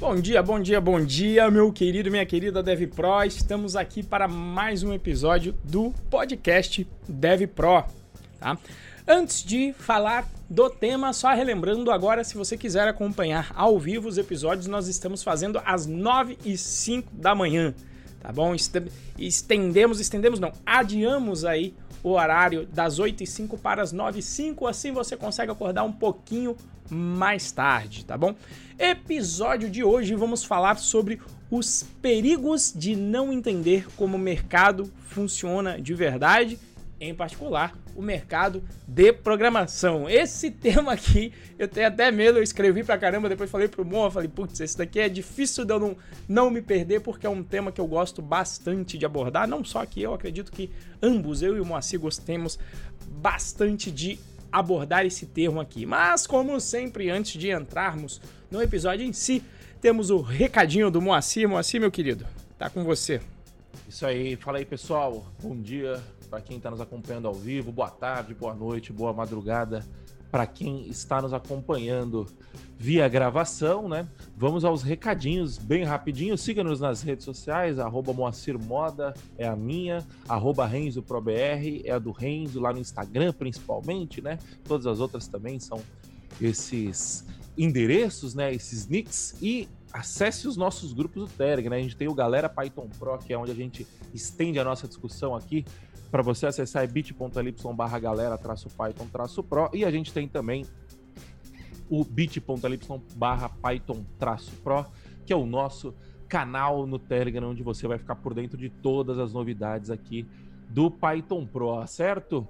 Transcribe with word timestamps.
Bom 0.00 0.18
dia, 0.18 0.42
bom 0.42 0.58
dia, 0.58 0.80
bom 0.80 0.98
dia, 1.04 1.50
meu 1.50 1.70
querido, 1.70 2.10
minha 2.10 2.24
querida 2.24 2.62
Dev 2.62 2.86
Pro. 2.86 3.22
Estamos 3.22 3.76
aqui 3.76 4.02
para 4.02 4.26
mais 4.26 4.82
um 4.82 4.94
episódio 4.94 5.54
do 5.62 5.92
podcast 6.08 6.88
Dev 7.06 7.42
Pro, 7.48 7.84
tá? 8.40 8.56
Antes 9.06 9.44
de 9.44 9.74
falar 9.74 10.26
do 10.48 10.70
tema, 10.70 11.12
só 11.12 11.34
relembrando 11.34 11.90
agora, 11.90 12.24
se 12.24 12.34
você 12.34 12.56
quiser 12.56 12.88
acompanhar 12.88 13.52
ao 13.54 13.78
vivo 13.78 14.08
os 14.08 14.16
episódios, 14.16 14.66
nós 14.66 14.88
estamos 14.88 15.22
fazendo 15.22 15.60
às 15.66 15.84
9 15.84 16.38
e 16.46 16.56
5 16.56 17.14
da 17.14 17.34
manhã, 17.34 17.74
tá 18.22 18.32
bom? 18.32 18.56
Estendemos, 19.18 20.00
estendemos 20.00 20.40
não, 20.40 20.50
adiamos 20.64 21.44
aí 21.44 21.74
o 22.02 22.12
horário 22.12 22.66
das 22.66 22.98
8 22.98 23.22
e 23.22 23.26
5 23.26 23.58
para 23.58 23.82
as 23.82 23.92
9 23.92 24.20
e 24.20 24.22
5, 24.22 24.66
assim 24.66 24.92
você 24.92 25.14
consegue 25.14 25.52
acordar 25.52 25.84
um 25.84 25.92
pouquinho 25.92 26.56
mais 26.90 27.52
tarde, 27.52 28.04
tá 28.04 28.16
bom? 28.16 28.34
Episódio 28.78 29.70
de 29.70 29.84
hoje 29.84 30.14
vamos 30.14 30.44
falar 30.44 30.78
sobre 30.78 31.20
os 31.50 31.84
perigos 32.00 32.72
de 32.74 32.96
não 32.96 33.32
entender 33.32 33.86
como 33.96 34.16
o 34.16 34.20
mercado 34.20 34.90
funciona 35.08 35.80
de 35.80 35.94
verdade, 35.94 36.58
em 37.00 37.14
particular 37.14 37.74
o 37.96 38.02
mercado 38.02 38.62
de 38.86 39.12
programação. 39.12 40.08
Esse 40.08 40.50
tema 40.52 40.92
aqui 40.92 41.32
eu 41.58 41.68
tenho 41.68 41.88
até 41.88 42.10
medo, 42.10 42.38
eu 42.38 42.42
escrevi 42.42 42.82
pra 42.82 42.98
caramba, 42.98 43.28
depois 43.28 43.50
falei 43.50 43.68
pro 43.68 43.84
Mon, 43.84 44.10
falei, 44.10 44.28
putz, 44.28 44.60
esse 44.60 44.78
daqui 44.78 45.00
é 45.00 45.08
difícil 45.08 45.64
de 45.64 45.72
eu 45.72 45.80
não, 45.80 45.96
não 46.28 46.50
me 46.50 46.62
perder, 46.62 47.00
porque 47.00 47.26
é 47.26 47.30
um 47.30 47.42
tema 47.42 47.72
que 47.72 47.80
eu 47.80 47.86
gosto 47.86 48.22
bastante 48.22 48.96
de 48.96 49.04
abordar, 49.04 49.48
não 49.48 49.64
só 49.64 49.84
que 49.84 50.00
eu 50.00 50.14
acredito 50.14 50.52
que 50.52 50.70
ambos, 51.02 51.42
eu 51.42 51.56
e 51.56 51.60
o 51.60 51.66
Moacir, 51.66 51.98
gostemos 51.98 52.58
bastante 53.10 53.90
de 53.90 54.18
abordar 54.52 55.06
esse 55.06 55.26
termo 55.26 55.60
aqui. 55.60 55.86
Mas, 55.86 56.26
como 56.26 56.60
sempre, 56.60 57.10
antes 57.10 57.38
de 57.40 57.50
entrarmos 57.50 58.20
no 58.50 58.62
episódio 58.62 59.04
em 59.06 59.12
si, 59.12 59.42
temos 59.80 60.10
o 60.10 60.20
recadinho 60.20 60.90
do 60.90 61.00
Moacir. 61.00 61.48
Moacir, 61.48 61.80
meu 61.80 61.90
querido, 61.90 62.26
tá 62.58 62.68
com 62.68 62.84
você. 62.84 63.20
Isso 63.88 64.06
aí, 64.06 64.36
fala 64.36 64.58
aí 64.58 64.64
pessoal, 64.64 65.26
bom 65.42 65.56
dia 65.56 66.00
para 66.28 66.40
quem 66.40 66.58
está 66.58 66.70
nos 66.70 66.80
acompanhando 66.80 67.26
ao 67.26 67.34
vivo, 67.34 67.72
boa 67.72 67.90
tarde, 67.90 68.34
boa 68.34 68.54
noite, 68.54 68.92
boa 68.92 69.12
madrugada 69.12 69.84
para 70.30 70.46
quem 70.46 70.88
está 70.88 71.20
nos 71.20 71.32
acompanhando 71.32 72.26
via 72.78 73.06
gravação, 73.08 73.88
né? 73.88 74.08
Vamos 74.36 74.64
aos 74.64 74.82
recadinhos 74.82 75.58
bem 75.58 75.84
rapidinho. 75.84 76.38
Siga-nos 76.38 76.80
nas 76.80 77.02
redes 77.02 77.24
sociais, 77.24 77.78
arroba 77.78 78.12
Moacir 78.12 78.58
Moda 78.58 79.12
é 79.36 79.46
a 79.46 79.54
minha, 79.54 80.06
arroba 80.28 80.66
RenzoProBR 80.66 81.82
é 81.84 81.90
a 81.90 81.98
do 81.98 82.10
Renzo, 82.10 82.58
lá 82.58 82.72
no 82.72 82.78
Instagram 82.78 83.32
principalmente, 83.32 84.22
né? 84.22 84.38
Todas 84.64 84.86
as 84.86 85.00
outras 85.00 85.26
também 85.26 85.60
são 85.60 85.82
esses 86.40 87.26
endereços, 87.58 88.34
né? 88.34 88.54
Esses 88.54 88.86
nicks 88.86 89.34
e 89.42 89.68
acesse 89.92 90.48
os 90.48 90.56
nossos 90.56 90.92
grupos 90.92 91.28
do 91.28 91.36
Telegram, 91.36 91.70
né? 91.70 91.76
A 91.78 91.82
gente 91.82 91.96
tem 91.96 92.08
o 92.08 92.14
Galera 92.14 92.48
Python 92.48 92.88
Pro, 92.98 93.18
que 93.18 93.32
é 93.32 93.36
onde 93.36 93.50
a 93.50 93.54
gente 93.54 93.86
estende 94.14 94.58
a 94.58 94.64
nossa 94.64 94.88
discussão 94.88 95.34
aqui 95.34 95.64
para 96.10 96.22
você 96.22 96.46
acessar 96.46 96.84
é 96.84 96.86
bit.ly 96.86 97.54
barra 97.74 97.98
galera 97.98 98.36
traço 98.36 98.68
Python 98.68 99.06
traço 99.06 99.42
Pro 99.42 99.70
e 99.72 99.84
a 99.84 99.90
gente 99.90 100.12
tem 100.12 100.26
também 100.26 100.66
o 101.88 102.04
bit.ly 102.04 102.80
barra 103.16 103.48
Python 103.48 104.04
traço 104.18 104.52
Pro, 104.62 104.86
que 105.24 105.32
é 105.32 105.36
o 105.36 105.46
nosso 105.46 105.94
canal 106.28 106.86
no 106.86 106.98
Telegram, 106.98 107.50
onde 107.50 107.62
você 107.62 107.88
vai 107.88 107.98
ficar 107.98 108.14
por 108.16 108.34
dentro 108.34 108.56
de 108.56 108.70
todas 108.70 109.18
as 109.18 109.32
novidades 109.32 109.90
aqui 109.90 110.26
do 110.68 110.90
Python 110.90 111.44
Pro, 111.44 111.84
certo? 111.86 112.46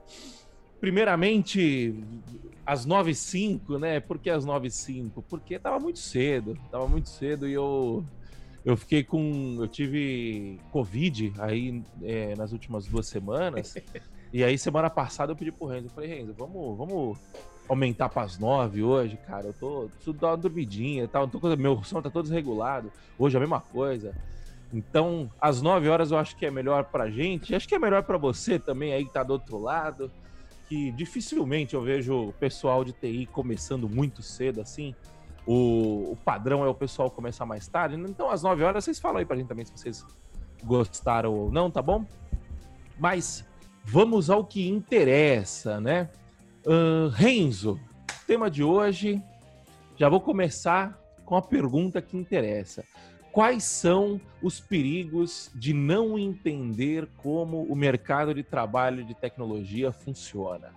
Primeiramente, 0.78 1.94
às 2.64 2.86
9h05, 2.86 3.78
né? 3.78 4.00
Por 4.00 4.18
que 4.18 4.30
às 4.30 4.44
9h05? 4.44 5.24
Porque 5.28 5.58
tava 5.58 5.78
muito 5.78 5.98
cedo, 5.98 6.58
tava 6.70 6.86
muito 6.86 7.08
cedo 7.08 7.48
e 7.48 7.52
eu 7.52 8.04
eu 8.64 8.76
fiquei 8.76 9.02
com. 9.02 9.56
Eu 9.58 9.68
tive 9.68 10.60
Covid 10.70 11.32
aí 11.38 11.82
é, 12.02 12.34
nas 12.36 12.52
últimas 12.52 12.86
duas 12.86 13.06
semanas. 13.06 13.74
e 14.32 14.44
aí, 14.44 14.58
semana 14.58 14.90
passada, 14.90 15.32
eu 15.32 15.36
pedi 15.36 15.50
pro 15.50 15.66
Renzo. 15.66 15.86
Eu 15.86 15.90
falei, 15.90 16.10
Renzo, 16.10 16.34
vamos, 16.36 16.76
vamos 16.76 17.18
aumentar 17.68 18.08
para 18.08 18.22
as 18.22 18.38
nove 18.38 18.82
hoje, 18.82 19.16
cara. 19.26 19.46
Eu 19.46 19.54
tô 19.54 19.88
preciso 19.88 20.12
dar 20.12 20.28
uma 20.28 20.36
dormidinha 20.36 21.08
tal. 21.08 21.26
Tô, 21.26 21.56
meu 21.56 21.82
som 21.84 22.02
tá 22.02 22.10
todo 22.10 22.24
desregulado. 22.24 22.92
Hoje 23.18 23.36
é 23.36 23.38
a 23.38 23.40
mesma 23.40 23.60
coisa. 23.60 24.14
Então, 24.72 25.30
às 25.40 25.62
nove 25.62 25.88
horas 25.88 26.10
eu 26.10 26.18
acho 26.18 26.36
que 26.36 26.44
é 26.44 26.50
melhor 26.50 26.84
pra 26.84 27.10
gente. 27.10 27.54
Acho 27.54 27.66
que 27.66 27.74
é 27.74 27.78
melhor 27.78 28.02
para 28.02 28.18
você 28.18 28.58
também 28.58 28.92
aí 28.92 29.04
que 29.04 29.12
tá 29.12 29.22
do 29.22 29.32
outro 29.32 29.58
lado. 29.58 30.10
Que 30.68 30.92
dificilmente 30.92 31.74
eu 31.74 31.82
vejo 31.82 32.28
o 32.28 32.32
pessoal 32.34 32.84
de 32.84 32.92
TI 32.92 33.26
começando 33.26 33.88
muito 33.88 34.22
cedo 34.22 34.60
assim 34.60 34.94
o, 35.52 36.12
o, 36.12 36.16
padrão 36.24 36.64
é 36.64 36.68
o 36.68 36.74
pessoal 36.74 37.10
começar 37.10 37.44
mais 37.44 37.66
tarde. 37.66 37.96
Então, 37.96 38.30
às 38.30 38.40
9 38.40 38.62
horas, 38.62 38.84
vocês 38.84 39.00
falam 39.00 39.18
aí 39.18 39.26
pra 39.26 39.36
gente 39.36 39.48
também 39.48 39.64
se 39.64 39.72
vocês 39.72 40.06
gostaram 40.62 41.34
ou 41.34 41.50
não, 41.50 41.68
tá 41.68 41.82
bom? 41.82 42.06
Mas 42.96 43.44
vamos 43.84 44.30
ao 44.30 44.44
que 44.44 44.68
interessa, 44.68 45.80
né? 45.80 46.08
Uh, 46.64 47.08
Renzo, 47.08 47.80
tema 48.28 48.48
de 48.48 48.62
hoje. 48.62 49.20
Já 49.96 50.08
vou 50.08 50.20
começar 50.20 50.96
com 51.24 51.34
a 51.34 51.42
pergunta 51.42 52.00
que 52.00 52.16
interessa. 52.16 52.84
Quais 53.32 53.64
são 53.64 54.20
os 54.40 54.60
perigos 54.60 55.50
de 55.52 55.74
não 55.74 56.16
entender 56.16 57.08
como 57.16 57.64
o 57.64 57.74
mercado 57.74 58.32
de 58.32 58.44
trabalho 58.44 59.04
de 59.04 59.14
tecnologia 59.16 59.90
funciona? 59.90 60.72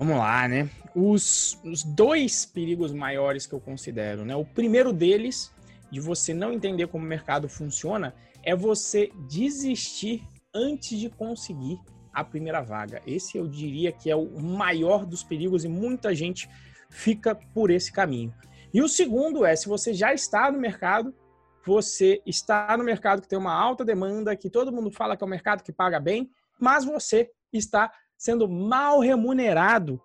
Vamos 0.00 0.16
lá, 0.16 0.48
né? 0.48 0.66
Os, 0.94 1.60
os 1.62 1.84
dois 1.84 2.46
perigos 2.46 2.90
maiores 2.90 3.46
que 3.46 3.52
eu 3.52 3.60
considero, 3.60 4.24
né? 4.24 4.34
O 4.34 4.46
primeiro 4.46 4.94
deles, 4.94 5.52
de 5.90 6.00
você 6.00 6.32
não 6.32 6.54
entender 6.54 6.86
como 6.86 7.04
o 7.04 7.06
mercado 7.06 7.50
funciona, 7.50 8.14
é 8.42 8.56
você 8.56 9.12
desistir 9.28 10.26
antes 10.54 10.98
de 10.98 11.10
conseguir 11.10 11.78
a 12.14 12.24
primeira 12.24 12.62
vaga. 12.62 13.02
Esse 13.06 13.36
eu 13.36 13.46
diria 13.46 13.92
que 13.92 14.10
é 14.10 14.16
o 14.16 14.40
maior 14.40 15.04
dos 15.04 15.22
perigos 15.22 15.66
e 15.66 15.68
muita 15.68 16.14
gente 16.14 16.48
fica 16.88 17.34
por 17.34 17.70
esse 17.70 17.92
caminho. 17.92 18.32
E 18.72 18.80
o 18.80 18.88
segundo 18.88 19.44
é, 19.44 19.54
se 19.54 19.68
você 19.68 19.92
já 19.92 20.14
está 20.14 20.50
no 20.50 20.58
mercado, 20.58 21.14
você 21.62 22.22
está 22.24 22.74
no 22.74 22.84
mercado 22.84 23.20
que 23.20 23.28
tem 23.28 23.38
uma 23.38 23.52
alta 23.52 23.84
demanda, 23.84 24.34
que 24.34 24.48
todo 24.48 24.72
mundo 24.72 24.90
fala 24.90 25.14
que 25.14 25.22
é 25.22 25.26
um 25.26 25.30
mercado 25.30 25.62
que 25.62 25.70
paga 25.70 26.00
bem, 26.00 26.30
mas 26.58 26.86
você 26.86 27.30
está 27.52 27.92
sendo 28.20 28.46
mal 28.46 29.00
remunerado 29.00 29.98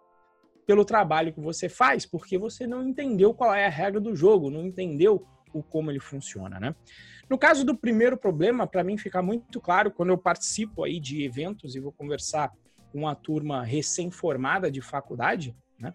pelo 0.66 0.86
trabalho 0.86 1.34
que 1.34 1.42
você 1.42 1.68
faz, 1.68 2.06
porque 2.06 2.38
você 2.38 2.66
não 2.66 2.88
entendeu 2.88 3.34
qual 3.34 3.53
é 3.53 3.66
a 3.66 3.70
regra 3.70 4.00
do 4.00 4.16
jogo, 4.16 4.50
não 4.50 4.66
entendeu 4.66 5.28
o 5.53 5.62
como 5.62 5.92
ele 5.92 6.00
funciona, 6.00 6.58
né? 6.58 6.74
No 7.30 7.38
caso 7.38 7.66
do 7.66 7.78
primeiro 7.78 8.18
problema, 8.18 8.66
para 8.66 8.86
mim 8.86 8.98
fica 8.98 9.22
muito 9.22 9.59
claro 9.59 9.92
quando 9.92 10.12
eu 10.12 10.18
participo 10.18 10.86
aí 10.86 10.98
de 10.98 11.25
eventos 11.25 11.75
e 11.75 11.80
vou 11.81 11.92
conversar 11.92 12.54
com 12.90 13.00
uma 13.00 13.16
turma 13.16 13.66
recém-formada 13.66 14.72
de 14.72 14.81
faculdade, 14.81 15.54
né? 15.78 15.94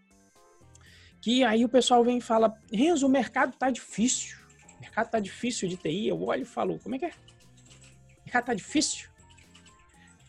Que 1.23 1.43
aí 1.43 1.65
o 1.65 1.71
pessoal 1.71 2.05
vem 2.05 2.19
e 2.19 2.23
fala: 2.23 2.55
Renzo, 2.71 3.07
o 3.07 3.11
mercado 3.11 3.57
tá 3.57 3.71
difícil. 3.71 4.37
O 4.77 4.81
mercado 4.81 5.11
tá 5.11 5.19
difícil 5.19 5.71
de 5.71 5.79
TI. 5.79 6.09
Eu 6.09 6.23
olho 6.23 6.43
e 6.43 6.47
falo: 6.47 6.79
como 6.81 6.97
é 6.97 6.99
que 6.99 7.07
é? 7.07 7.13
O 7.13 8.25
mercado 8.25 8.45
tá 8.45 8.55
difícil. 8.55 9.09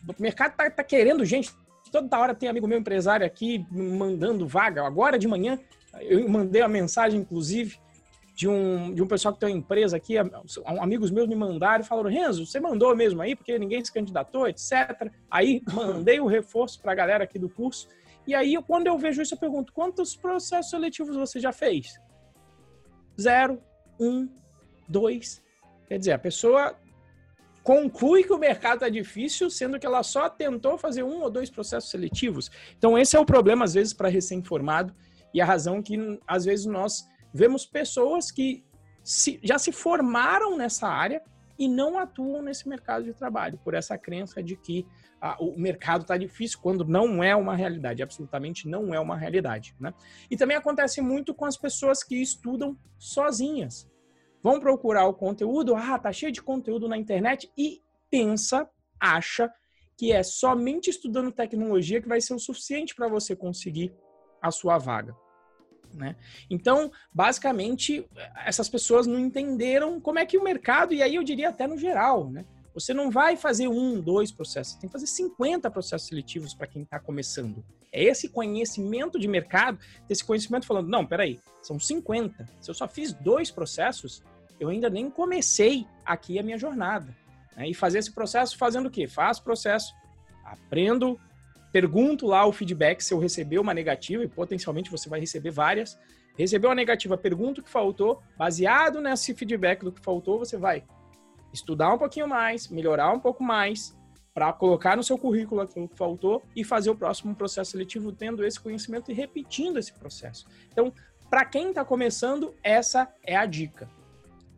O 0.08 0.22
mercado 0.22 0.56
tá, 0.56 0.70
tá 0.70 0.82
querendo 0.82 1.24
gente, 1.24 1.52
Toda 1.92 2.18
hora 2.18 2.34
tem 2.34 2.48
amigo 2.48 2.66
meu 2.66 2.78
empresário 2.78 3.24
aqui 3.24 3.66
mandando 3.70 4.48
vaga. 4.48 4.84
Agora 4.84 5.18
de 5.18 5.28
manhã, 5.28 5.58
eu 6.00 6.26
mandei 6.26 6.62
a 6.62 6.68
mensagem, 6.68 7.20
inclusive, 7.20 7.78
de 8.34 8.48
um, 8.48 8.94
de 8.94 9.02
um 9.02 9.06
pessoal 9.06 9.34
que 9.34 9.40
tem 9.40 9.50
uma 9.50 9.58
empresa 9.58 9.94
aqui, 9.94 10.14
amigos 10.80 11.10
meus 11.10 11.28
me 11.28 11.36
mandaram 11.36 11.84
e 11.84 11.86
falaram, 11.86 12.08
Renzo, 12.08 12.46
você 12.46 12.58
mandou 12.58 12.96
mesmo 12.96 13.20
aí, 13.20 13.36
porque 13.36 13.58
ninguém 13.58 13.84
se 13.84 13.92
candidatou, 13.92 14.48
etc. 14.48 15.12
Aí 15.30 15.62
mandei 15.70 16.18
o 16.18 16.26
reforço 16.26 16.80
para 16.80 16.92
a 16.92 16.94
galera 16.94 17.24
aqui 17.24 17.38
do 17.38 17.50
curso. 17.50 17.86
E 18.26 18.34
aí, 18.34 18.56
quando 18.66 18.86
eu 18.86 18.96
vejo 18.96 19.20
isso, 19.20 19.34
eu 19.34 19.38
pergunto, 19.38 19.70
quantos 19.70 20.16
processos 20.16 20.70
seletivos 20.70 21.14
você 21.14 21.38
já 21.38 21.52
fez? 21.52 22.00
Zero, 23.20 23.60
um, 24.00 24.28
dois. 24.88 25.42
Quer 25.88 25.98
dizer, 25.98 26.12
a 26.12 26.18
pessoa 26.18 26.74
conclui 27.62 28.24
que 28.24 28.32
o 28.32 28.38
mercado 28.38 28.74
está 28.74 28.88
difícil, 28.88 29.48
sendo 29.48 29.78
que 29.78 29.86
ela 29.86 30.02
só 30.02 30.28
tentou 30.28 30.76
fazer 30.76 31.02
um 31.02 31.22
ou 31.22 31.30
dois 31.30 31.50
processos 31.50 31.90
seletivos. 31.90 32.50
Então, 32.76 32.98
esse 32.98 33.16
é 33.16 33.20
o 33.20 33.24
problema, 33.24 33.64
às 33.64 33.74
vezes, 33.74 33.92
para 33.92 34.08
recém-formado, 34.08 34.94
e 35.32 35.40
a 35.40 35.44
razão 35.44 35.82
que, 35.82 35.96
às 36.26 36.44
vezes, 36.44 36.66
nós 36.66 37.06
vemos 37.32 37.64
pessoas 37.64 38.30
que 38.30 38.64
se, 39.02 39.40
já 39.42 39.58
se 39.58 39.72
formaram 39.72 40.56
nessa 40.56 40.88
área 40.88 41.22
e 41.58 41.68
não 41.68 41.98
atuam 41.98 42.42
nesse 42.42 42.68
mercado 42.68 43.04
de 43.04 43.14
trabalho, 43.14 43.58
por 43.62 43.74
essa 43.74 43.96
crença 43.96 44.42
de 44.42 44.56
que 44.56 44.86
ah, 45.20 45.36
o 45.38 45.58
mercado 45.58 46.02
está 46.02 46.16
difícil, 46.16 46.58
quando 46.60 46.84
não 46.84 47.22
é 47.22 47.36
uma 47.36 47.54
realidade, 47.54 48.02
absolutamente 48.02 48.68
não 48.68 48.92
é 48.92 48.98
uma 48.98 49.16
realidade. 49.16 49.74
Né? 49.78 49.94
E 50.30 50.36
também 50.36 50.56
acontece 50.56 51.00
muito 51.00 51.32
com 51.32 51.44
as 51.44 51.56
pessoas 51.56 52.02
que 52.02 52.16
estudam 52.16 52.76
sozinhas 52.98 53.91
vão 54.42 54.58
procurar 54.58 55.06
o 55.06 55.14
conteúdo, 55.14 55.74
ah, 55.74 55.98
tá 55.98 56.12
cheio 56.12 56.32
de 56.32 56.42
conteúdo 56.42 56.88
na 56.88 56.98
internet 56.98 57.50
e 57.56 57.80
pensa, 58.10 58.68
acha 58.98 59.50
que 59.96 60.12
é 60.12 60.22
somente 60.22 60.90
estudando 60.90 61.30
tecnologia 61.30 62.00
que 62.00 62.08
vai 62.08 62.20
ser 62.20 62.34
o 62.34 62.38
suficiente 62.38 62.94
para 62.94 63.08
você 63.08 63.36
conseguir 63.36 63.94
a 64.40 64.50
sua 64.50 64.78
vaga. 64.78 65.16
Né? 65.94 66.16
Então, 66.50 66.90
basicamente, 67.12 68.08
essas 68.44 68.68
pessoas 68.68 69.06
não 69.06 69.18
entenderam 69.18 70.00
como 70.00 70.18
é 70.18 70.26
que 70.26 70.38
o 70.38 70.42
mercado, 70.42 70.94
e 70.94 71.02
aí 71.02 71.14
eu 71.14 71.22
diria 71.22 71.50
até 71.50 71.66
no 71.66 71.76
geral, 71.76 72.30
né? 72.30 72.44
Você 72.74 72.94
não 72.94 73.10
vai 73.10 73.36
fazer 73.36 73.68
um, 73.68 74.00
dois 74.00 74.32
processos, 74.32 74.76
tem 74.76 74.88
que 74.88 74.92
fazer 74.92 75.06
50 75.06 75.70
processos 75.70 76.08
seletivos 76.08 76.54
para 76.54 76.66
quem 76.66 76.82
está 76.82 76.98
começando. 76.98 77.62
É 77.92 78.02
esse 78.02 78.30
conhecimento 78.30 79.18
de 79.18 79.28
mercado, 79.28 79.78
esse 80.08 80.24
conhecimento 80.24 80.66
falando, 80.66 80.88
não, 80.88 81.06
peraí, 81.06 81.38
são 81.60 81.78
50. 81.78 82.48
Se 82.60 82.70
eu 82.70 82.74
só 82.74 82.88
fiz 82.88 83.12
dois 83.12 83.50
processos, 83.50 84.22
eu 84.62 84.68
ainda 84.68 84.88
nem 84.88 85.10
comecei 85.10 85.84
aqui 86.04 86.38
a 86.38 86.42
minha 86.42 86.56
jornada. 86.56 87.16
Né? 87.56 87.68
E 87.68 87.74
fazer 87.74 87.98
esse 87.98 88.12
processo 88.12 88.56
fazendo 88.56 88.86
o 88.86 88.90
quê? 88.90 89.08
Faço 89.08 89.42
processo, 89.42 89.92
aprendo, 90.44 91.18
pergunto 91.72 92.26
lá 92.28 92.46
o 92.46 92.52
feedback 92.52 93.00
se 93.00 93.12
eu 93.12 93.18
receber 93.18 93.58
uma 93.58 93.74
negativa, 93.74 94.22
e 94.22 94.28
potencialmente 94.28 94.88
você 94.88 95.08
vai 95.08 95.18
receber 95.18 95.50
várias. 95.50 95.98
Recebeu 96.38 96.70
a 96.70 96.74
negativa, 96.76 97.18
pergunta 97.18 97.60
o 97.60 97.64
que 97.64 97.68
faltou, 97.68 98.22
baseado 98.38 99.00
nesse 99.00 99.34
feedback 99.34 99.84
do 99.84 99.90
que 99.90 100.00
faltou, 100.00 100.38
você 100.38 100.56
vai 100.56 100.84
estudar 101.52 101.92
um 101.92 101.98
pouquinho 101.98 102.28
mais, 102.28 102.68
melhorar 102.68 103.12
um 103.12 103.18
pouco 103.18 103.42
mais, 103.42 103.94
para 104.32 104.52
colocar 104.52 104.96
no 104.96 105.02
seu 105.02 105.18
currículo 105.18 105.60
aquilo 105.60 105.88
que 105.88 105.96
faltou 105.96 106.42
e 106.54 106.62
fazer 106.62 106.88
o 106.88 106.96
próximo 106.96 107.34
processo 107.34 107.72
seletivo 107.72 108.12
tendo 108.12 108.44
esse 108.44 108.58
conhecimento 108.58 109.10
e 109.10 109.14
repetindo 109.14 109.78
esse 109.78 109.92
processo. 109.92 110.46
Então, 110.70 110.92
para 111.28 111.44
quem 111.44 111.70
está 111.70 111.84
começando, 111.84 112.54
essa 112.62 113.12
é 113.24 113.36
a 113.36 113.44
dica. 113.44 113.90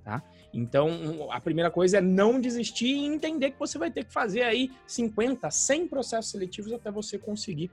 Tá? 0.05 0.23
Então, 0.53 1.29
a 1.31 1.41
primeira 1.41 1.71
coisa 1.71 1.97
é 1.97 2.01
não 2.03 2.39
desistir 2.39 2.89
e 2.89 3.07
entender 3.07 3.53
que 3.53 3.59
você 3.59 3.79
vai 3.79 3.91
ter 3.91 4.05
que 4.05 4.13
fazer 4.13 4.43
aí 4.43 4.71
50, 4.87 5.51
100 5.51 5.89
processos 5.89 6.31
seletivos 6.31 6.73
até 6.75 6.91
você 6.91 7.19
conseguir 7.19 7.71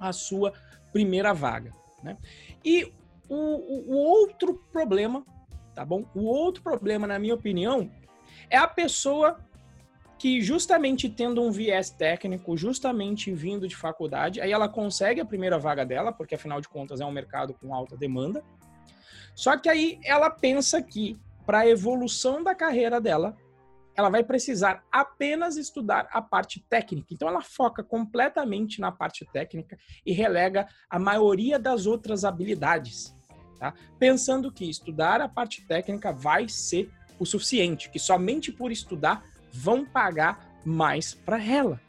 a 0.00 0.12
sua 0.14 0.54
primeira 0.90 1.34
vaga. 1.34 1.70
Né? 2.02 2.16
E 2.64 2.90
o, 3.28 3.92
o, 3.92 3.96
outro 3.96 4.54
problema, 4.72 5.24
tá 5.74 5.84
bom? 5.84 6.06
O 6.14 6.22
outro 6.22 6.62
problema, 6.62 7.06
na 7.06 7.18
minha 7.18 7.34
opinião, 7.34 7.90
é 8.48 8.56
a 8.56 8.66
pessoa 8.66 9.38
que 10.18 10.40
justamente 10.40 11.08
tendo 11.08 11.42
um 11.42 11.50
viés 11.50 11.90
técnico, 11.90 12.56
justamente 12.56 13.32
vindo 13.32 13.68
de 13.68 13.76
faculdade, 13.76 14.40
aí 14.40 14.52
ela 14.52 14.68
consegue 14.68 15.20
a 15.20 15.24
primeira 15.24 15.58
vaga 15.58 15.84
dela, 15.84 16.12
porque 16.12 16.34
afinal 16.34 16.60
de 16.60 16.68
contas 16.68 17.00
é 17.00 17.04
um 17.04 17.10
mercado 17.10 17.52
com 17.54 17.74
alta 17.74 17.96
demanda. 17.96 18.42
Só 19.34 19.56
que 19.56 19.68
aí 19.68 19.98
ela 20.04 20.30
pensa 20.30 20.80
que 20.80 21.18
para 21.44 21.60
a 21.60 21.68
evolução 21.68 22.42
da 22.42 22.54
carreira 22.54 23.00
dela, 23.00 23.36
ela 23.94 24.08
vai 24.08 24.24
precisar 24.24 24.84
apenas 24.90 25.56
estudar 25.56 26.08
a 26.10 26.22
parte 26.22 26.64
técnica. 26.68 27.08
Então 27.12 27.28
ela 27.28 27.42
foca 27.42 27.82
completamente 27.82 28.80
na 28.80 28.90
parte 28.90 29.24
técnica 29.32 29.78
e 30.04 30.12
relega 30.12 30.66
a 30.88 30.98
maioria 30.98 31.58
das 31.58 31.86
outras 31.86 32.24
habilidades, 32.24 33.14
tá? 33.58 33.74
Pensando 33.98 34.50
que 34.50 34.68
estudar 34.68 35.20
a 35.20 35.28
parte 35.28 35.66
técnica 35.66 36.12
vai 36.12 36.48
ser 36.48 36.90
o 37.18 37.26
suficiente, 37.26 37.90
que 37.90 37.98
somente 37.98 38.50
por 38.50 38.72
estudar 38.72 39.24
vão 39.52 39.84
pagar 39.84 40.60
mais 40.64 41.12
para 41.12 41.42
ela. 41.42 41.80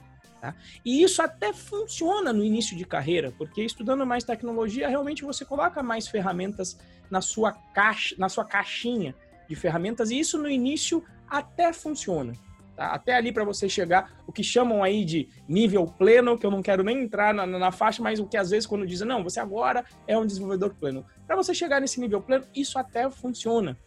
Tá? 0.41 0.53
E 0.83 1.01
isso 1.01 1.21
até 1.21 1.53
funciona 1.53 2.33
no 2.33 2.43
início 2.43 2.75
de 2.75 2.83
carreira, 2.83 3.33
porque 3.37 3.63
estudando 3.63 4.05
mais 4.05 4.25
tecnologia, 4.25 4.89
realmente 4.89 5.23
você 5.23 5.45
coloca 5.45 5.81
mais 5.81 6.07
ferramentas 6.07 6.77
na 7.09 7.21
sua 7.21 7.53
caixa, 7.73 8.13
na 8.17 8.27
sua 8.27 8.43
caixinha 8.43 9.15
de 9.47 9.55
ferramentas, 9.55 10.11
e 10.11 10.19
isso 10.19 10.37
no 10.37 10.49
início 10.49 11.03
até 11.27 11.71
funciona. 11.73 12.33
Tá? 12.75 12.87
Até 12.87 13.15
ali 13.15 13.31
para 13.31 13.43
você 13.43 13.69
chegar, 13.69 14.17
o 14.25 14.31
que 14.31 14.43
chamam 14.43 14.83
aí 14.83 15.05
de 15.05 15.29
nível 15.47 15.85
pleno, 15.85 16.37
que 16.37 16.45
eu 16.45 16.51
não 16.51 16.61
quero 16.61 16.83
nem 16.83 17.03
entrar 17.03 17.33
na, 17.33 17.45
na 17.45 17.71
faixa, 17.71 18.01
mas 18.01 18.19
o 18.19 18.25
que 18.25 18.37
às 18.37 18.49
vezes 18.49 18.65
quando 18.65 18.87
dizem, 18.87 19.07
não, 19.07 19.23
você 19.23 19.39
agora 19.39 19.85
é 20.07 20.17
um 20.17 20.25
desenvolvedor 20.25 20.73
pleno. 20.73 21.05
Para 21.27 21.35
você 21.35 21.53
chegar 21.53 21.79
nesse 21.79 21.99
nível 21.99 22.21
pleno, 22.21 22.45
isso 22.55 22.79
até 22.79 23.09
funciona. 23.09 23.77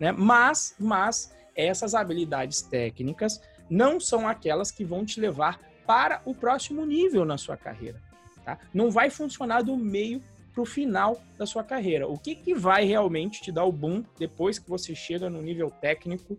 Né? 0.00 0.10
Mas, 0.12 0.74
mas 0.78 1.34
essas 1.54 1.94
habilidades 1.94 2.62
técnicas 2.62 3.40
não 3.70 4.00
são 4.00 4.28
aquelas 4.28 4.70
que 4.70 4.84
vão 4.84 5.04
te 5.04 5.20
levar 5.20 5.60
para 5.86 6.20
o 6.24 6.34
próximo 6.34 6.84
nível 6.84 7.24
na 7.24 7.38
sua 7.38 7.56
carreira. 7.56 8.00
Tá? 8.44 8.58
Não 8.72 8.90
vai 8.90 9.10
funcionar 9.10 9.62
do 9.62 9.76
meio 9.76 10.20
para 10.54 10.62
o 10.62 10.64
final 10.64 11.20
da 11.36 11.44
sua 11.44 11.64
carreira. 11.64 12.06
O 12.06 12.16
que, 12.16 12.36
que 12.36 12.54
vai 12.54 12.84
realmente 12.84 13.42
te 13.42 13.50
dar 13.50 13.64
o 13.64 13.72
boom 13.72 14.04
depois 14.16 14.58
que 14.58 14.70
você 14.70 14.94
chega 14.94 15.28
no 15.28 15.42
nível 15.42 15.68
técnico 15.68 16.38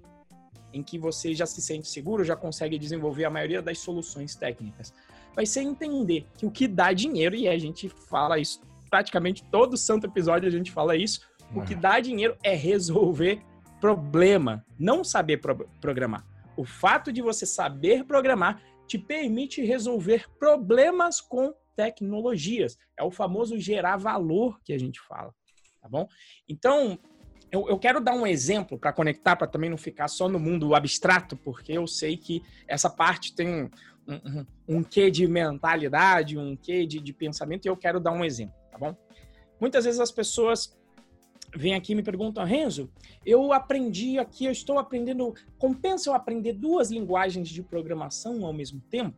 em 0.73 0.81
que 0.81 0.97
você 0.97 1.35
já 1.35 1.45
se 1.45 1.61
sente 1.61 1.87
seguro, 1.87 2.23
já 2.23 2.35
consegue 2.35 2.79
desenvolver 2.79 3.25
a 3.25 3.29
maioria 3.29 3.61
das 3.61 3.79
soluções 3.79 4.33
técnicas? 4.33 4.93
Vai 5.35 5.45
ser 5.45 5.61
entender 5.61 6.25
que 6.37 6.45
o 6.45 6.51
que 6.51 6.65
dá 6.67 6.93
dinheiro, 6.93 7.35
e 7.35 7.47
a 7.47 7.57
gente 7.57 7.89
fala 7.89 8.39
isso 8.39 8.61
praticamente 8.89 9.43
todo 9.43 9.75
santo 9.75 10.07
episódio, 10.07 10.47
a 10.47 10.51
gente 10.51 10.71
fala 10.71 10.95
isso, 10.95 11.21
o 11.53 11.61
que 11.61 11.75
dá 11.75 11.99
dinheiro 11.99 12.37
é 12.41 12.55
resolver 12.55 13.41
problema, 13.81 14.65
não 14.79 15.03
saber 15.03 15.37
pro 15.37 15.67
programar. 15.81 16.25
O 16.55 16.63
fato 16.63 17.11
de 17.11 17.21
você 17.21 17.45
saber 17.45 18.05
programar 18.05 18.61
te 18.87 18.97
permite 18.97 19.61
resolver 19.61 20.25
problemas 20.39 21.19
com 21.19 21.53
tecnologias. 21.75 22.77
É 22.97 23.03
o 23.03 23.11
famoso 23.11 23.59
gerar 23.59 23.97
valor 23.97 24.59
que 24.63 24.73
a 24.73 24.79
gente 24.79 24.99
fala, 25.01 25.33
tá 25.81 25.89
bom? 25.89 26.07
Então, 26.47 26.97
eu, 27.51 27.67
eu 27.69 27.77
quero 27.77 28.01
dar 28.01 28.13
um 28.13 28.25
exemplo 28.27 28.77
para 28.77 28.93
conectar, 28.93 29.35
para 29.35 29.47
também 29.47 29.69
não 29.69 29.77
ficar 29.77 30.07
só 30.07 30.27
no 30.27 30.39
mundo 30.39 30.75
abstrato, 30.75 31.37
porque 31.37 31.71
eu 31.71 31.87
sei 31.87 32.17
que 32.17 32.43
essa 32.67 32.89
parte 32.89 33.35
tem 33.35 33.47
um, 33.47 33.69
um, 34.07 34.45
um 34.77 34.83
quê 34.83 35.09
de 35.09 35.27
mentalidade, 35.27 36.37
um 36.37 36.55
quê 36.55 36.85
de, 36.85 36.99
de 36.99 37.13
pensamento, 37.13 37.65
e 37.65 37.69
eu 37.69 37.77
quero 37.77 37.99
dar 37.99 38.11
um 38.11 38.25
exemplo, 38.25 38.55
tá 38.71 38.77
bom? 38.77 38.95
Muitas 39.59 39.85
vezes 39.85 39.99
as 39.99 40.11
pessoas 40.11 40.77
vêm 41.55 41.73
aqui 41.73 41.93
e 41.93 41.95
me 41.95 42.03
perguntam, 42.03 42.43
Renzo, 42.43 42.91
eu 43.25 43.53
aprendi 43.53 44.19
aqui, 44.19 44.45
eu 44.45 44.51
estou 44.51 44.77
aprendendo, 44.77 45.33
compensa 45.57 46.09
eu 46.09 46.13
aprender 46.13 46.53
duas 46.53 46.91
linguagens 46.91 47.47
de 47.47 47.63
programação 47.63 48.45
ao 48.45 48.53
mesmo 48.53 48.81
tempo? 48.81 49.15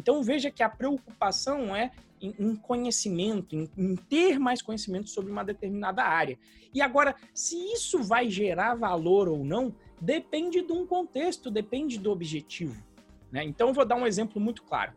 Então 0.00 0.22
veja 0.22 0.50
que 0.50 0.62
a 0.62 0.68
preocupação 0.68 1.76
é 1.76 1.90
em, 2.22 2.56
conhecimento, 2.56 3.54
em, 3.54 3.70
em, 3.76 3.94
ter 3.94 4.38
mais 4.38 4.62
conhecimento 4.62 5.10
sobre 5.10 5.30
uma 5.30 5.44
determinada 5.44 6.02
área. 6.02 6.38
E 6.72 6.80
agora, 6.80 7.14
se 7.34 7.56
isso 7.72 8.02
vai 8.02 8.30
gerar 8.30 8.74
valor 8.74 9.28
ou 9.28 9.44
não, 9.44 9.74
depende 10.00 10.62
de 10.62 10.72
um 10.72 10.86
contexto, 10.86 11.50
depende 11.50 11.98
do 11.98 12.10
objetivo. 12.10 12.82
Né? 13.30 13.44
Então 13.44 13.74
vou 13.74 13.84
dar 13.84 13.96
um 13.96 14.06
exemplo 14.06 14.40
muito 14.40 14.62
claro. 14.62 14.92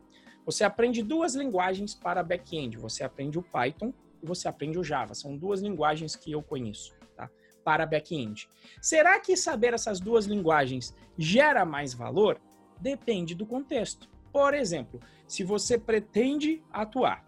Você 0.46 0.64
aprende 0.64 1.02
duas 1.02 1.34
linguagens 1.34 1.94
para 1.94 2.22
back-end. 2.22 2.78
Você 2.78 3.04
aprende 3.04 3.38
o 3.38 3.42
Python 3.42 3.92
e 4.22 4.26
você 4.26 4.48
aprende 4.48 4.78
o 4.78 4.84
Java. 4.84 5.14
São 5.14 5.36
duas 5.36 5.60
linguagens 5.60 6.16
que 6.16 6.32
eu 6.32 6.42
conheço 6.42 6.94
tá? 7.14 7.30
para 7.62 7.84
back-end. 7.84 8.48
Será 8.80 9.20
que 9.20 9.36
saber 9.36 9.74
essas 9.74 10.00
duas 10.00 10.24
linguagens 10.24 10.94
gera 11.16 11.64
mais 11.64 11.92
valor? 11.92 12.40
Depende 12.80 13.34
do 13.34 13.46
contexto. 13.46 14.13
Por 14.34 14.52
exemplo, 14.52 15.00
se 15.28 15.44
você 15.44 15.78
pretende 15.78 16.60
atuar 16.72 17.24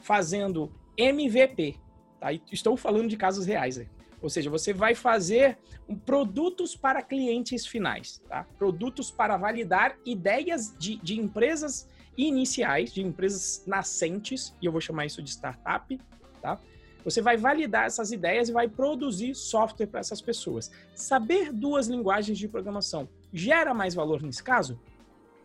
fazendo 0.00 0.72
MVP, 0.96 1.76
tá? 2.18 2.32
estou 2.50 2.74
falando 2.74 3.06
de 3.06 3.18
casos 3.18 3.44
reais, 3.44 3.76
aí. 3.76 3.86
ou 4.18 4.30
seja, 4.30 4.48
você 4.48 4.72
vai 4.72 4.94
fazer 4.94 5.58
produtos 6.06 6.74
para 6.74 7.02
clientes 7.02 7.66
finais, 7.66 8.22
tá? 8.26 8.46
produtos 8.56 9.10
para 9.10 9.36
validar 9.36 9.98
ideias 10.06 10.74
de, 10.78 10.96
de 10.96 11.20
empresas 11.20 11.86
iniciais, 12.16 12.94
de 12.94 13.02
empresas 13.02 13.62
nascentes, 13.66 14.56
e 14.62 14.64
eu 14.64 14.72
vou 14.72 14.80
chamar 14.80 15.04
isso 15.04 15.22
de 15.22 15.28
startup, 15.28 16.00
tá? 16.40 16.58
Você 17.04 17.20
vai 17.20 17.36
validar 17.36 17.84
essas 17.84 18.10
ideias 18.10 18.48
e 18.48 18.52
vai 18.52 18.68
produzir 18.68 19.34
software 19.34 19.86
para 19.86 20.00
essas 20.00 20.22
pessoas. 20.22 20.70
Saber 20.94 21.52
duas 21.52 21.88
linguagens 21.88 22.38
de 22.38 22.48
programação 22.48 23.06
gera 23.30 23.74
mais 23.74 23.94
valor 23.94 24.22
nesse 24.22 24.42
caso? 24.42 24.80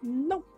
Não. 0.02 0.57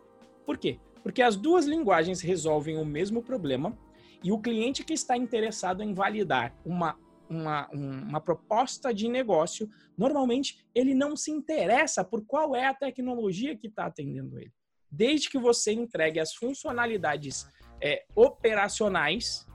Por 0.49 0.57
quê? 0.57 0.79
Porque 1.03 1.21
as 1.21 1.35
duas 1.35 1.67
linguagens 1.67 2.21
resolvem 2.21 2.75
o 2.75 2.83
mesmo 2.83 3.21
problema 3.21 3.77
e 4.23 4.31
o 4.31 4.39
cliente 4.39 4.83
que 4.83 4.93
está 4.93 5.15
interessado 5.15 5.83
em 5.83 5.93
validar 5.93 6.55
uma, 6.65 6.97
uma, 7.29 7.69
uma 7.69 8.19
proposta 8.19 8.91
de 8.91 9.07
negócio, 9.07 9.69
normalmente 9.95 10.65
ele 10.73 10.95
não 10.95 11.15
se 11.15 11.29
interessa 11.29 12.03
por 12.03 12.25
qual 12.25 12.55
é 12.55 12.65
a 12.65 12.73
tecnologia 12.73 13.55
que 13.55 13.67
está 13.67 13.85
atendendo 13.85 14.39
ele. 14.39 14.51
Desde 14.89 15.29
que 15.29 15.37
você 15.37 15.71
entregue 15.71 16.19
as 16.19 16.33
funcionalidades 16.33 17.47
é, 17.79 18.07
operacionais, 18.15 19.45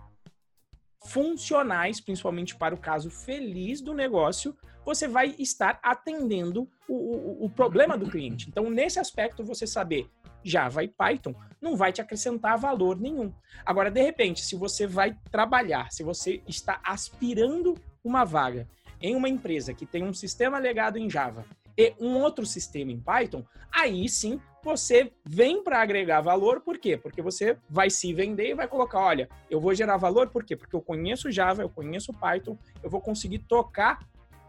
funcionais, 1.06 2.00
principalmente 2.00 2.56
para 2.56 2.72
o 2.72 2.80
caso 2.80 3.10
feliz 3.10 3.80
do 3.80 3.92
negócio, 3.92 4.56
você 4.84 5.08
vai 5.08 5.34
estar 5.38 5.78
atendendo 5.82 6.68
o, 6.88 6.94
o, 6.94 7.44
o 7.46 7.50
problema 7.50 7.96
do 7.96 8.08
cliente. 8.10 8.48
Então, 8.48 8.70
nesse 8.70 8.98
aspecto, 8.98 9.42
você 9.42 9.66
saber 9.66 10.08
Java 10.42 10.84
e 10.84 10.88
Python 10.88 11.34
não 11.60 11.74
vai 11.74 11.92
te 11.92 12.00
acrescentar 12.00 12.58
valor 12.58 13.00
nenhum. 13.00 13.32
Agora, 13.64 13.90
de 13.90 14.02
repente, 14.02 14.44
se 14.44 14.54
você 14.54 14.86
vai 14.86 15.16
trabalhar, 15.30 15.90
se 15.90 16.02
você 16.02 16.42
está 16.46 16.80
aspirando 16.84 17.74
uma 18.04 18.24
vaga 18.24 18.68
em 19.00 19.16
uma 19.16 19.28
empresa 19.28 19.72
que 19.72 19.86
tem 19.86 20.04
um 20.04 20.12
sistema 20.12 20.58
legado 20.58 20.98
em 20.98 21.08
Java 21.08 21.44
e 21.76 21.94
um 21.98 22.18
outro 22.20 22.44
sistema 22.44 22.92
em 22.92 23.00
Python, 23.00 23.44
aí 23.72 24.08
sim 24.08 24.40
você 24.62 25.12
vem 25.24 25.62
para 25.62 25.82
agregar 25.82 26.22
valor, 26.22 26.60
por 26.60 26.78
quê? 26.78 26.96
Porque 26.96 27.20
você 27.20 27.58
vai 27.68 27.90
se 27.90 28.12
vender 28.14 28.48
e 28.48 28.54
vai 28.54 28.66
colocar, 28.66 29.00
olha, 29.00 29.28
eu 29.50 29.60
vou 29.60 29.74
gerar 29.74 29.98
valor, 29.98 30.30
por 30.30 30.42
quê? 30.42 30.56
Porque 30.56 30.74
eu 30.74 30.80
conheço 30.80 31.30
Java, 31.30 31.62
eu 31.62 31.68
conheço 31.68 32.14
Python, 32.14 32.56
eu 32.82 32.88
vou 32.88 33.00
conseguir 33.00 33.40
tocar 33.40 33.98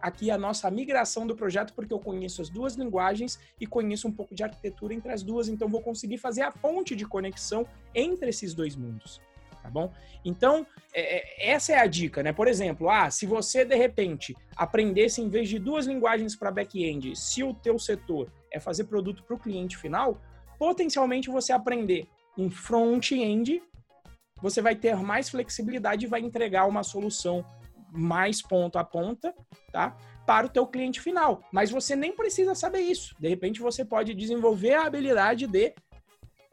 aqui 0.05 0.29
a 0.29 0.37
nossa 0.37 0.69
migração 0.69 1.25
do 1.25 1.35
projeto, 1.35 1.73
porque 1.73 1.91
eu 1.91 1.99
conheço 1.99 2.39
as 2.39 2.47
duas 2.47 2.75
linguagens 2.75 3.39
e 3.59 3.65
conheço 3.65 4.07
um 4.07 4.11
pouco 4.11 4.35
de 4.35 4.43
arquitetura 4.43 4.93
entre 4.93 5.11
as 5.11 5.23
duas, 5.23 5.47
então 5.47 5.67
vou 5.67 5.81
conseguir 5.81 6.19
fazer 6.19 6.43
a 6.43 6.51
ponte 6.51 6.95
de 6.95 7.05
conexão 7.05 7.65
entre 7.93 8.29
esses 8.29 8.53
dois 8.53 8.75
mundos 8.75 9.19
tá 9.63 9.71
bom? 9.71 9.91
Então, 10.23 10.65
é, 10.93 11.47
é, 11.47 11.49
essa 11.49 11.73
é 11.73 11.79
a 11.79 11.87
dica, 11.87 12.21
né? 12.21 12.31
Por 12.31 12.47
exemplo, 12.47 12.87
ah, 12.87 13.09
se 13.09 13.25
você 13.25 13.65
de 13.65 13.75
repente 13.75 14.37
aprendesse 14.55 15.21
em 15.21 15.27
vez 15.27 15.49
de 15.49 15.57
duas 15.57 15.87
linguagens 15.87 16.35
para 16.35 16.51
back-end, 16.51 17.15
se 17.15 17.43
o 17.43 17.51
teu 17.51 17.79
setor 17.79 18.31
é 18.51 18.59
fazer 18.59 18.83
produto 18.83 19.23
para 19.23 19.35
o 19.35 19.39
cliente 19.39 19.75
final, 19.75 20.21
potencialmente 20.59 21.31
você 21.31 21.51
aprender 21.51 22.07
um 22.37 22.47
front-end, 22.51 23.59
você 24.39 24.61
vai 24.61 24.75
ter 24.75 24.95
mais 24.97 25.29
flexibilidade 25.29 26.05
e 26.05 26.09
vai 26.09 26.21
entregar 26.21 26.67
uma 26.67 26.83
solução 26.83 27.43
mais 27.95 28.41
ponta 28.41 28.79
a 28.79 28.83
ponta, 28.83 29.33
tá? 29.71 29.95
Para 30.25 30.47
o 30.47 30.49
teu 30.49 30.67
cliente 30.67 30.99
final. 30.99 31.43
Mas 31.51 31.71
você 31.71 31.95
nem 31.95 32.15
precisa 32.15 32.53
saber 32.55 32.79
isso. 32.79 33.15
De 33.19 33.27
repente 33.27 33.59
você 33.59 33.85
pode 33.85 34.13
desenvolver 34.13 34.73
a 34.73 34.85
habilidade 34.85 35.47
de 35.47 35.73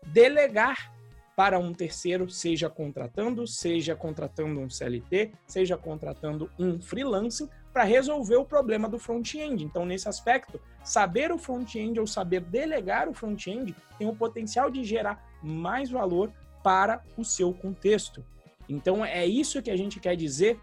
delegar 0.06 0.92
para 1.34 1.58
um 1.58 1.72
terceiro, 1.72 2.28
seja 2.28 2.68
contratando, 2.68 3.46
seja 3.46 3.96
contratando 3.96 4.61
um 4.61 4.68
CLT, 4.68 5.32
seja 5.46 5.76
contratando 5.76 6.50
um 6.58 6.80
freelancing 6.80 7.49
para 7.72 7.84
resolver 7.84 8.37
o 8.37 8.44
problema 8.44 8.88
do 8.88 8.99
front-end. 8.99 9.64
Então, 9.64 9.87
nesse 9.87 10.08
aspecto, 10.08 10.61
saber 10.84 11.32
o 11.32 11.38
front-end 11.38 11.99
ou 11.99 12.06
saber 12.06 12.40
delegar 12.40 13.08
o 13.08 13.14
front-end 13.14 13.75
tem 13.99 14.06
o 14.06 14.14
potencial 14.14 14.70
de 14.70 14.84
gerar 14.84 15.25
mais 15.42 15.90
valor 15.90 16.30
para 16.62 17.02
o 17.16 17.25
seu 17.25 17.52
contexto. 17.52 18.25
Então, 18.68 19.04
é 19.04 19.26
isso 19.26 19.62
que 19.62 19.70
a 19.70 19.76
gente 19.76 19.99
quer 19.99 20.16
dizer. 20.16 20.61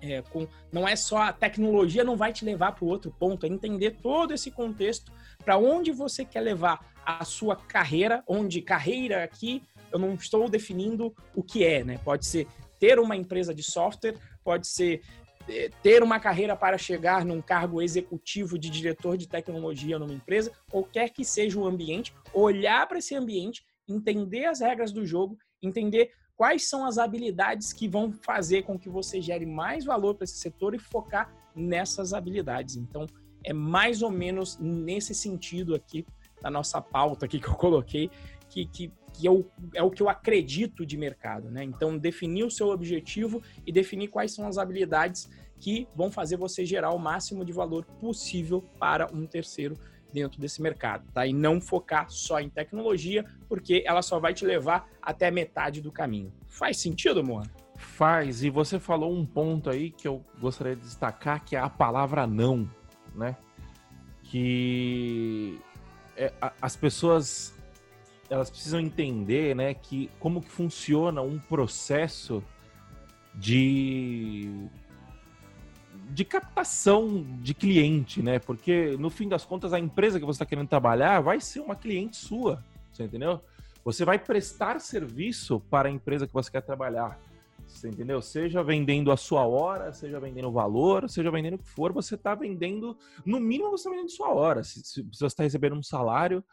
É, 0.00 0.22
com, 0.22 0.46
não 0.70 0.86
é 0.86 0.94
só 0.94 1.18
a 1.18 1.32
tecnologia 1.32 2.04
não 2.04 2.16
vai 2.16 2.32
te 2.32 2.44
levar 2.44 2.72
para 2.72 2.84
o 2.84 2.88
outro 2.88 3.10
ponto, 3.18 3.44
é 3.44 3.48
entender 3.48 3.96
todo 4.00 4.32
esse 4.32 4.50
contexto 4.50 5.12
para 5.44 5.58
onde 5.58 5.90
você 5.90 6.24
quer 6.24 6.40
levar 6.40 6.94
a 7.04 7.24
sua 7.24 7.56
carreira, 7.56 8.22
onde 8.26 8.62
carreira 8.62 9.24
aqui 9.24 9.62
eu 9.90 9.98
não 9.98 10.14
estou 10.14 10.48
definindo 10.48 11.14
o 11.34 11.42
que 11.42 11.64
é, 11.64 11.82
né? 11.82 11.98
Pode 12.04 12.26
ser 12.26 12.46
ter 12.78 12.98
uma 12.98 13.16
empresa 13.16 13.54
de 13.54 13.62
software, 13.62 14.14
pode 14.44 14.68
ser 14.68 15.02
é, 15.48 15.70
ter 15.82 16.02
uma 16.02 16.20
carreira 16.20 16.54
para 16.54 16.76
chegar 16.76 17.24
num 17.24 17.40
cargo 17.40 17.80
executivo 17.80 18.58
de 18.58 18.70
diretor 18.70 19.16
de 19.16 19.26
tecnologia 19.26 19.98
numa 19.98 20.12
empresa, 20.12 20.52
qualquer 20.70 21.08
que 21.10 21.24
seja 21.24 21.58
o 21.58 21.66
ambiente, 21.66 22.14
olhar 22.32 22.86
para 22.86 22.98
esse 22.98 23.14
ambiente, 23.14 23.64
entender 23.88 24.44
as 24.44 24.60
regras 24.60 24.92
do 24.92 25.06
jogo, 25.06 25.38
entender 25.62 26.12
quais 26.38 26.68
são 26.68 26.86
as 26.86 26.98
habilidades 26.98 27.72
que 27.72 27.88
vão 27.88 28.12
fazer 28.12 28.62
com 28.62 28.78
que 28.78 28.88
você 28.88 29.20
gere 29.20 29.44
mais 29.44 29.84
valor 29.84 30.14
para 30.14 30.24
esse 30.24 30.38
setor 30.38 30.72
e 30.72 30.78
focar 30.78 31.34
nessas 31.52 32.12
habilidades. 32.14 32.76
Então, 32.76 33.06
é 33.44 33.52
mais 33.52 34.02
ou 34.02 34.10
menos 34.10 34.56
nesse 34.60 35.14
sentido 35.16 35.74
aqui 35.74 36.06
da 36.40 36.48
nossa 36.48 36.80
pauta 36.80 37.26
aqui 37.26 37.40
que 37.40 37.48
eu 37.48 37.54
coloquei, 37.54 38.08
que, 38.48 38.64
que 38.66 38.92
que 39.12 39.26
é 39.26 39.30
o, 39.32 39.44
é 39.74 39.82
o 39.82 39.90
que 39.90 40.00
eu 40.00 40.08
acredito 40.08 40.86
de 40.86 40.96
mercado, 40.96 41.50
né? 41.50 41.64
Então, 41.64 41.98
definir 41.98 42.44
o 42.44 42.50
seu 42.50 42.68
objetivo 42.68 43.42
e 43.66 43.72
definir 43.72 44.06
quais 44.06 44.32
são 44.32 44.46
as 44.46 44.58
habilidades 44.58 45.28
que 45.58 45.88
vão 45.92 46.08
fazer 46.08 46.36
você 46.36 46.64
gerar 46.64 46.92
o 46.92 46.98
máximo 46.98 47.44
de 47.44 47.52
valor 47.52 47.84
possível 48.00 48.62
para 48.78 49.12
um 49.12 49.26
terceiro 49.26 49.76
dentro 50.12 50.40
desse 50.40 50.60
mercado, 50.62 51.04
tá? 51.12 51.26
E 51.26 51.32
não 51.32 51.60
focar 51.60 52.08
só 52.08 52.40
em 52.40 52.48
tecnologia, 52.48 53.24
porque 53.48 53.82
ela 53.86 54.02
só 54.02 54.18
vai 54.18 54.34
te 54.34 54.44
levar 54.44 54.88
até 55.02 55.30
metade 55.30 55.80
do 55.80 55.92
caminho. 55.92 56.32
Faz 56.46 56.78
sentido, 56.78 57.22
Moana? 57.22 57.50
Faz, 57.76 58.42
e 58.42 58.50
você 58.50 58.80
falou 58.80 59.12
um 59.12 59.24
ponto 59.24 59.70
aí 59.70 59.90
que 59.90 60.08
eu 60.08 60.24
gostaria 60.40 60.74
de 60.74 60.82
destacar, 60.82 61.44
que 61.44 61.54
é 61.54 61.60
a 61.60 61.70
palavra 61.70 62.26
não, 62.26 62.68
né? 63.14 63.36
Que 64.24 65.60
é, 66.16 66.32
as 66.60 66.74
pessoas 66.74 67.54
elas 68.28 68.50
precisam 68.50 68.78
entender, 68.78 69.56
né, 69.56 69.72
que 69.72 70.10
como 70.18 70.42
que 70.42 70.50
funciona 70.50 71.22
um 71.22 71.38
processo 71.38 72.44
de 73.34 74.68
de 76.10 76.24
captação 76.24 77.24
de 77.40 77.54
cliente, 77.54 78.22
né? 78.22 78.38
Porque 78.38 78.96
no 78.98 79.10
fim 79.10 79.28
das 79.28 79.44
contas 79.44 79.72
a 79.72 79.78
empresa 79.78 80.18
que 80.18 80.26
você 80.26 80.36
está 80.36 80.46
querendo 80.46 80.68
trabalhar 80.68 81.20
vai 81.20 81.40
ser 81.40 81.60
uma 81.60 81.76
cliente 81.76 82.16
sua, 82.16 82.64
você 82.92 83.04
entendeu? 83.04 83.40
Você 83.84 84.04
vai 84.04 84.18
prestar 84.18 84.80
serviço 84.80 85.60
para 85.60 85.88
a 85.88 85.90
empresa 85.90 86.26
que 86.26 86.32
você 86.32 86.50
quer 86.50 86.62
trabalhar, 86.62 87.18
você 87.66 87.88
entendeu? 87.88 88.20
Seja 88.20 88.62
vendendo 88.62 89.12
a 89.12 89.16
sua 89.16 89.46
hora, 89.46 89.92
seja 89.92 90.18
vendendo 90.18 90.50
valor, 90.50 91.08
seja 91.08 91.30
vendendo 91.30 91.54
o 91.54 91.58
que 91.58 91.68
for, 91.68 91.92
você 91.92 92.14
está 92.14 92.34
vendendo, 92.34 92.96
no 93.24 93.38
mínimo 93.38 93.70
você 93.70 93.88
está 93.88 93.90
vendendo 93.90 94.10
sua 94.10 94.28
hora. 94.30 94.64
Se, 94.64 94.82
se 94.82 95.02
você 95.02 95.26
está 95.26 95.42
recebendo 95.42 95.76
um 95.76 95.82
salário, 95.82 96.44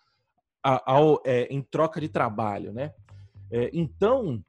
ao, 0.63 1.21
é, 1.23 1.43
em 1.43 1.61
troca 1.61 2.01
de 2.01 2.09
trabalho, 2.09 2.73
né? 2.73 2.91
É, 3.51 3.69
então, 3.71 4.43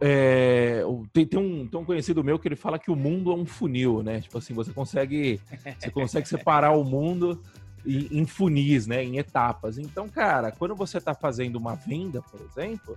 é, 0.00 0.82
tem, 1.12 1.26
tem, 1.26 1.40
um, 1.40 1.66
tem 1.66 1.80
um 1.80 1.84
conhecido 1.84 2.22
meu 2.22 2.38
que 2.38 2.46
ele 2.46 2.56
fala 2.56 2.78
que 2.78 2.90
o 2.90 2.96
mundo 2.96 3.32
é 3.32 3.34
um 3.34 3.44
funil, 3.44 4.02
né? 4.02 4.20
Tipo 4.20 4.38
assim, 4.38 4.54
você 4.54 4.72
consegue, 4.72 5.40
você 5.78 5.90
consegue 5.90 6.28
separar 6.28 6.72
o 6.72 6.84
mundo 6.84 7.42
em, 7.84 8.20
em 8.20 8.26
funis, 8.26 8.86
né? 8.86 9.02
Em 9.02 9.18
etapas. 9.18 9.78
Então, 9.78 10.08
cara, 10.08 10.52
quando 10.52 10.74
você 10.74 10.98
está 10.98 11.14
fazendo 11.14 11.56
uma 11.56 11.74
venda, 11.74 12.22
por 12.22 12.40
exemplo, 12.40 12.96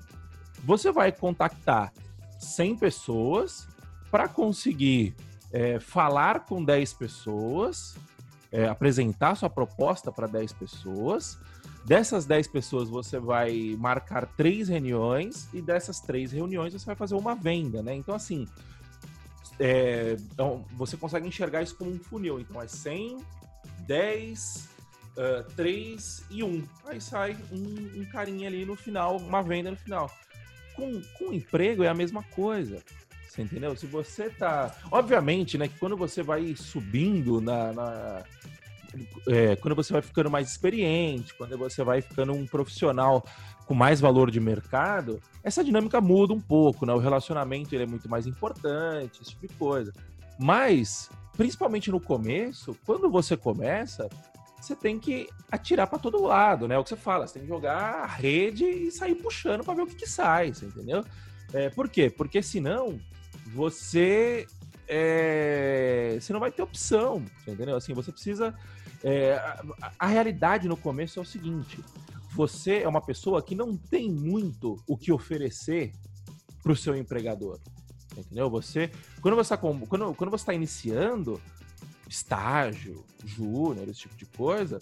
você 0.64 0.92
vai 0.92 1.12
contactar 1.12 1.92
100 2.38 2.76
pessoas 2.78 3.68
para 4.12 4.28
conseguir 4.28 5.16
é, 5.52 5.80
falar 5.80 6.46
com 6.46 6.64
10 6.64 6.94
pessoas, 6.94 7.96
é, 8.52 8.68
apresentar 8.68 9.36
sua 9.36 9.50
proposta 9.50 10.12
para 10.12 10.28
10 10.28 10.54
pessoas, 10.54 11.40
Dessas 11.89 12.27
10 12.27 12.50
pessoas, 12.50 12.88
você 12.88 13.17
vai 13.17 13.75
marcar 13.79 14.27
três 14.38 14.69
reuniões 14.69 15.50
e 15.51 15.60
dessas 15.60 16.00
três 16.00 16.31
reuniões 16.31 16.72
você 16.72 16.86
vai 16.86 16.96
fazer 16.96 17.15
uma 17.15 17.34
venda, 17.34 17.81
né? 17.81 17.96
Então, 17.96 18.13
assim, 18.13 18.48
é, 19.60 20.15
então, 20.31 20.63
você 20.74 20.96
consegue 20.96 21.27
enxergar 21.27 21.63
isso 21.63 21.75
como 21.75 21.89
um 21.89 21.98
funil. 21.98 22.39
Então, 22.39 22.62
é 22.62 22.67
100, 22.67 23.17
10, 23.88 24.69
uh, 25.17 25.51
3 25.55 26.25
e 26.29 26.43
1. 26.43 26.63
Aí 26.86 27.01
sai 27.01 27.36
um, 27.51 28.01
um 28.01 28.05
carinha 28.05 28.48
ali 28.48 28.65
no 28.65 28.75
final, 28.75 29.17
uma 29.17 29.41
venda 29.41 29.72
no 29.72 29.77
final. 29.77 30.12
Com, 30.75 31.01
com 31.17 31.34
emprego 31.34 31.84
é 31.84 31.88
a 31.88 31.96
mesma 31.96 32.22
coisa. 32.22 32.84
Você 33.27 33.41
entendeu? 33.41 33.75
Se 33.75 33.88
você 33.88 34.29
tá. 34.29 34.75
Obviamente, 34.91 35.58
né, 35.58 35.67
que 35.67 35.79
quando 35.79 35.98
você 35.98 36.22
vai 36.22 36.55
subindo 36.55 37.41
na, 37.41 37.74
na 37.74 38.24
é, 39.27 39.55
quando 39.55 39.75
você 39.75 39.93
vai 39.93 40.01
ficando 40.01 40.29
mais 40.29 40.50
experiente, 40.50 41.34
quando 41.36 41.58
você 41.58 41.84
vai 41.84 42.01
ficando 42.01 42.34
um 42.34 42.46
profissional 42.46 43.24
com 43.65 43.74
mais 43.74 44.00
valor 44.00 44.31
de 44.31 44.39
mercado, 44.39 45.22
essa 45.43 45.63
dinâmica 45.63 46.01
muda 46.01 46.34
um 46.34 46.41
pouco, 46.41 46.86
né? 46.86 46.93
O 46.93 46.98
relacionamento 46.98 47.74
ele 47.74 47.84
é 47.84 47.88
muito 47.88 48.10
mais 48.10 48.25
importante, 48.25 49.22
esse 49.22 49.31
tipo 49.31 49.48
de 49.48 49.53
coisa. 49.53 49.93
Mas, 50.39 51.10
principalmente 51.38 51.91
no 51.91 52.00
começo, 52.00 52.75
quando 52.86 53.10
você 53.10 53.38
começa, 53.38 54.10
você 54.60 54.75
tem 54.75 55.00
que 55.00 55.29
atirar 55.51 55.88
para 55.88 56.00
todo 56.00 56.22
lado, 56.22 56.67
né? 56.67 56.75
É 56.75 56.77
o 56.79 56.84
que 56.84 56.89
você 56.89 56.96
fala, 56.96 57.27
você 57.27 57.36
tem 57.36 57.43
que 57.43 57.48
jogar 57.48 58.03
a 58.03 58.05
rede 58.05 58.65
e 58.65 58.91
sair 58.91 59.15
puxando 59.15 59.63
para 59.63 59.74
ver 59.75 59.81
o 59.84 59.88
que, 59.88 59.96
que 59.96 60.10
sai, 60.10 60.48
entendeu? 60.48 61.05
É, 61.53 61.69
por 61.69 61.89
quê? 61.89 62.10
Porque 62.10 62.41
senão 62.41 63.00
você 63.53 64.48
é, 64.88 66.17
você 66.19 66.34
não 66.34 66.39
vai 66.39 66.51
ter 66.51 66.63
opção, 66.63 67.24
entendeu? 67.48 67.75
Assim, 67.75 67.93
você 67.93 68.12
precisa 68.12 68.55
é, 69.03 69.34
a, 69.34 69.91
a 70.00 70.08
realidade 70.08 70.68
no 70.68 70.77
começo 70.77 71.20
é 71.20 71.22
o 71.22 71.25
seguinte: 71.25 71.84
você 72.32 72.79
é 72.79 72.88
uma 72.88 73.01
pessoa 73.01 73.41
que 73.41 73.56
não 73.56 73.75
tem 73.75 74.12
muito 74.12 74.77
o 74.88 74.98
que 74.98 75.12
oferecer 75.12 75.91
para 76.62 76.72
o 76.72 76.75
seu 76.75 76.96
empregador. 76.96 77.60
Entendeu? 78.18 78.50
Você, 78.50 78.91
quando 79.22 79.36
você 79.36 79.53
está 79.53 79.58
quando, 79.58 80.13
quando 80.13 80.32
você 80.32 80.46
tá 80.46 80.53
iniciando 80.53 81.39
estágio, 82.08 83.06
júnior, 83.24 83.88
esse 83.88 84.01
tipo 84.01 84.15
de 84.15 84.25
coisa, 84.25 84.79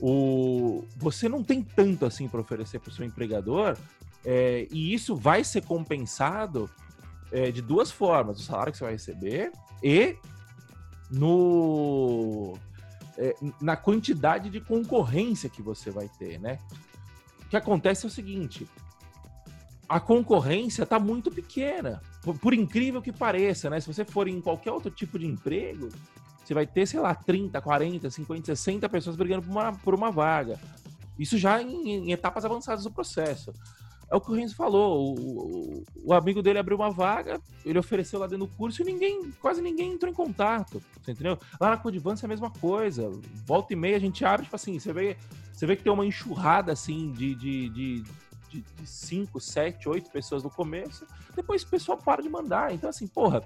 o, 0.00 0.84
você 0.96 1.28
não 1.28 1.42
tem 1.42 1.62
tanto 1.62 2.06
assim 2.06 2.28
para 2.28 2.40
oferecer 2.40 2.78
para 2.78 2.90
o 2.90 2.92
seu 2.92 3.04
empregador, 3.04 3.76
é, 4.24 4.68
e 4.70 4.92
isso 4.92 5.16
vai 5.16 5.42
ser 5.42 5.62
compensado 5.62 6.70
é, 7.32 7.50
de 7.50 7.62
duas 7.62 7.90
formas: 7.90 8.38
o 8.38 8.42
salário 8.42 8.72
que 8.72 8.78
você 8.78 8.84
vai 8.84 8.92
receber 8.92 9.52
e 9.82 10.16
no 11.10 12.58
é, 13.18 13.34
na 13.60 13.76
quantidade 13.76 14.48
de 14.48 14.60
concorrência 14.60 15.50
que 15.50 15.60
você 15.60 15.90
vai 15.90 16.08
ter, 16.18 16.38
né? 16.38 16.58
O 17.44 17.48
que 17.48 17.56
acontece 17.56 18.06
é 18.06 18.08
o 18.08 18.10
seguinte: 18.10 18.66
a 19.88 19.98
concorrência 19.98 20.84
está 20.84 21.00
muito 21.00 21.30
pequena, 21.30 22.00
por, 22.22 22.38
por, 22.38 22.54
incrível 22.54 23.02
que 23.02 23.12
pareça, 23.12 23.68
né? 23.68 23.80
Se 23.80 23.92
você 23.92 24.04
for 24.04 24.28
em 24.28 24.40
qualquer 24.40 24.70
outro 24.70 24.90
tipo 24.90 25.18
de 25.18 25.26
emprego, 25.26 25.88
você 26.44 26.54
vai 26.54 26.66
ter, 26.66 26.86
sei 26.86 27.00
lá, 27.00 27.12
30, 27.12 27.60
40, 27.60 28.08
50, 28.08 28.46
60 28.54 28.88
pessoas 28.88 29.16
brigando 29.16 29.42
por 29.42 29.50
uma, 29.50 29.72
por 29.72 29.94
uma 29.94 30.10
vaga. 30.12 30.58
Isso 31.18 31.36
já 31.36 31.60
em, 31.60 32.08
em 32.08 32.12
etapas 32.12 32.44
avançadas 32.44 32.84
do 32.84 32.92
processo. 32.92 33.52
É 34.10 34.16
o 34.16 34.20
que 34.20 34.30
o 34.30 34.34
Renzo 34.34 34.54
falou. 34.54 35.14
O, 35.14 35.84
o, 36.04 36.14
amigo 36.14 36.42
dele 36.42 36.58
abriu 36.58 36.76
uma 36.76 36.90
vaga, 36.90 37.40
ele 37.64 37.78
ofereceu 37.78 38.18
lá 38.18 38.26
dentro 38.26 38.46
do 38.46 38.52
curso 38.54 38.80
e 38.80 38.84
ninguém, 38.84 39.30
quase 39.40 39.60
ninguém 39.60 39.92
entrou 39.92 40.10
em 40.10 40.14
contato. 40.14 40.82
Entendeu? 41.06 41.38
Lá 41.60 41.70
na 41.70 41.76
Codivance 41.76 42.24
é 42.24 42.26
a 42.26 42.28
mesma 42.28 42.50
coisa. 42.50 43.10
Volta 43.46 43.72
e 43.72 43.76
meia 43.76 43.96
a 43.96 44.00
gente 44.00 44.24
abre, 44.24 44.44
tipo 44.44 44.56
assim, 44.56 44.78
você 44.78 44.92
vê, 44.92 45.16
você 45.52 45.66
vê 45.66 45.76
que 45.76 45.82
tem 45.82 45.92
uma 45.92 46.06
enxurrada 46.06 46.72
assim 46.72 47.12
de, 47.12 47.34
de, 47.34 47.68
de, 47.68 48.02
de, 48.50 48.60
de 48.62 48.86
cinco, 48.86 49.38
sete, 49.38 49.88
oito 49.88 50.10
pessoas 50.10 50.42
no 50.42 50.50
começo. 50.50 51.06
Depois 51.36 51.62
o 51.62 51.68
pessoal 51.68 51.98
para 51.98 52.22
de 52.22 52.30
mandar. 52.30 52.72
Então, 52.72 52.88
assim, 52.88 53.06
porra, 53.06 53.42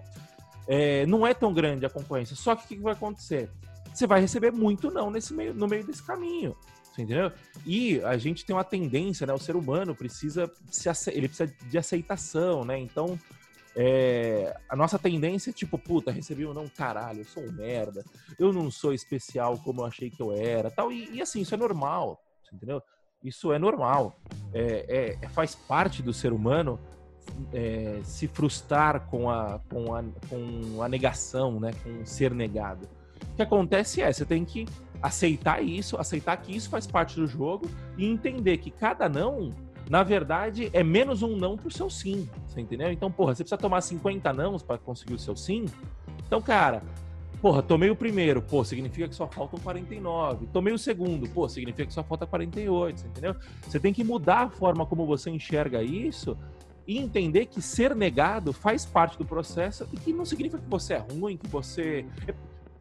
é, 0.68 1.04
não 1.06 1.26
é 1.26 1.34
tão 1.34 1.52
grande 1.52 1.84
a 1.84 1.90
concorrência. 1.90 2.36
Só 2.36 2.54
que 2.54 2.64
o 2.64 2.68
que 2.68 2.76
vai 2.76 2.92
acontecer? 2.92 3.50
Você 3.92 4.06
vai 4.06 4.20
receber 4.20 4.52
muito 4.52 4.90
não 4.90 5.10
nesse 5.10 5.34
meio, 5.34 5.52
no 5.54 5.66
meio 5.66 5.84
desse 5.84 6.02
caminho. 6.02 6.56
Entendeu? 6.92 7.32
E 7.64 8.00
a 8.02 8.18
gente 8.18 8.44
tem 8.44 8.54
uma 8.54 8.64
tendência, 8.64 9.26
né? 9.26 9.32
O 9.32 9.38
ser 9.38 9.56
humano 9.56 9.94
precisa 9.94 10.50
se 10.70 10.88
ele 11.10 11.26
precisa 11.26 11.50
de 11.68 11.78
aceitação, 11.78 12.64
né? 12.64 12.78
Então, 12.78 13.18
é, 13.74 14.54
a 14.68 14.76
nossa 14.76 14.98
tendência 14.98 15.50
é 15.50 15.52
tipo, 15.52 15.78
puta, 15.78 16.10
recebi 16.10 16.44
um 16.44 16.52
não, 16.52 16.68
caralho, 16.68 17.20
eu 17.20 17.24
sou 17.24 17.42
um 17.42 17.52
merda, 17.52 18.04
eu 18.38 18.52
não 18.52 18.70
sou 18.70 18.92
especial 18.92 19.56
como 19.58 19.80
eu 19.80 19.86
achei 19.86 20.10
que 20.10 20.20
eu 20.20 20.32
era, 20.32 20.70
tal. 20.70 20.92
E, 20.92 21.08
e 21.10 21.22
assim, 21.22 21.40
isso 21.40 21.54
é 21.54 21.56
normal, 21.56 22.22
entendeu? 22.52 22.82
Isso 23.24 23.52
é 23.52 23.58
normal. 23.58 24.16
É, 24.52 24.84
é, 24.88 25.18
é, 25.22 25.28
faz 25.28 25.54
parte 25.54 26.02
do 26.02 26.12
ser 26.12 26.32
humano 26.32 26.78
é, 27.52 28.00
se 28.04 28.28
frustrar 28.28 29.08
com 29.08 29.30
a, 29.30 29.60
com, 29.70 29.94
a, 29.94 30.02
com 30.28 30.82
a 30.82 30.88
negação, 30.88 31.58
né? 31.58 31.70
Com 31.82 32.04
ser 32.04 32.34
negado. 32.34 32.86
O 33.32 33.36
que 33.36 33.42
acontece 33.42 34.02
é, 34.02 34.12
você 34.12 34.26
tem 34.26 34.44
que 34.44 34.66
aceitar 35.02 35.62
isso, 35.62 35.96
aceitar 35.96 36.36
que 36.36 36.54
isso 36.54 36.70
faz 36.70 36.86
parte 36.86 37.16
do 37.16 37.26
jogo 37.26 37.66
e 37.98 38.06
entender 38.06 38.58
que 38.58 38.70
cada 38.70 39.08
não, 39.08 39.52
na 39.90 40.02
verdade, 40.02 40.70
é 40.72 40.82
menos 40.82 41.22
um 41.22 41.36
não 41.36 41.56
pro 41.56 41.70
seu 41.70 41.90
sim. 41.90 42.28
Você 42.46 42.60
entendeu? 42.60 42.92
Então, 42.92 43.10
porra, 43.10 43.34
você 43.34 43.42
precisa 43.42 43.58
tomar 43.58 43.80
50 43.80 44.32
nãos 44.32 44.62
para 44.62 44.78
conseguir 44.78 45.14
o 45.14 45.18
seu 45.18 45.36
sim. 45.36 45.64
Então, 46.26 46.40
cara, 46.40 46.82
porra, 47.42 47.60
tomei 47.60 47.90
o 47.90 47.96
primeiro, 47.96 48.40
pô, 48.40 48.64
significa 48.64 49.08
que 49.08 49.14
só 49.14 49.26
faltam 49.26 49.58
49. 49.58 50.46
Tomei 50.52 50.72
o 50.72 50.78
segundo, 50.78 51.28
pô, 51.28 51.48
significa 51.48 51.84
que 51.84 51.92
só 51.92 52.04
falta 52.04 52.24
48, 52.24 53.00
você 53.00 53.06
entendeu? 53.08 53.36
Você 53.62 53.80
tem 53.80 53.92
que 53.92 54.04
mudar 54.04 54.42
a 54.42 54.48
forma 54.48 54.86
como 54.86 55.04
você 55.04 55.28
enxerga 55.28 55.82
isso 55.82 56.38
e 56.86 56.98
entender 56.98 57.46
que 57.46 57.60
ser 57.60 57.94
negado 57.94 58.52
faz 58.52 58.86
parte 58.86 59.18
do 59.18 59.24
processo 59.24 59.88
e 59.92 59.96
que 59.96 60.12
não 60.12 60.24
significa 60.24 60.62
que 60.62 60.70
você 60.70 60.94
é 60.94 60.98
ruim, 60.98 61.36
que 61.36 61.48
você 61.48 62.06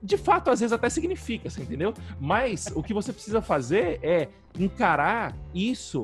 de 0.01 0.17
fato, 0.17 0.50
às 0.50 0.60
vezes 0.60 0.74
até 0.74 0.89
significa, 0.89 1.50
você 1.50 1.62
entendeu? 1.62 1.93
Mas 2.20 2.67
o 2.75 2.81
que 2.81 2.93
você 2.93 3.13
precisa 3.13 3.41
fazer 3.41 4.00
é 4.01 4.29
encarar 4.58 5.36
isso 5.53 6.03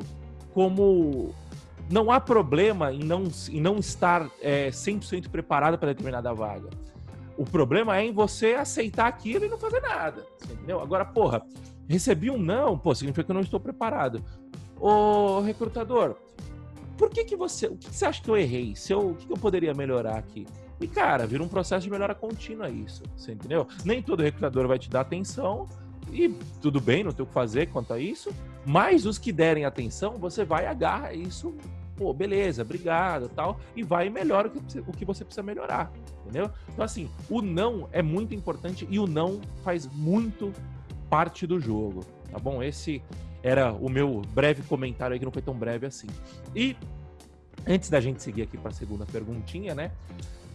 como 0.53 1.33
não 1.89 2.11
há 2.11 2.19
problema 2.19 2.91
em 2.93 2.99
não, 2.99 3.23
em 3.49 3.61
não 3.61 3.77
estar 3.77 4.29
é, 4.41 4.69
100% 4.69 5.29
preparado 5.29 5.77
para 5.77 5.89
determinada 5.89 6.33
vaga. 6.33 6.69
O 7.37 7.45
problema 7.45 7.97
é 7.97 8.05
em 8.05 8.11
você 8.11 8.53
aceitar 8.53 9.07
aquilo 9.07 9.45
e 9.45 9.49
não 9.49 9.57
fazer 9.57 9.79
nada, 9.79 10.25
entendeu? 10.43 10.79
Agora, 10.79 11.05
porra, 11.05 11.43
recebi 11.87 12.29
um 12.29 12.37
não, 12.37 12.77
pô, 12.77 12.93
significa 12.93 13.23
que 13.23 13.31
eu 13.31 13.35
não 13.35 13.41
estou 13.41 13.59
preparado. 13.59 14.23
Ô, 14.79 15.39
recrutador, 15.41 16.15
por 16.97 17.09
que 17.09 17.23
que 17.23 17.35
você, 17.35 17.67
o 17.67 17.77
que, 17.77 17.89
que 17.89 17.95
você 17.95 18.05
acha 18.05 18.21
que 18.21 18.29
eu 18.29 18.37
errei? 18.37 18.75
Se 18.75 18.91
eu, 18.91 19.11
o 19.11 19.15
que, 19.15 19.27
que 19.27 19.33
eu 19.33 19.37
poderia 19.37 19.73
melhorar 19.73 20.17
aqui? 20.17 20.45
E, 20.79 20.87
cara, 20.87 21.25
vira 21.25 21.41
um 21.41 21.47
processo 21.47 21.83
de 21.83 21.91
melhora 21.91 22.13
contínua 22.13 22.69
isso, 22.69 23.03
você 23.15 23.31
entendeu? 23.31 23.67
Nem 23.83 24.01
todo 24.01 24.21
recrutador 24.21 24.67
vai 24.67 24.77
te 24.77 24.89
dar 24.89 25.01
atenção, 25.01 25.67
e 26.11 26.29
tudo 26.61 26.79
bem, 26.79 27.03
não 27.03 27.11
tem 27.11 27.23
o 27.23 27.27
que 27.27 27.33
fazer 27.33 27.67
quanto 27.67 27.93
a 27.93 27.99
isso, 27.99 28.33
mas 28.65 29.05
os 29.05 29.17
que 29.17 29.31
derem 29.31 29.65
atenção, 29.65 30.17
você 30.17 30.45
vai 30.45 30.65
agarra 30.65 31.13
isso, 31.13 31.55
pô, 31.95 32.13
beleza, 32.13 32.61
obrigado, 32.61 33.29
tal, 33.29 33.59
e 33.75 33.83
vai 33.83 34.07
e 34.07 34.09
melhora 34.09 34.47
o 34.47 34.51
que, 34.51 34.79
o 34.79 34.91
que 34.91 35.05
você 35.05 35.25
precisa 35.25 35.43
melhorar, 35.43 35.91
entendeu? 36.21 36.49
Então, 36.69 36.85
assim, 36.85 37.09
o 37.29 37.41
não 37.41 37.89
é 37.91 38.01
muito 38.01 38.33
importante 38.33 38.87
e 38.89 38.99
o 38.99 39.07
não 39.07 39.41
faz 39.63 39.87
muito 39.87 40.53
parte 41.09 41.47
do 41.47 41.59
jogo, 41.59 42.05
tá 42.31 42.37
bom? 42.37 42.61
Esse 42.61 43.01
era 43.43 43.71
o 43.73 43.89
meu 43.89 44.21
breve 44.33 44.61
comentário 44.63 45.13
aí, 45.13 45.19
que 45.19 45.25
não 45.25 45.31
foi 45.31 45.41
tão 45.41 45.53
breve 45.53 45.85
assim. 45.85 46.07
E 46.55 46.75
antes 47.65 47.89
da 47.89 47.99
gente 47.99 48.21
seguir 48.21 48.43
aqui 48.43 48.57
para 48.57 48.69
a 48.69 48.73
segunda 48.73 49.05
perguntinha, 49.05 49.73
né? 49.73 49.91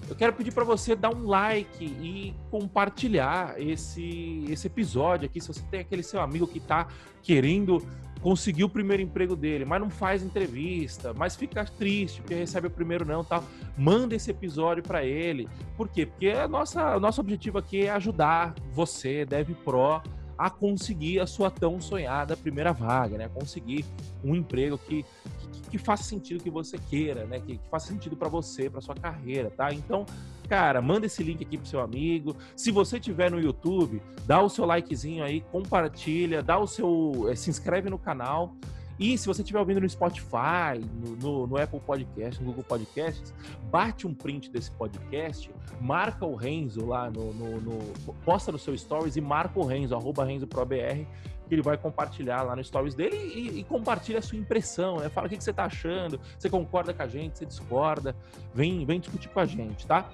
Eu 0.09 0.17
quero 0.17 0.33
pedir 0.33 0.53
para 0.53 0.65
você 0.65 0.95
dar 0.95 1.15
um 1.15 1.27
like 1.27 1.85
e 1.85 2.35
compartilhar 2.51 3.55
esse, 3.61 4.45
esse 4.49 4.67
episódio 4.67 5.27
aqui. 5.27 5.41
Se 5.41 5.49
você 5.49 5.62
tem 5.71 5.81
aquele 5.81 6.03
seu 6.03 6.21
amigo 6.21 6.47
que 6.47 6.59
está 6.59 6.87
querendo 7.23 7.83
conseguir 8.23 8.62
o 8.62 8.69
primeiro 8.69 9.03
emprego 9.03 9.35
dele, 9.35 9.65
mas 9.65 9.81
não 9.81 9.91
faz 9.91 10.23
entrevista, 10.23 11.12
mas 11.12 11.35
fica 11.35 11.65
triste 11.65 12.21
porque 12.21 12.35
recebe 12.35 12.69
o 12.69 12.71
primeiro 12.71 13.05
não, 13.05 13.25
tal, 13.25 13.45
manda 13.77 14.15
esse 14.15 14.31
episódio 14.31 14.83
para 14.83 15.05
ele. 15.05 15.49
Por 15.77 15.88
quê? 15.88 16.07
Porque 16.07 16.29
a 16.29 16.47
nossa, 16.47 16.97
o 16.97 17.01
nosso 17.01 17.21
objetivo 17.21 17.59
aqui 17.59 17.83
é 17.83 17.91
ajudar 17.91 18.55
você, 18.73 19.27
Dev 19.27 19.51
Pro, 19.65 20.01
a 20.37 20.51
conseguir 20.51 21.21
a 21.21 21.27
sua 21.27 21.51
tão 21.51 21.81
sonhada 21.81 22.37
primeira 22.37 22.73
vaga, 22.73 23.18
né? 23.18 23.29
Conseguir 23.29 23.85
um 24.25 24.35
emprego 24.35 24.79
que, 24.79 25.05
que, 25.05 25.71
que 25.71 25.79
faça 25.79 26.03
sentido 26.03 26.42
que 26.42 26.51
você 26.51 26.79
queira, 26.79 27.25
né? 27.25 27.40
Que, 27.40 27.59
que 27.59 27.68
faça 27.68 27.88
sentido 27.88 28.16
para 28.16 28.29
você, 28.29 28.68
para 28.68 28.81
sua 28.81 28.95
carreira, 28.95 29.51
tá? 29.51 29.73
Então, 29.73 30.07
cara, 30.49 30.83
manda 30.83 31.07
esse 31.07 31.23
link 31.23 31.42
aqui 31.42 31.57
pro 31.57 31.66
seu 31.66 31.81
amigo. 31.81 32.37
Se 32.57 32.71
você 32.71 32.99
tiver 32.99 33.31
no 33.31 33.40
YouTube, 33.40 34.03
dá 34.27 34.42
o 34.42 34.49
seu 34.49 34.64
likezinho 34.64 35.25
aí, 35.25 35.40
compartilha, 35.40 36.42
dá 36.42 36.59
o 36.59 36.66
seu, 36.66 37.29
eh, 37.31 37.35
se 37.35 37.51
inscreve 37.51 37.88
no 37.88 37.99
canal. 37.99 38.55
E 38.98 39.16
se 39.16 39.26
você 39.26 39.42
estiver 39.42 39.59
ouvindo 39.59 39.81
no 39.81 39.88
Spotify, 39.88 40.78
no, 40.94 41.16
no, 41.16 41.46
no, 41.46 41.57
Apple 41.57 41.81
Podcast, 41.81 42.40
no 42.40 42.46
Google 42.46 42.64
Podcasts, 42.64 43.35
bate 43.70 44.07
um 44.07 44.14
print 44.14 44.50
desse 44.50 44.70
podcast, 44.70 45.50
marca 45.81 46.24
o 46.24 46.35
Renzo 46.35 46.87
lá 46.87 47.11
no, 47.11 47.33
no, 47.33 47.78
posta 48.24 48.52
no 48.52 48.59
seu 48.59 48.76
stories 48.76 49.16
e 49.16 49.20
marca 49.20 49.59
o 49.59 49.64
Renzo, 49.64 49.94
arroba 49.94 50.24
RenzoProBR, 50.24 51.07
que 51.48 51.55
ele 51.55 51.62
vai 51.62 51.76
compartilhar 51.76 52.42
lá 52.42 52.55
no 52.55 52.62
stories 52.62 52.94
dele 52.94 53.16
e, 53.16 53.61
e 53.61 53.64
compartilha 53.64 54.18
a 54.18 54.22
sua 54.22 54.38
impressão, 54.38 54.98
né? 54.98 55.09
Fala 55.09 55.26
o 55.26 55.31
que, 55.31 55.37
que 55.37 55.44
você 55.44 55.50
está 55.50 55.64
achando, 55.64 56.20
você 56.38 56.48
concorda 56.48 56.94
com 56.94 57.02
a 57.02 57.09
gente, 57.09 57.38
você 57.38 57.46
discorda, 57.46 58.14
vem, 58.55 58.85
vem 58.85 59.00
discutir 59.00 59.28
com 59.28 59.40
a 59.40 59.44
gente, 59.44 59.87
tá? 59.87 60.09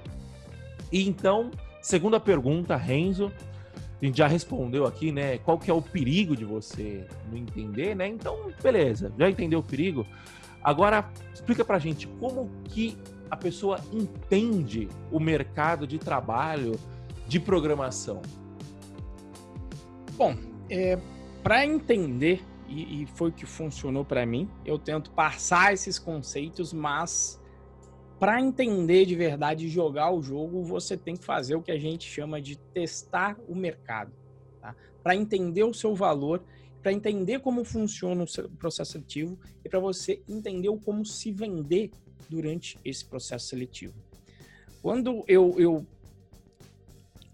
E 0.90 1.06
então, 1.06 1.50
segunda 1.82 2.18
pergunta, 2.18 2.76
Renzo, 2.76 3.30
a 4.00 4.04
gente 4.04 4.18
já 4.18 4.26
respondeu 4.26 4.86
aqui, 4.86 5.10
né? 5.10 5.38
Qual 5.38 5.58
que 5.58 5.70
é 5.70 5.74
o 5.74 5.82
perigo 5.82 6.36
de 6.36 6.44
você 6.44 7.06
não 7.30 7.36
entender, 7.36 7.96
né? 7.96 8.06
Então, 8.06 8.52
beleza, 8.62 9.12
já 9.18 9.28
entendeu 9.28 9.58
o 9.58 9.62
perigo. 9.62 10.06
Agora, 10.62 11.10
explica 11.32 11.64
pra 11.64 11.78
gente 11.78 12.06
como 12.06 12.50
que 12.64 12.96
a 13.30 13.36
pessoa 13.36 13.80
entende 13.92 14.88
o 15.10 15.18
mercado 15.18 15.86
de 15.86 15.98
trabalho 15.98 16.78
de 17.26 17.40
programação. 17.40 18.22
Bom, 20.16 20.36
é, 20.70 20.98
para 21.42 21.64
entender, 21.64 22.42
e, 22.68 23.02
e 23.02 23.06
foi 23.14 23.30
o 23.30 23.32
que 23.32 23.46
funcionou 23.46 24.04
para 24.04 24.24
mim, 24.24 24.48
eu 24.64 24.78
tento 24.78 25.10
passar 25.10 25.72
esses 25.72 25.98
conceitos, 25.98 26.72
mas 26.72 27.40
para 28.18 28.40
entender 28.40 29.06
de 29.06 29.14
verdade 29.14 29.66
e 29.66 29.68
jogar 29.68 30.10
o 30.10 30.20
jogo, 30.20 30.62
você 30.64 30.96
tem 30.96 31.16
que 31.16 31.24
fazer 31.24 31.54
o 31.54 31.62
que 31.62 31.70
a 31.70 31.78
gente 31.78 32.08
chama 32.08 32.40
de 32.40 32.56
testar 32.56 33.38
o 33.48 33.54
mercado. 33.54 34.12
Tá? 34.60 34.74
Para 35.02 35.14
entender 35.14 35.62
o 35.62 35.72
seu 35.72 35.94
valor, 35.94 36.42
para 36.82 36.92
entender 36.92 37.40
como 37.40 37.64
funciona 37.64 38.24
o 38.24 38.48
processo 38.56 38.92
seletivo 38.92 39.38
e 39.64 39.68
para 39.68 39.78
você 39.78 40.20
entender 40.28 40.68
como 40.84 41.04
se 41.04 41.30
vender 41.30 41.90
durante 42.28 42.78
esse 42.84 43.04
processo 43.04 43.46
seletivo. 43.46 43.94
Quando 44.82 45.24
eu, 45.26 45.54
eu 45.58 45.86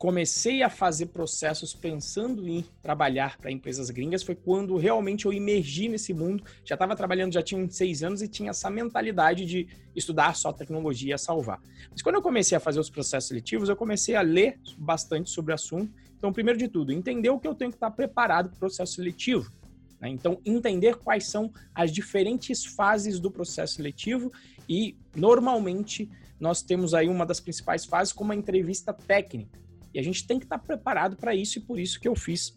comecei 0.05 0.63
a 0.63 0.69
fazer 0.69 1.07
processos 1.07 1.73
pensando 1.73 2.47
em 2.47 2.63
trabalhar 2.83 3.39
para 3.39 3.51
empresas 3.51 3.89
gringas 3.89 4.23
foi 4.23 4.35
quando 4.35 4.77
realmente 4.77 5.25
eu 5.25 5.33
emergi 5.33 5.89
nesse 5.89 6.13
mundo. 6.13 6.45
Já 6.63 6.75
estava 6.75 6.95
trabalhando, 6.95 7.33
já 7.33 7.43
tinha 7.43 7.59
uns 7.59 7.75
seis 7.75 8.03
anos 8.03 8.21
e 8.21 8.29
tinha 8.29 8.51
essa 8.51 8.69
mentalidade 8.69 9.47
de 9.47 9.67
estudar 9.97 10.37
só 10.37 10.53
tecnologia 10.53 11.17
salvar. 11.17 11.59
Mas 11.91 12.03
quando 12.03 12.17
eu 12.17 12.23
comecei 12.23 12.55
a 12.55 12.61
fazer 12.61 12.81
os 12.81 12.91
processos 12.91 13.29
seletivos, 13.29 13.71
eu 13.71 13.77
comecei 13.77 14.15
a 14.15 14.21
ler 14.21 14.61
bastante 14.77 15.31
sobre 15.31 15.53
o 15.53 15.55
assunto. 15.55 15.91
Então, 16.19 16.31
primeiro 16.35 16.59
de 16.59 16.69
tudo, 16.69 16.93
entender 16.93 17.31
o 17.31 17.41
que 17.41 17.49
eu 17.49 17.55
tenho 17.55 17.71
que 17.71 17.79
estar 17.79 17.91
preparado 17.91 18.51
para 18.51 18.57
o 18.57 18.59
processo 18.59 18.97
seletivo. 18.97 19.51
Né? 19.99 20.11
Então, 20.11 20.39
entender 20.45 20.97
quais 20.97 21.29
são 21.29 21.51
as 21.75 21.91
diferentes 21.91 22.63
fases 22.63 23.19
do 23.19 23.31
processo 23.31 23.77
seletivo 23.77 24.31
e, 24.69 24.99
normalmente, 25.17 26.11
nós 26.39 26.61
temos 26.61 26.93
aí 26.93 27.09
uma 27.09 27.25
das 27.25 27.41
principais 27.41 27.87
fases 27.87 28.13
como 28.13 28.33
a 28.33 28.37
entrevista 28.37 28.93
técnica. 28.93 29.64
E 29.95 29.99
a 29.99 30.03
gente 30.03 30.27
tem 30.27 30.39
que 30.39 30.45
estar 30.45 30.59
tá 30.59 30.65
preparado 30.65 31.17
para 31.17 31.35
isso, 31.35 31.59
e 31.59 31.63
por 31.63 31.79
isso 31.79 32.01
que 32.01 32.09
eu 32.09 32.17
fiz 32.17 32.55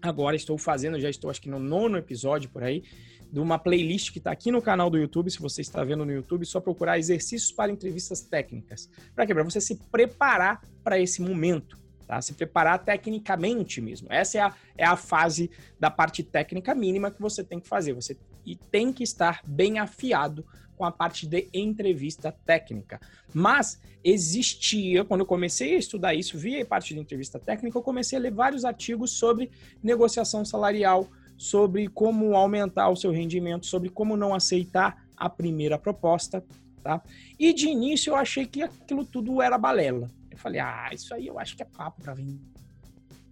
agora, 0.00 0.34
estou 0.34 0.58
fazendo, 0.58 0.98
já 0.98 1.08
estou 1.08 1.30
acho 1.30 1.40
que 1.40 1.48
no 1.48 1.60
nono 1.60 1.96
episódio 1.96 2.50
por 2.50 2.62
aí, 2.62 2.82
de 3.30 3.40
uma 3.40 3.58
playlist 3.58 4.12
que 4.12 4.18
está 4.18 4.30
aqui 4.30 4.50
no 4.50 4.60
canal 4.60 4.90
do 4.90 4.98
YouTube, 4.98 5.30
se 5.30 5.38
você 5.38 5.62
está 5.62 5.82
vendo 5.84 6.04
no 6.04 6.12
YouTube, 6.12 6.44
só 6.44 6.60
procurar 6.60 6.98
exercícios 6.98 7.50
para 7.50 7.72
entrevistas 7.72 8.20
técnicas. 8.20 8.90
Para 9.14 9.26
quê? 9.26 9.32
Para 9.32 9.44
você 9.44 9.60
se 9.60 9.76
preparar 9.90 10.60
para 10.84 11.00
esse 11.00 11.22
momento. 11.22 11.80
Tá? 12.06 12.20
Se 12.20 12.34
preparar 12.34 12.84
tecnicamente 12.84 13.80
mesmo. 13.80 14.08
Essa 14.10 14.38
é 14.38 14.40
a, 14.42 14.54
é 14.76 14.84
a 14.84 14.96
fase 14.96 15.50
da 15.80 15.90
parte 15.90 16.22
técnica 16.22 16.74
mínima 16.74 17.10
que 17.10 17.22
você 17.22 17.42
tem 17.42 17.58
que 17.58 17.66
fazer. 17.66 17.94
Você 17.94 18.18
e 18.44 18.56
tem 18.56 18.92
que 18.92 19.02
estar 19.02 19.40
bem 19.46 19.78
afiado 19.78 20.44
com 20.76 20.84
a 20.84 20.90
parte 20.90 21.26
de 21.26 21.48
entrevista 21.52 22.32
técnica. 22.44 23.00
Mas 23.32 23.80
existia, 24.02 25.04
quando 25.04 25.20
eu 25.20 25.26
comecei 25.26 25.76
a 25.76 25.78
estudar 25.78 26.14
isso, 26.14 26.36
via 26.36 26.64
parte 26.64 26.94
de 26.94 27.00
entrevista 27.00 27.38
técnica, 27.38 27.78
eu 27.78 27.82
comecei 27.82 28.18
a 28.18 28.20
ler 28.20 28.32
vários 28.32 28.64
artigos 28.64 29.12
sobre 29.12 29.50
negociação 29.82 30.44
salarial, 30.44 31.08
sobre 31.36 31.88
como 31.88 32.36
aumentar 32.36 32.88
o 32.88 32.96
seu 32.96 33.10
rendimento, 33.10 33.66
sobre 33.66 33.90
como 33.90 34.16
não 34.16 34.34
aceitar 34.34 35.06
a 35.16 35.28
primeira 35.28 35.78
proposta, 35.78 36.44
tá? 36.82 37.02
E 37.38 37.52
de 37.52 37.68
início 37.68 38.10
eu 38.10 38.16
achei 38.16 38.46
que 38.46 38.62
aquilo 38.62 39.04
tudo 39.04 39.40
era 39.40 39.56
balela. 39.56 40.10
Eu 40.30 40.36
falei, 40.36 40.60
ah, 40.60 40.90
isso 40.92 41.14
aí 41.14 41.26
eu 41.26 41.38
acho 41.38 41.56
que 41.56 41.62
é 41.62 41.66
papo 41.66 42.02
para 42.02 42.14
vender. 42.14 42.40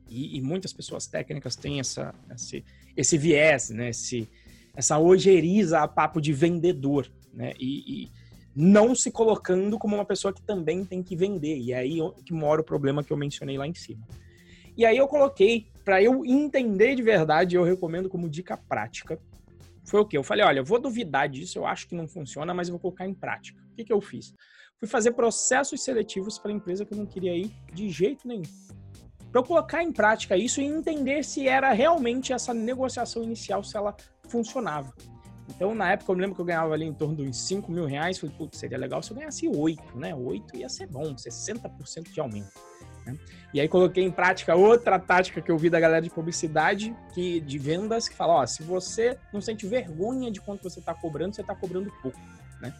E, 0.08 0.38
e, 0.38 0.42
muitas 0.42 0.72
pessoas 0.72 1.06
técnicas 1.06 1.54
têm 1.54 1.78
essa, 1.78 2.12
esse, 2.34 2.64
esse 2.96 3.16
viés, 3.16 3.70
né? 3.70 3.90
Esse, 3.90 4.28
essa 4.80 4.98
ojeriza 4.98 5.80
a 5.80 5.86
papo 5.86 6.20
de 6.20 6.32
vendedor, 6.32 7.06
né? 7.32 7.52
E, 7.60 8.04
e, 8.04 8.10
não 8.56 8.94
se 8.94 9.10
colocando 9.12 9.78
como 9.78 9.94
uma 9.94 10.04
pessoa 10.04 10.34
que 10.34 10.42
também 10.42 10.84
tem 10.84 11.02
que 11.02 11.14
vender. 11.14 11.56
E 11.58 11.72
é 11.72 11.78
aí 11.78 11.98
que 12.24 12.32
mora 12.32 12.60
o 12.60 12.64
problema 12.64 13.04
que 13.04 13.12
eu 13.12 13.16
mencionei 13.16 13.56
lá 13.56 13.66
em 13.66 13.74
cima. 13.74 14.04
E 14.76 14.84
aí 14.84 14.96
eu 14.96 15.06
coloquei, 15.06 15.68
para 15.84 16.02
eu 16.02 16.24
entender 16.24 16.96
de 16.96 17.02
verdade, 17.02 17.54
eu 17.54 17.62
recomendo 17.62 18.08
como 18.08 18.28
dica 18.28 18.56
prática, 18.56 19.20
foi 19.84 20.00
o 20.00 20.04
quê? 20.04 20.16
Eu 20.16 20.24
falei, 20.24 20.44
olha, 20.44 20.60
eu 20.60 20.64
vou 20.64 20.80
duvidar 20.80 21.28
disso, 21.28 21.58
eu 21.58 21.66
acho 21.66 21.86
que 21.86 21.94
não 21.94 22.08
funciona, 22.08 22.52
mas 22.52 22.68
eu 22.68 22.72
vou 22.72 22.80
colocar 22.80 23.06
em 23.06 23.14
prática. 23.14 23.60
O 23.72 23.76
que, 23.76 23.84
que 23.84 23.92
eu 23.92 24.00
fiz? 24.00 24.34
Fui 24.78 24.88
fazer 24.88 25.12
processos 25.12 25.84
seletivos 25.84 26.38
para 26.38 26.50
a 26.50 26.54
empresa 26.54 26.84
que 26.84 26.94
eu 26.94 26.98
não 26.98 27.06
queria 27.06 27.36
ir 27.36 27.52
de 27.72 27.88
jeito 27.88 28.26
nenhum. 28.26 28.42
Para 29.30 29.40
eu 29.40 29.44
colocar 29.44 29.82
em 29.82 29.92
prática 29.92 30.36
isso 30.36 30.60
e 30.60 30.64
entender 30.64 31.22
se 31.24 31.46
era 31.46 31.72
realmente 31.72 32.32
essa 32.32 32.52
negociação 32.52 33.22
inicial, 33.22 33.62
se 33.62 33.76
ela 33.76 33.94
funcionava. 34.30 34.92
Então, 35.48 35.74
na 35.74 35.92
época, 35.92 36.12
eu 36.12 36.16
me 36.16 36.22
lembro 36.22 36.36
que 36.36 36.40
eu 36.40 36.44
ganhava 36.44 36.72
ali 36.72 36.86
em 36.86 36.94
torno 36.94 37.22
uns 37.24 37.36
5 37.36 37.70
mil 37.70 37.84
reais. 37.84 38.18
Falei, 38.18 38.34
putz, 38.36 38.58
seria 38.58 38.78
legal 38.78 39.02
se 39.02 39.10
eu 39.10 39.16
ganhasse 39.16 39.48
8, 39.48 39.98
né? 39.98 40.14
8 40.14 40.56
ia 40.56 40.68
ser 40.68 40.86
bom, 40.86 41.14
60% 41.14 42.12
de 42.12 42.20
aumento. 42.20 42.52
Né? 43.04 43.18
E 43.52 43.60
aí 43.60 43.68
coloquei 43.68 44.04
em 44.04 44.10
prática 44.10 44.54
outra 44.54 44.98
tática 44.98 45.40
que 45.40 45.50
eu 45.50 45.58
vi 45.58 45.68
da 45.68 45.80
galera 45.80 46.02
de 46.02 46.10
publicidade, 46.10 46.94
que 47.12 47.40
de 47.40 47.58
vendas, 47.58 48.08
que 48.08 48.14
fala, 48.14 48.34
ó, 48.34 48.46
se 48.46 48.62
você 48.62 49.18
não 49.32 49.40
sente 49.40 49.66
vergonha 49.66 50.30
de 50.30 50.40
quanto 50.40 50.62
você 50.62 50.78
está 50.78 50.94
cobrando, 50.94 51.34
você 51.34 51.40
está 51.40 51.54
cobrando 51.54 51.92
pouco, 52.02 52.18
né? 52.60 52.72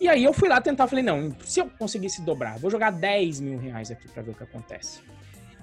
E 0.00 0.08
aí 0.08 0.22
eu 0.22 0.34
fui 0.34 0.48
lá 0.48 0.60
tentar, 0.60 0.86
falei, 0.86 1.04
não, 1.04 1.34
se 1.44 1.60
eu 1.60 1.70
conseguisse 1.78 2.20
dobrar, 2.20 2.58
vou 2.58 2.70
jogar 2.70 2.90
10 2.90 3.40
mil 3.40 3.58
reais 3.58 3.90
aqui 3.90 4.06
para 4.08 4.22
ver 4.22 4.32
o 4.32 4.34
que 4.34 4.42
acontece. 4.42 5.00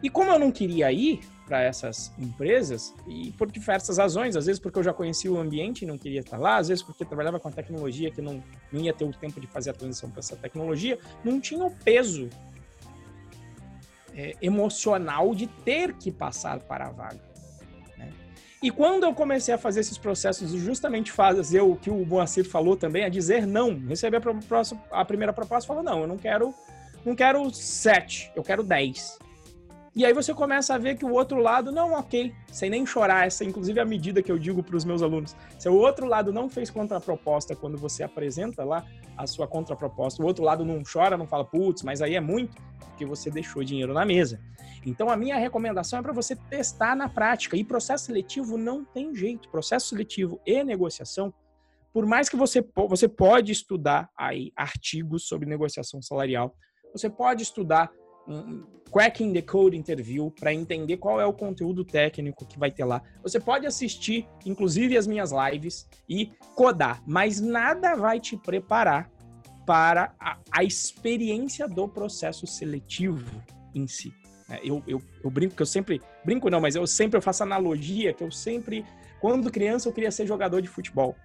E 0.04 0.10
como 0.10 0.32
eu 0.32 0.40
não 0.40 0.52
queria 0.52 0.92
ir 0.92 1.22
para 1.46 1.62
essas 1.62 2.14
empresas, 2.18 2.94
e 3.06 3.32
por 3.32 3.52
diversas 3.52 3.98
razões, 3.98 4.38
às 4.38 4.46
vezes 4.46 4.60
porque 4.60 4.80
eu 4.80 4.84
já 4.84 4.94
conhecia 4.94 5.32
o 5.32 5.38
ambiente 5.38 5.84
e 5.84 5.86
não 5.86 5.98
queria 5.98 6.22
estar 6.22 6.38
lá, 6.38 6.56
às 6.56 6.70
vezes 6.70 6.82
porque 6.82 7.04
trabalhava 7.04 7.42
com 7.42 7.50
a 7.50 7.52
tecnologia 7.52 8.10
que 8.10 8.22
não, 8.22 8.42
não 8.72 8.80
ia 8.80 8.94
ter 8.94 9.04
o 9.04 9.12
tempo 9.12 9.40
de 9.42 9.48
fazer 9.48 9.72
a 9.72 9.74
transição 9.74 10.10
para 10.10 10.20
essa 10.20 10.36
tecnologia, 10.38 10.98
não 11.26 11.42
tinha 11.42 11.66
o 11.66 11.70
peso 11.70 12.30
é, 14.16 14.36
emocional 14.42 15.36
de 15.36 15.48
ter 15.48 15.94
que 15.94 16.12
passar 16.12 16.60
para 16.60 16.88
a 16.88 16.92
vaga. 16.92 17.20
Né? 17.98 18.14
E 18.64 18.72
quando 18.72 19.04
eu 19.04 19.14
comecei 19.14 19.54
a 19.54 19.58
fazer 19.58 19.82
esses 19.82 19.98
processos, 19.98 20.52
justamente 20.52 21.12
fazer 21.12 21.62
o 21.62 21.76
que 21.76 21.90
o 21.90 22.06
Moacir 22.06 22.48
falou 22.48 22.78
também, 22.78 23.04
a 23.04 23.10
dizer 23.10 23.46
não, 23.46 23.78
receber 23.88 24.22
a, 24.22 25.02
a 25.02 25.06
primeira 25.06 25.34
proposta, 25.34 25.68
falou 25.68 25.84
não, 25.84 26.02
eu 26.02 26.08
não 26.08 26.18
quero, 26.18 26.54
não 27.06 27.14
quero 27.14 27.54
sete, 27.54 28.32
eu 28.36 28.42
quero 28.42 28.64
dez. 28.64 29.20
E 29.94 30.06
aí 30.06 30.14
você 30.14 30.34
começa 30.34 30.74
a 30.74 30.78
ver 30.78 30.96
que 30.96 31.04
o 31.04 31.12
outro 31.12 31.38
lado, 31.38 31.70
não, 31.70 31.92
ok, 31.92 32.34
sem 32.50 32.70
nem 32.70 32.86
chorar, 32.86 33.28
essa 33.28 33.44
inclusive 33.44 33.78
é 33.78 33.82
a 33.82 33.86
medida 33.86 34.24
que 34.24 34.32
eu 34.32 34.40
digo 34.40 34.64
para 34.64 34.78
os 34.78 34.86
meus 34.86 35.02
alunos. 35.02 35.36
Se 35.60 35.68
o 35.68 35.76
outro 35.76 36.06
lado 36.06 36.32
não 36.32 36.50
fez 36.50 36.70
contraproposta 36.70 37.58
quando 37.58 37.78
você 37.78 38.02
apresenta 38.02 38.64
lá 38.64 38.86
a 39.18 39.28
sua 39.28 39.48
contraproposta, 39.48 40.24
o 40.24 40.26
outro 40.26 40.46
lado 40.46 40.64
não 40.64 40.82
chora, 40.82 41.18
não 41.18 41.28
fala, 41.28 41.44
putz, 41.44 41.84
mas 41.84 42.02
aí 42.02 42.16
é 42.16 42.22
muito, 42.22 42.56
porque 42.80 43.06
você 43.06 43.30
deixou 43.30 43.66
dinheiro 43.66 43.94
na 43.94 44.06
mesa. 44.06 44.40
Então 44.86 45.10
a 45.10 45.18
minha 45.18 45.38
recomendação 45.38 46.00
é 46.00 46.02
para 46.02 46.14
você 46.14 46.38
testar 46.38 46.96
na 46.96 47.10
prática. 47.10 47.58
E 47.58 47.64
processo 47.64 48.06
seletivo 48.06 48.58
não 48.58 48.86
tem 48.86 49.14
jeito. 49.14 49.50
Processo 49.50 49.90
seletivo 49.90 50.40
e 50.46 50.64
negociação, 50.64 51.34
por 51.94 52.06
mais 52.06 52.30
que 52.30 52.38
você, 52.38 52.66
você 52.88 53.10
pode 53.10 53.52
estudar 53.52 54.10
aí 54.18 54.54
artigos 54.56 55.28
sobre 55.28 55.50
negociação 55.50 56.02
salarial, 56.02 56.56
você 56.94 57.10
pode 57.10 57.44
estudar 57.44 57.92
cracking 58.92 59.34
the 59.34 59.42
code 59.42 59.76
interview 59.76 60.30
para 60.32 60.54
entender 60.54 60.98
qual 60.98 61.20
é 61.20 61.26
o 61.26 61.34
conteúdo 61.34 61.84
técnico 61.84 62.46
que 62.46 62.60
vai 62.60 62.70
ter 62.70 62.84
lá. 62.84 63.02
Você 63.24 63.40
pode 63.40 63.66
assistir, 63.66 64.28
inclusive, 64.46 64.98
as 64.98 65.08
minhas 65.08 65.32
lives 65.32 65.88
e 66.08 66.32
codar, 66.56 67.02
mas 67.08 67.40
nada 67.40 67.96
vai 67.96 68.20
te 68.20 68.36
preparar 68.36 69.10
para 69.66 70.14
a, 70.20 70.38
a 70.52 70.64
experiência 70.64 71.68
do 71.68 71.88
processo 71.88 72.46
seletivo 72.46 73.42
em 73.74 73.88
si. 73.88 74.14
É, 74.50 74.60
eu, 74.64 74.84
eu, 74.86 75.02
eu, 75.24 75.30
brinco 75.30 75.56
que 75.56 75.62
eu 75.62 75.66
sempre. 75.66 76.02
Brinco 76.26 76.50
não, 76.50 76.60
mas 76.60 76.76
eu 76.76 76.86
sempre 76.86 77.22
faço 77.22 77.44
analogia 77.44 78.14
que 78.14 78.24
eu 78.24 78.30
sempre. 78.30 78.86
Quando 79.22 79.50
criança, 79.50 79.88
eu 79.88 79.94
queria 79.94 80.12
ser 80.12 80.28
jogador 80.28 80.62
de 80.62 80.68
futebol. 80.68 81.16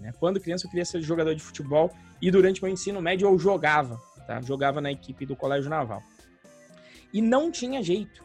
Né? 0.00 0.12
Quando 0.18 0.40
criança, 0.40 0.66
eu 0.66 0.70
queria 0.70 0.84
ser 0.84 1.00
jogador 1.00 1.34
de 1.34 1.42
futebol 1.42 1.92
e 2.20 2.30
durante 2.30 2.60
meu 2.60 2.72
ensino 2.72 3.00
médio 3.00 3.28
eu 3.28 3.38
jogava 3.38 4.00
tá? 4.26 4.40
Jogava 4.40 4.80
na 4.80 4.90
equipe 4.90 5.26
do 5.26 5.36
Colégio 5.36 5.70
Naval. 5.70 6.02
E 7.12 7.20
não 7.22 7.50
tinha 7.50 7.82
jeito. 7.82 8.24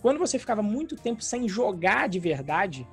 Quando 0.00 0.18
você 0.18 0.38
ficava 0.38 0.62
muito 0.62 0.96
tempo 0.96 1.22
sem 1.22 1.48
jogar 1.48 2.08
de 2.08 2.18
verdade, 2.18 2.86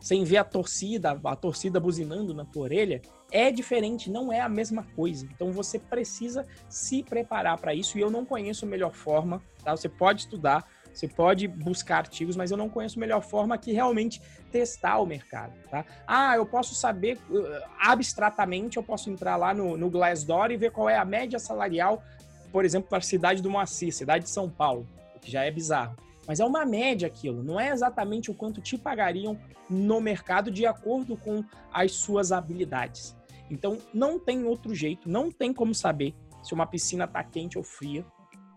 sem 0.00 0.24
ver 0.24 0.38
a 0.38 0.44
torcida, 0.44 1.20
a 1.22 1.36
torcida 1.36 1.78
buzinando 1.80 2.32
na 2.32 2.44
tua 2.44 2.62
orelha, 2.62 3.02
é 3.30 3.50
diferente, 3.50 4.10
não 4.10 4.32
é 4.32 4.40
a 4.40 4.48
mesma 4.48 4.84
coisa. 4.94 5.26
Então 5.34 5.52
você 5.52 5.78
precisa 5.78 6.46
se 6.68 7.02
preparar 7.02 7.58
para 7.58 7.74
isso 7.74 7.98
e 7.98 8.00
eu 8.00 8.10
não 8.10 8.24
conheço 8.24 8.64
a 8.64 8.68
melhor 8.68 8.92
forma, 8.92 9.42
tá? 9.64 9.76
Você 9.76 9.88
pode 9.88 10.22
estudar, 10.22 10.66
você 10.96 11.06
pode 11.06 11.46
buscar 11.46 11.98
artigos, 11.98 12.36
mas 12.36 12.50
eu 12.50 12.56
não 12.56 12.70
conheço 12.70 12.98
melhor 12.98 13.20
forma 13.20 13.58
que 13.58 13.70
realmente 13.70 14.20
testar 14.50 14.98
o 14.98 15.04
mercado, 15.04 15.52
tá? 15.70 15.84
Ah, 16.06 16.36
eu 16.36 16.46
posso 16.46 16.74
saber 16.74 17.18
uh, 17.28 17.44
abstratamente, 17.78 18.78
eu 18.78 18.82
posso 18.82 19.10
entrar 19.10 19.36
lá 19.36 19.52
no, 19.52 19.76
no 19.76 19.90
Glassdoor 19.90 20.50
e 20.50 20.56
ver 20.56 20.70
qual 20.70 20.88
é 20.88 20.96
a 20.96 21.04
média 21.04 21.38
salarial, 21.38 22.02
por 22.50 22.64
exemplo, 22.64 22.88
para 22.88 22.98
a 22.98 23.02
cidade 23.02 23.42
do 23.42 23.50
Moacir, 23.50 23.92
cidade 23.92 24.24
de 24.24 24.30
São 24.30 24.48
Paulo, 24.48 24.88
que 25.20 25.30
já 25.30 25.44
é 25.44 25.50
bizarro. 25.50 25.96
Mas 26.26 26.40
é 26.40 26.44
uma 26.46 26.64
média 26.64 27.06
aquilo, 27.06 27.42
não 27.42 27.60
é 27.60 27.68
exatamente 27.68 28.30
o 28.30 28.34
quanto 28.34 28.62
te 28.62 28.78
pagariam 28.78 29.38
no 29.68 30.00
mercado 30.00 30.50
de 30.50 30.64
acordo 30.64 31.14
com 31.16 31.44
as 31.70 31.92
suas 31.92 32.32
habilidades. 32.32 33.14
Então, 33.50 33.78
não 33.92 34.18
tem 34.18 34.44
outro 34.44 34.74
jeito, 34.74 35.10
não 35.10 35.30
tem 35.30 35.52
como 35.52 35.74
saber 35.74 36.14
se 36.42 36.54
uma 36.54 36.66
piscina 36.66 37.04
está 37.04 37.22
quente 37.22 37.58
ou 37.58 37.62
fria 37.62 38.04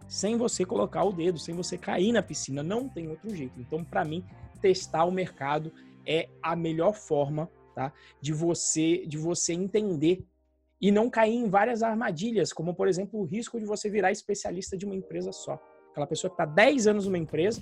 sem 0.10 0.36
você 0.36 0.66
colocar 0.66 1.04
o 1.04 1.14
dedo, 1.14 1.38
sem 1.38 1.56
você 1.56 1.78
cair 1.78 2.12
na 2.12 2.24
piscina. 2.24 2.64
Não 2.64 2.90
tem 2.90 3.08
outro 3.08 3.34
jeito. 3.34 3.54
Então, 3.60 3.84
para 3.84 4.04
mim, 4.04 4.26
testar 4.60 5.06
o 5.06 5.12
mercado 5.12 5.72
é 6.06 6.28
a 6.42 6.56
melhor 6.56 6.94
forma 6.94 7.50
tá, 7.76 7.94
de 8.20 8.34
você 8.34 9.06
de 9.06 9.18
você 9.18 9.54
entender 9.54 10.26
e 10.82 10.92
não 10.92 11.10
cair 11.10 11.36
em 11.36 11.48
várias 11.48 11.84
armadilhas, 11.84 12.52
como, 12.52 12.74
por 12.74 12.88
exemplo, 12.88 13.20
o 13.20 13.24
risco 13.24 13.60
de 13.60 13.66
você 13.66 13.90
virar 13.90 14.12
especialista 14.12 14.76
de 14.78 14.86
uma 14.86 14.96
empresa 14.96 15.32
só. 15.32 15.62
Aquela 15.92 16.08
pessoa 16.08 16.30
que 16.30 16.36
está 16.36 16.46
10 16.46 16.88
anos 16.88 17.06
numa 17.06 17.18
empresa, 17.18 17.62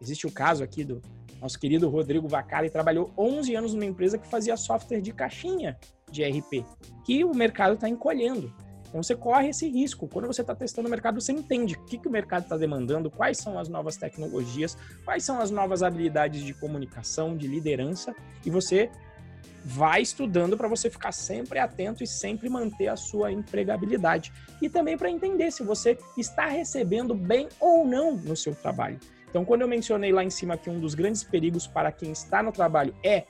existe 0.00 0.26
o 0.26 0.30
caso 0.30 0.62
aqui 0.62 0.84
do 0.84 1.00
nosso 1.40 1.58
querido 1.58 1.88
Rodrigo 1.88 2.28
Vacari, 2.28 2.70
trabalhou 2.70 3.12
11 3.18 3.54
anos 3.56 3.74
numa 3.74 3.86
empresa 3.86 4.18
que 4.18 4.28
fazia 4.28 4.56
software 4.56 5.00
de 5.00 5.12
caixinha 5.12 5.76
de 6.10 6.22
RP, 6.22 6.64
que 7.04 7.24
o 7.24 7.34
mercado 7.34 7.74
está 7.74 7.88
encolhendo. 7.88 8.54
Então 8.92 9.02
você 9.02 9.16
corre 9.16 9.48
esse 9.48 9.66
risco. 9.66 10.06
Quando 10.06 10.26
você 10.26 10.42
está 10.42 10.54
testando 10.54 10.86
o 10.86 10.90
mercado, 10.90 11.18
você 11.18 11.32
entende 11.32 11.74
o 11.74 11.84
que, 11.86 11.96
que 11.96 12.06
o 12.06 12.10
mercado 12.10 12.42
está 12.42 12.58
demandando, 12.58 13.10
quais 13.10 13.38
são 13.38 13.58
as 13.58 13.66
novas 13.66 13.96
tecnologias, 13.96 14.76
quais 15.02 15.24
são 15.24 15.40
as 15.40 15.50
novas 15.50 15.82
habilidades 15.82 16.44
de 16.44 16.52
comunicação, 16.52 17.34
de 17.34 17.48
liderança, 17.48 18.14
e 18.44 18.50
você 18.50 18.90
vai 19.64 20.02
estudando 20.02 20.58
para 20.58 20.68
você 20.68 20.90
ficar 20.90 21.10
sempre 21.10 21.58
atento 21.58 22.04
e 22.04 22.06
sempre 22.06 22.50
manter 22.50 22.88
a 22.88 22.96
sua 22.96 23.32
empregabilidade. 23.32 24.30
E 24.60 24.68
também 24.68 24.98
para 24.98 25.10
entender 25.10 25.50
se 25.50 25.62
você 25.62 25.96
está 26.18 26.46
recebendo 26.46 27.14
bem 27.14 27.48
ou 27.58 27.86
não 27.86 28.14
no 28.14 28.36
seu 28.36 28.54
trabalho. 28.54 29.00
Então, 29.30 29.42
quando 29.42 29.62
eu 29.62 29.68
mencionei 29.68 30.12
lá 30.12 30.22
em 30.22 30.28
cima 30.28 30.58
que 30.58 30.68
um 30.68 30.78
dos 30.78 30.94
grandes 30.94 31.24
perigos 31.24 31.66
para 31.66 31.90
quem 31.90 32.12
está 32.12 32.42
no 32.42 32.52
trabalho 32.52 32.94
é, 33.02 33.24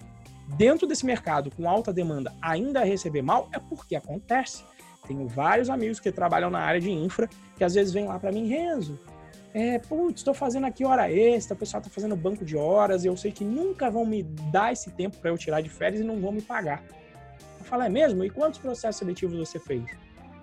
dentro 0.56 0.88
desse 0.88 1.06
mercado 1.06 1.54
com 1.54 1.70
alta 1.70 1.92
demanda, 1.92 2.34
ainda 2.42 2.82
receber 2.82 3.22
mal, 3.22 3.48
é 3.52 3.60
porque 3.60 3.94
acontece. 3.94 4.64
Tenho 5.06 5.26
vários 5.26 5.68
amigos 5.68 5.98
que 5.98 6.12
trabalham 6.12 6.50
na 6.50 6.60
área 6.60 6.80
de 6.80 6.90
infra 6.90 7.28
que 7.56 7.64
às 7.64 7.74
vezes 7.74 7.92
vêm 7.92 8.06
lá 8.06 8.18
para 8.18 8.32
mim, 8.32 8.46
Renzo, 8.48 8.98
é, 9.54 9.78
putz, 9.78 10.20
estou 10.20 10.32
fazendo 10.32 10.66
aqui 10.66 10.84
hora 10.84 11.12
extra, 11.12 11.54
o 11.54 11.58
pessoal 11.58 11.80
está 11.80 11.92
fazendo 11.92 12.16
banco 12.16 12.44
de 12.44 12.56
horas, 12.56 13.04
eu 13.04 13.16
sei 13.16 13.30
que 13.30 13.44
nunca 13.44 13.90
vão 13.90 14.06
me 14.06 14.22
dar 14.22 14.72
esse 14.72 14.90
tempo 14.90 15.18
para 15.18 15.30
eu 15.30 15.36
tirar 15.36 15.60
de 15.60 15.68
férias 15.68 16.00
e 16.00 16.04
não 16.04 16.18
vão 16.20 16.32
me 16.32 16.40
pagar. 16.40 16.82
Eu 17.58 17.64
falo, 17.64 17.82
é 17.82 17.88
mesmo? 17.88 18.24
E 18.24 18.30
quantos 18.30 18.58
processos 18.58 18.96
seletivos 18.96 19.36
você 19.38 19.58
fez? 19.58 19.84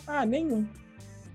Ah, 0.05 0.25
nenhum. 0.25 0.67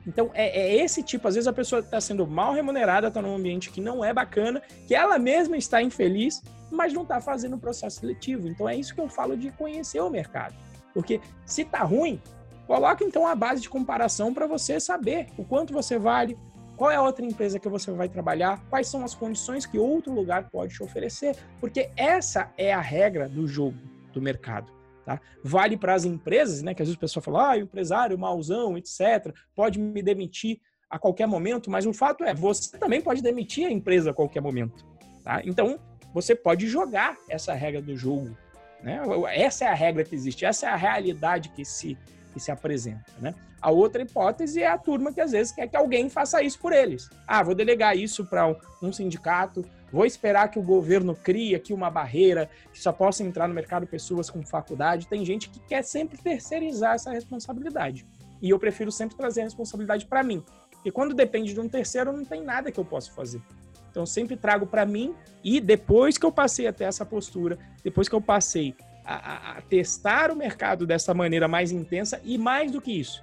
Então, 0.06 0.30
é, 0.34 0.60
é, 0.60 0.76
esse 0.76 1.02
tipo, 1.02 1.26
às 1.26 1.34
vezes 1.34 1.48
a 1.48 1.52
pessoa 1.52 1.80
está 1.80 2.00
sendo 2.00 2.26
mal 2.26 2.52
remunerada, 2.52 3.08
está 3.08 3.20
num 3.20 3.34
ambiente 3.34 3.70
que 3.70 3.80
não 3.80 4.04
é 4.04 4.12
bacana, 4.12 4.62
que 4.86 4.94
ela 4.94 5.18
mesma 5.18 5.56
está 5.56 5.82
infeliz, 5.82 6.42
mas 6.70 6.92
não 6.92 7.02
está 7.02 7.20
fazendo 7.20 7.56
o 7.56 7.58
processo 7.58 8.00
seletivo. 8.00 8.46
Então, 8.46 8.68
é 8.68 8.76
isso 8.76 8.94
que 8.94 9.00
eu 9.00 9.08
falo 9.08 9.36
de 9.36 9.50
conhecer 9.52 10.00
o 10.00 10.10
mercado. 10.10 10.54
Porque 10.92 11.20
se 11.44 11.62
está 11.62 11.82
ruim, 11.82 12.20
coloca 12.66 13.04
então 13.04 13.26
a 13.26 13.34
base 13.34 13.62
de 13.62 13.68
comparação 13.68 14.32
para 14.32 14.46
você 14.46 14.80
saber 14.80 15.28
o 15.36 15.44
quanto 15.44 15.72
você 15.72 15.98
vale, 15.98 16.38
qual 16.76 16.90
é 16.90 16.96
a 16.96 17.02
outra 17.02 17.24
empresa 17.24 17.58
que 17.58 17.68
você 17.68 17.90
vai 17.92 18.08
trabalhar, 18.08 18.64
quais 18.68 18.88
são 18.88 19.04
as 19.04 19.14
condições 19.14 19.66
que 19.66 19.78
outro 19.78 20.12
lugar 20.12 20.50
pode 20.50 20.74
te 20.74 20.82
oferecer, 20.82 21.36
porque 21.60 21.90
essa 21.96 22.52
é 22.56 22.72
a 22.72 22.80
regra 22.80 23.28
do 23.28 23.46
jogo 23.46 23.78
do 24.12 24.20
mercado. 24.20 24.72
Tá? 25.04 25.20
Vale 25.42 25.76
para 25.76 25.94
as 25.94 26.04
empresas, 26.04 26.62
né? 26.62 26.72
Que 26.72 26.80
às 26.80 26.88
vezes 26.88 26.96
o 26.96 27.00
pessoal 27.00 27.22
fala, 27.22 27.50
ah, 27.50 27.58
empresário, 27.58 28.18
mauzão, 28.18 28.76
etc., 28.78 29.34
pode 29.54 29.78
me 29.78 30.02
demitir 30.02 30.60
a 30.88 30.98
qualquer 30.98 31.26
momento, 31.26 31.70
mas 31.70 31.86
o 31.86 31.92
fato 31.92 32.24
é, 32.24 32.32
você 32.32 32.78
também 32.78 33.00
pode 33.00 33.20
demitir 33.20 33.66
a 33.66 33.70
empresa 33.70 34.10
a 34.10 34.14
qualquer 34.14 34.40
momento. 34.40 34.84
Tá? 35.22 35.42
Então, 35.44 35.78
você 36.14 36.34
pode 36.34 36.68
jogar 36.68 37.16
essa 37.28 37.52
regra 37.52 37.82
do 37.82 37.96
jogo. 37.96 38.36
Né? 38.82 39.00
Essa 39.34 39.64
é 39.64 39.68
a 39.68 39.74
regra 39.74 40.04
que 40.04 40.14
existe, 40.14 40.44
essa 40.44 40.66
é 40.66 40.68
a 40.70 40.76
realidade 40.76 41.48
que 41.50 41.64
se, 41.64 41.98
que 42.34 42.40
se 42.40 42.50
apresenta. 42.50 43.04
Né? 43.18 43.34
A 43.62 43.70
outra 43.70 44.02
hipótese 44.02 44.60
é 44.60 44.66
a 44.66 44.76
turma 44.76 45.12
que 45.12 45.20
às 45.22 45.30
vezes 45.30 45.52
quer 45.52 45.66
que 45.68 45.76
alguém 45.76 46.10
faça 46.10 46.42
isso 46.42 46.58
por 46.58 46.74
eles. 46.74 47.08
Ah, 47.26 47.42
vou 47.42 47.54
delegar 47.54 47.96
isso 47.96 48.26
para 48.26 48.54
um 48.82 48.92
sindicato, 48.92 49.64
Vou 49.94 50.04
esperar 50.04 50.48
que 50.48 50.58
o 50.58 50.62
governo 50.62 51.14
crie 51.14 51.54
aqui 51.54 51.72
uma 51.72 51.88
barreira 51.88 52.50
que 52.72 52.80
só 52.80 52.92
possa 52.92 53.22
entrar 53.22 53.46
no 53.46 53.54
mercado 53.54 53.86
pessoas 53.86 54.28
com 54.28 54.44
faculdade. 54.44 55.06
Tem 55.06 55.24
gente 55.24 55.48
que 55.48 55.60
quer 55.60 55.84
sempre 55.84 56.18
terceirizar 56.18 56.96
essa 56.96 57.12
responsabilidade. 57.12 58.04
E 58.42 58.50
eu 58.50 58.58
prefiro 58.58 58.90
sempre 58.90 59.16
trazer 59.16 59.42
a 59.42 59.44
responsabilidade 59.44 60.04
para 60.06 60.24
mim. 60.24 60.42
E 60.84 60.90
quando 60.90 61.14
depende 61.14 61.54
de 61.54 61.60
um 61.60 61.68
terceiro, 61.68 62.12
não 62.12 62.24
tem 62.24 62.42
nada 62.42 62.72
que 62.72 62.80
eu 62.80 62.84
possa 62.84 63.12
fazer. 63.12 63.40
Então, 63.88 64.04
sempre 64.04 64.36
trago 64.36 64.66
para 64.66 64.84
mim 64.84 65.14
e 65.44 65.60
depois 65.60 66.18
que 66.18 66.26
eu 66.26 66.32
passei 66.32 66.66
até 66.66 66.86
essa 66.86 67.06
postura, 67.06 67.56
depois 67.84 68.08
que 68.08 68.16
eu 68.16 68.20
passei 68.20 68.74
a, 69.04 69.58
a, 69.58 69.62
testar 69.62 70.30
o 70.30 70.36
mercado 70.36 70.86
dessa 70.86 71.12
maneira 71.12 71.46
mais 71.46 71.70
intensa 71.70 72.20
e 72.24 72.38
mais 72.38 72.72
do 72.72 72.80
que 72.80 72.92
isso, 72.92 73.22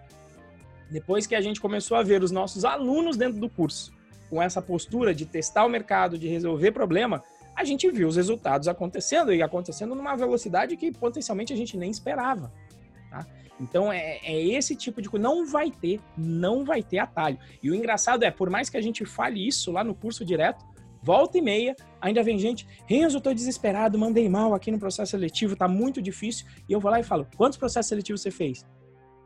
depois 0.89 1.25
que 1.25 1.35
a 1.35 1.41
gente 1.41 1.59
começou 1.59 1.97
a 1.97 2.03
ver 2.03 2.21
os 2.21 2.31
nossos 2.31 2.65
alunos 2.65 3.17
dentro 3.17 3.39
do 3.39 3.49
curso 3.49 3.93
com 4.29 4.41
essa 4.41 4.61
postura 4.61 5.13
de 5.13 5.25
testar 5.25 5.65
o 5.65 5.69
mercado, 5.69 6.17
de 6.17 6.27
resolver 6.27 6.71
problema, 6.71 7.23
a 7.55 7.63
gente 7.63 7.89
viu 7.91 8.07
os 8.07 8.15
resultados 8.15 8.67
acontecendo 8.67 9.33
e 9.33 9.41
acontecendo 9.41 9.93
numa 9.93 10.15
velocidade 10.15 10.77
que 10.77 10.91
potencialmente 10.91 11.51
a 11.53 11.55
gente 11.55 11.77
nem 11.77 11.91
esperava. 11.91 12.51
Tá? 13.09 13.25
Então 13.59 13.91
é, 13.91 14.19
é, 14.23 14.41
esse 14.41 14.75
tipo 14.75 15.01
de 15.01 15.09
coisa. 15.09 15.23
Não 15.23 15.45
vai 15.45 15.69
ter, 15.69 15.99
não 16.17 16.65
vai 16.65 16.81
ter 16.81 16.99
atalho. 16.99 17.37
E 17.61 17.69
o 17.69 17.75
engraçado 17.75 18.23
é, 18.23 18.31
por 18.31 18.49
mais 18.49 18.69
que 18.69 18.77
a 18.77 18.81
gente 18.81 19.05
fale 19.05 19.45
isso 19.45 19.71
lá 19.71 19.83
no 19.83 19.93
curso 19.93 20.25
direto, 20.25 20.65
volta 21.01 21.37
e 21.37 21.41
meia, 21.41 21.75
ainda 21.99 22.23
vem 22.23 22.37
gente, 22.37 22.67
Renzo, 22.85 23.17
eu 23.17 23.21
tô 23.21 23.33
desesperado, 23.33 23.97
mandei 23.97 24.27
mal 24.29 24.53
aqui 24.53 24.71
no 24.71 24.79
processo 24.79 25.11
seletivo, 25.11 25.55
tá 25.55 25.67
muito 25.67 26.01
difícil. 26.01 26.45
E 26.67 26.73
eu 26.73 26.79
vou 26.79 26.91
lá 26.91 26.99
e 26.99 27.03
falo, 27.03 27.27
quantos 27.35 27.57
processos 27.57 27.89
seletivos 27.89 28.21
você 28.21 28.31
fez? 28.31 28.65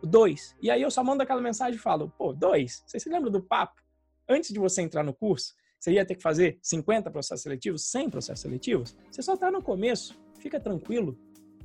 Dois. 0.03 0.55
E 0.61 0.69
aí 0.69 0.81
eu 0.81 0.91
só 0.91 1.03
mando 1.03 1.23
aquela 1.23 1.41
mensagem 1.41 1.75
e 1.75 1.81
falo, 1.81 2.11
pô, 2.17 2.33
dois. 2.33 2.83
Você 2.85 2.99
se 2.99 3.09
lembra 3.09 3.29
do 3.29 3.41
papo? 3.41 3.85
antes 4.27 4.51
de 4.51 4.59
você 4.59 4.81
entrar 4.81 5.03
no 5.03 5.13
curso, 5.13 5.53
você 5.79 5.93
ia 5.93 6.05
ter 6.05 6.15
que 6.15 6.21
fazer 6.21 6.57
50 6.61 7.11
processos 7.11 7.43
seletivos, 7.43 7.83
100 7.83 8.09
processos 8.09 8.41
seletivos. 8.41 8.97
Você 9.11 9.21
só 9.21 9.35
está 9.35 9.51
no 9.51 9.61
começo, 9.61 10.19
fica 10.39 10.59
tranquilo. 10.59 11.17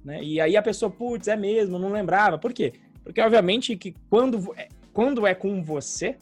Né? 0.05 0.23
E 0.23 0.41
aí 0.41 0.57
a 0.57 0.63
pessoa, 0.63 0.91
putz, 0.91 1.29
é 1.29 1.37
mesmo, 1.37 1.79
não 1.79 1.91
lembrava. 1.91 2.39
Por 2.39 2.53
quê? 2.53 2.75
Porque, 3.03 3.21
obviamente, 3.21 3.77
que 3.77 3.95
quando, 4.09 4.55
é, 4.57 4.69
quando 4.93 5.27
é 5.27 5.35
com 5.35 5.63
você? 5.63 6.19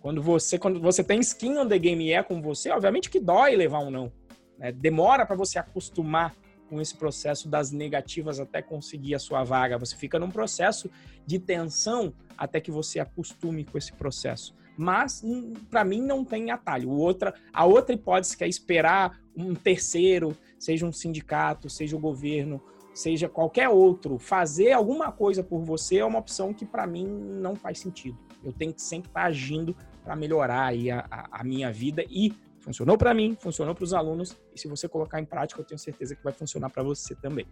Quando 0.00 0.22
você 0.22 0.58
quando 0.58 0.80
você 0.80 1.02
tem 1.02 1.20
skin 1.20 1.58
on 1.58 1.68
the 1.68 1.78
game 1.78 2.10
é 2.12 2.22
com 2.22 2.40
você, 2.40 2.70
obviamente 2.70 3.10
que 3.10 3.20
dói 3.20 3.56
levar 3.56 3.80
um 3.80 3.90
não. 3.90 4.12
Né? 4.58 4.72
Demora 4.72 5.26
para 5.26 5.36
você 5.36 5.58
acostumar 5.58 6.34
com 6.68 6.80
esse 6.80 6.96
processo 6.96 7.48
das 7.48 7.72
negativas 7.72 8.38
até 8.38 8.62
conseguir 8.62 9.14
a 9.14 9.18
sua 9.18 9.42
vaga. 9.42 9.78
Você 9.78 9.96
fica 9.96 10.18
num 10.18 10.30
processo 10.30 10.90
de 11.26 11.38
tensão 11.38 12.14
até 12.38 12.60
que 12.60 12.70
você 12.70 13.00
acostume 13.00 13.64
com 13.64 13.76
esse 13.76 13.92
processo 13.92 14.54
mas 14.80 15.22
hum, 15.22 15.52
para 15.68 15.84
mim 15.84 16.00
não 16.00 16.24
tem 16.24 16.50
atalho. 16.50 16.88
O 16.88 16.96
outra, 16.96 17.34
a 17.52 17.66
outra 17.66 17.94
hipótese 17.94 18.34
que 18.34 18.42
é 18.42 18.48
esperar 18.48 19.20
um 19.36 19.54
terceiro, 19.54 20.34
seja 20.58 20.86
um 20.86 20.92
sindicato, 20.92 21.68
seja 21.68 21.94
o 21.94 22.00
governo, 22.00 22.62
seja 22.94 23.28
qualquer 23.28 23.68
outro, 23.68 24.18
fazer 24.18 24.72
alguma 24.72 25.12
coisa 25.12 25.44
por 25.44 25.62
você 25.62 25.98
é 25.98 26.04
uma 26.04 26.18
opção 26.18 26.54
que 26.54 26.64
para 26.64 26.86
mim 26.86 27.06
não 27.06 27.54
faz 27.54 27.78
sentido. 27.78 28.18
Eu 28.44 28.52
tenho 28.52 28.72
que 28.72 28.82
sempre 28.82 29.08
estar 29.08 29.22
tá 29.22 29.26
agindo 29.26 29.76
para 30.04 30.16
melhorar 30.16 30.66
aí 30.66 30.90
a, 30.90 31.06
a, 31.10 31.40
a 31.40 31.44
minha 31.44 31.72
vida 31.72 32.04
e 32.08 32.32
funcionou 32.60 32.96
para 32.96 33.12
mim, 33.14 33.36
funcionou 33.38 33.74
para 33.74 33.84
os 33.84 33.92
alunos 33.92 34.36
e 34.54 34.58
se 34.60 34.68
você 34.68 34.88
colocar 34.88 35.20
em 35.20 35.24
prática, 35.24 35.60
eu 35.60 35.64
tenho 35.64 35.78
certeza 35.78 36.14
que 36.14 36.22
vai 36.22 36.32
funcionar 36.32 36.70
para 36.70 36.82
você 36.82 37.14
também. 37.14 37.46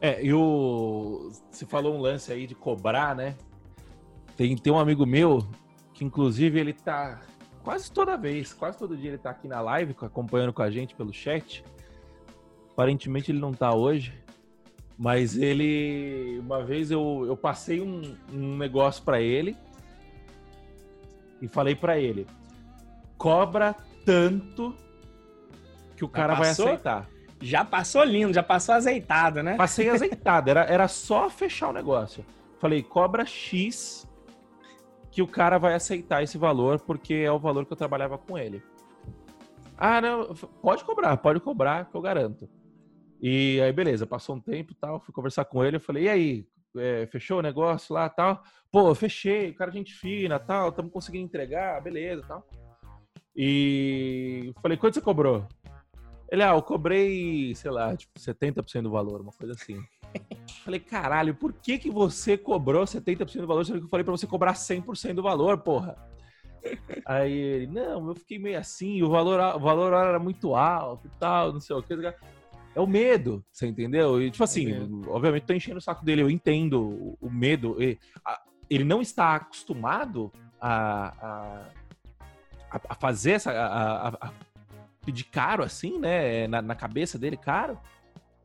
É, 0.00 0.22
e 0.24 0.32
o 0.32 1.30
você 1.50 1.66
falou 1.66 1.94
um 1.94 2.00
lance 2.00 2.32
aí 2.32 2.46
de 2.46 2.54
cobrar, 2.54 3.14
né? 3.14 3.36
Tem, 4.36 4.54
tem 4.56 4.72
um 4.72 4.78
amigo 4.78 5.04
meu 5.04 5.46
que 5.92 6.04
inclusive 6.04 6.60
ele 6.60 6.72
tá 6.72 7.20
quase 7.62 7.90
toda 7.90 8.16
vez, 8.16 8.52
quase 8.52 8.78
todo 8.78 8.96
dia 8.96 9.10
ele 9.10 9.18
tá 9.18 9.30
aqui 9.30 9.48
na 9.48 9.60
live, 9.60 9.96
acompanhando 10.00 10.52
com 10.52 10.62
a 10.62 10.70
gente 10.70 10.94
pelo 10.94 11.12
chat. 11.12 11.64
Aparentemente 12.70 13.32
ele 13.32 13.40
não 13.40 13.52
tá 13.52 13.74
hoje, 13.74 14.14
mas 14.96 15.36
ele. 15.36 16.38
Uma 16.38 16.64
vez 16.64 16.92
eu, 16.92 17.24
eu 17.26 17.36
passei 17.36 17.80
um, 17.80 18.16
um 18.32 18.56
negócio 18.56 19.02
para 19.02 19.20
ele 19.20 19.56
e 21.40 21.48
falei 21.48 21.74
para 21.74 21.98
ele: 21.98 22.26
cobra 23.16 23.74
tanto 24.04 24.74
que 25.96 26.04
o 26.04 26.08
cara 26.08 26.34
vai 26.34 26.50
aceitar. 26.50 27.08
Já 27.40 27.64
passou 27.64 28.02
lindo, 28.02 28.32
já 28.32 28.42
passou 28.42 28.74
azeitado, 28.74 29.42
né? 29.42 29.56
Passei 29.56 29.88
azeitado, 29.88 30.50
era, 30.50 30.64
era 30.64 30.88
só 30.88 31.30
fechar 31.30 31.68
o 31.68 31.72
negócio. 31.72 32.24
Falei, 32.58 32.82
cobra 32.82 33.24
X 33.24 34.08
que 35.10 35.22
o 35.22 35.26
cara 35.26 35.58
vai 35.58 35.74
aceitar 35.74 36.22
esse 36.22 36.36
valor 36.36 36.80
porque 36.80 37.14
é 37.14 37.30
o 37.30 37.38
valor 37.38 37.64
que 37.64 37.72
eu 37.72 37.76
trabalhava 37.76 38.18
com 38.18 38.36
ele. 38.36 38.62
Ah, 39.76 40.00
não, 40.00 40.34
pode 40.60 40.84
cobrar, 40.84 41.16
pode 41.16 41.38
cobrar, 41.38 41.86
que 41.86 41.94
eu 41.96 42.00
garanto. 42.00 42.48
E 43.20 43.60
aí, 43.60 43.72
beleza, 43.72 44.06
passou 44.06 44.36
um 44.36 44.40
tempo 44.40 44.72
e 44.72 44.74
tal, 44.74 45.00
fui 45.00 45.12
conversar 45.12 45.44
com 45.44 45.64
ele, 45.64 45.76
eu 45.76 45.80
falei, 45.80 46.04
e 46.04 46.08
aí, 46.08 46.46
é, 46.76 47.06
fechou 47.06 47.38
o 47.38 47.42
negócio 47.42 47.94
lá 47.94 48.08
tal? 48.08 48.42
Pô, 48.70 48.94
fechei, 48.94 49.52
cara, 49.52 49.70
gente 49.70 49.94
fina, 49.94 50.38
tal, 50.38 50.68
estamos 50.68 50.92
conseguindo 50.92 51.24
entregar, 51.24 51.82
beleza 51.82 52.22
tal. 52.26 52.46
E 53.34 54.52
falei, 54.60 54.76
quanto 54.76 54.94
você 54.94 55.00
cobrou? 55.00 55.46
Ele, 56.30 56.42
ah, 56.42 56.54
eu 56.54 56.62
cobrei, 56.62 57.54
sei 57.54 57.70
lá, 57.70 57.96
tipo, 57.96 58.18
70% 58.18 58.82
do 58.82 58.90
valor, 58.90 59.20
uma 59.20 59.32
coisa 59.32 59.54
assim. 59.54 59.80
Falei, 60.64 60.80
caralho, 60.80 61.34
por 61.34 61.54
que 61.54 61.78
que 61.78 61.90
você 61.90 62.36
cobrou 62.36 62.84
70% 62.84 63.40
do 63.40 63.46
valor, 63.46 63.64
sendo 63.64 63.78
que 63.78 63.84
eu 63.86 63.88
falei 63.88 64.04
pra 64.04 64.12
você 64.12 64.26
cobrar 64.26 64.52
100% 64.52 65.14
do 65.14 65.22
valor, 65.22 65.58
porra? 65.58 65.96
Aí 67.06 67.32
ele, 67.32 67.66
não, 67.68 68.08
eu 68.08 68.14
fiquei 68.14 68.38
meio 68.38 68.58
assim, 68.58 69.02
o 69.02 69.08
valor, 69.08 69.40
o 69.56 69.60
valor 69.60 69.92
era 69.92 70.18
muito 70.18 70.54
alto 70.54 71.06
e 71.06 71.10
tal, 71.18 71.52
não 71.52 71.60
sei 71.60 71.76
o 71.76 71.82
que. 71.82 71.94
É 72.74 72.80
o 72.80 72.86
medo, 72.86 73.44
você 73.50 73.66
entendeu? 73.66 74.22
E, 74.22 74.30
tipo 74.30 74.44
assim, 74.44 74.72
é 74.72 74.80
obviamente 75.08 75.46
tô 75.46 75.52
enchendo 75.52 75.78
o 75.78 75.82
saco 75.82 76.04
dele, 76.04 76.22
eu 76.22 76.30
entendo 76.30 77.16
o, 77.20 77.30
medo. 77.30 77.76
Ele 78.70 78.84
não 78.84 79.00
está 79.00 79.34
acostumado 79.34 80.32
a, 80.60 81.66
a, 82.70 82.80
a 82.88 82.94
fazer 82.94 83.32
essa. 83.32 83.50
A, 83.50 84.08
a, 84.08 84.32
pedir 85.04 85.24
caro 85.24 85.64
assim, 85.64 85.98
né? 85.98 86.46
Na, 86.46 86.60
na 86.60 86.74
cabeça 86.74 87.18
dele, 87.18 87.36
caro. 87.36 87.78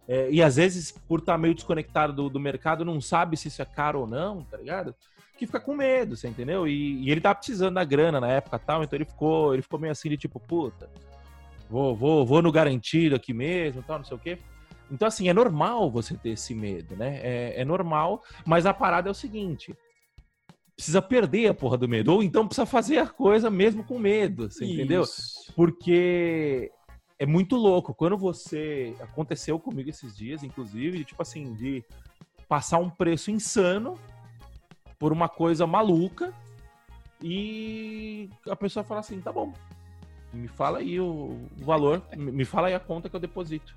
É, 0.08 0.30
e 0.32 0.42
às 0.42 0.56
vezes, 0.56 0.92
por 0.92 1.20
estar 1.20 1.34
tá 1.34 1.38
meio 1.38 1.54
desconectado 1.54 2.14
do, 2.14 2.30
do, 2.30 2.40
mercado, 2.40 2.84
não 2.84 3.00
sabe 3.00 3.38
se 3.38 3.48
isso 3.48 3.62
é 3.62 3.66
caro 3.66 4.02
ou 4.02 4.08
não, 4.08 4.44
tá 4.44 4.58
ligado? 4.58 4.96
Que 5.38 5.46
fica 5.46 5.60
com 5.60 5.76
medo, 5.76 6.16
você 6.16 6.28
entendeu? 6.28 6.68
E, 6.68 7.04
e 7.04 7.12
ele 7.12 7.22
tá 7.22 7.34
precisando 7.34 7.76
da 7.76 7.84
grana 7.84 8.20
na 8.20 8.28
época 8.28 8.60
tal, 8.60 8.84
então 8.84 8.98
ele 8.98 9.06
ficou, 9.06 9.54
ele 9.54 9.62
ficou 9.62 9.80
meio 9.80 9.92
assim 9.92 10.10
de 10.10 10.18
tipo, 10.18 10.40
puta, 10.40 10.90
vou, 11.70 11.96
vou, 11.96 12.26
vou 12.26 12.42
no 12.42 12.52
garantido 12.52 13.16
aqui 13.16 13.34
mesmo, 13.34 13.84
tal, 13.84 13.98
não 13.98 14.06
sei 14.06 14.18
o 14.18 14.20
quê. 14.20 14.38
Então, 14.92 15.08
assim, 15.08 15.28
é 15.28 15.34
normal 15.34 15.90
você 15.90 16.16
ter 16.16 16.30
esse 16.30 16.54
medo, 16.54 16.96
né? 16.96 17.20
É, 17.24 17.62
é 17.62 17.66
normal, 17.66 18.24
mas 18.46 18.66
a 18.66 18.74
parada 18.74 19.10
é 19.10 19.12
o 19.12 19.16
seguinte: 19.16 19.76
precisa 20.76 21.02
perder 21.02 21.48
a 21.48 21.54
porra 21.54 21.78
do 21.78 21.88
medo, 21.88 22.14
ou 22.14 22.24
então 22.24 22.48
precisa 22.48 22.66
fazer 22.66 23.00
a 23.00 23.08
coisa 23.08 23.50
mesmo 23.50 23.84
com 23.84 23.98
medo, 23.98 24.50
você 24.50 24.66
Isso. 24.66 24.74
entendeu? 24.74 25.04
Porque 25.56 26.72
é 27.18 27.26
muito 27.26 27.56
louco. 27.56 27.94
Quando 27.94 28.18
você. 28.18 28.96
Aconteceu 29.00 29.60
comigo 29.60 29.90
esses 29.90 30.16
dias, 30.16 30.44
inclusive, 30.44 31.06
tipo 31.06 31.22
assim, 31.22 31.54
de 31.54 31.84
passar 32.48 32.78
um 32.78 32.90
preço 32.90 33.32
insano 33.32 33.98
por 35.00 35.12
uma 35.12 35.28
coisa 35.28 35.66
maluca 35.66 36.34
e 37.22 38.30
a 38.48 38.56
pessoa 38.56 38.84
fala 38.84 39.00
assim: 39.00 39.20
tá 39.22 39.32
bom, 39.32 39.54
me 40.34 40.48
fala 40.48 40.80
aí 40.80 41.00
o 41.00 41.48
valor, 41.58 42.02
me 42.16 42.44
fala 42.44 42.68
aí 42.68 42.74
a 42.74 42.80
conta 42.80 43.08
que 43.08 43.16
eu 43.16 43.20
deposito. 43.20 43.76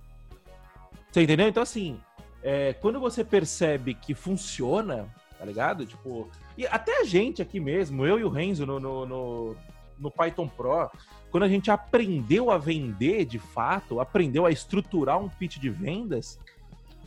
Você 1.11 1.23
entendeu? 1.23 1.49
Então, 1.49 1.63
assim, 1.63 2.01
é, 2.43 2.73
quando 2.75 2.99
você 2.99 3.25
percebe 3.25 3.95
que 3.95 4.15
funciona, 4.15 5.07
tá 5.39 5.45
ligado? 5.45 5.85
Tipo, 5.85 6.31
e 6.57 6.67
até 6.67 7.01
a 7.01 7.05
gente 7.05 7.43
aqui 7.43 7.61
mesmo, 7.61 8.07
eu 8.07 8.19
e 8.19 8.25
o 8.25 8.29
Renzo 8.29 8.65
no, 8.67 8.81
no, 8.81 9.07
no, 9.07 9.57
no 9.99 10.11
Python 10.11 10.49
Pro, 10.49 10.91
quando 11.31 11.43
a 11.43 11.49
gente 11.49 11.71
aprendeu 11.71 12.51
a 12.51 12.59
vender 12.59 13.25
de 13.25 13.39
fato, 13.39 14.01
aprendeu 14.01 14.47
a 14.47 14.51
estruturar 14.51 15.19
um 15.19 15.29
pitch 15.29 15.59
de 15.59 15.69
vendas, 15.69 16.39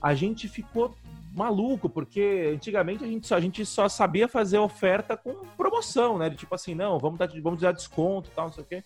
a 0.01 0.13
gente 0.13 0.47
ficou 0.47 0.95
maluco, 1.33 1.89
porque 1.89 2.51
antigamente 2.53 3.03
a 3.03 3.07
gente 3.07 3.27
só, 3.27 3.35
a 3.35 3.41
gente 3.41 3.65
só 3.65 3.88
sabia 3.88 4.27
fazer 4.27 4.57
oferta 4.57 5.15
com 5.15 5.33
promoção, 5.57 6.17
né? 6.17 6.29
Tipo 6.29 6.55
assim, 6.55 6.73
não, 6.73 6.99
vamos 6.99 7.17
dar, 7.19 7.27
vamos 7.41 7.62
dar 7.62 7.71
desconto 7.71 8.31
tal, 8.35 8.47
não 8.47 8.53
sei 8.53 8.63
o 8.63 8.67
quê. 8.67 8.83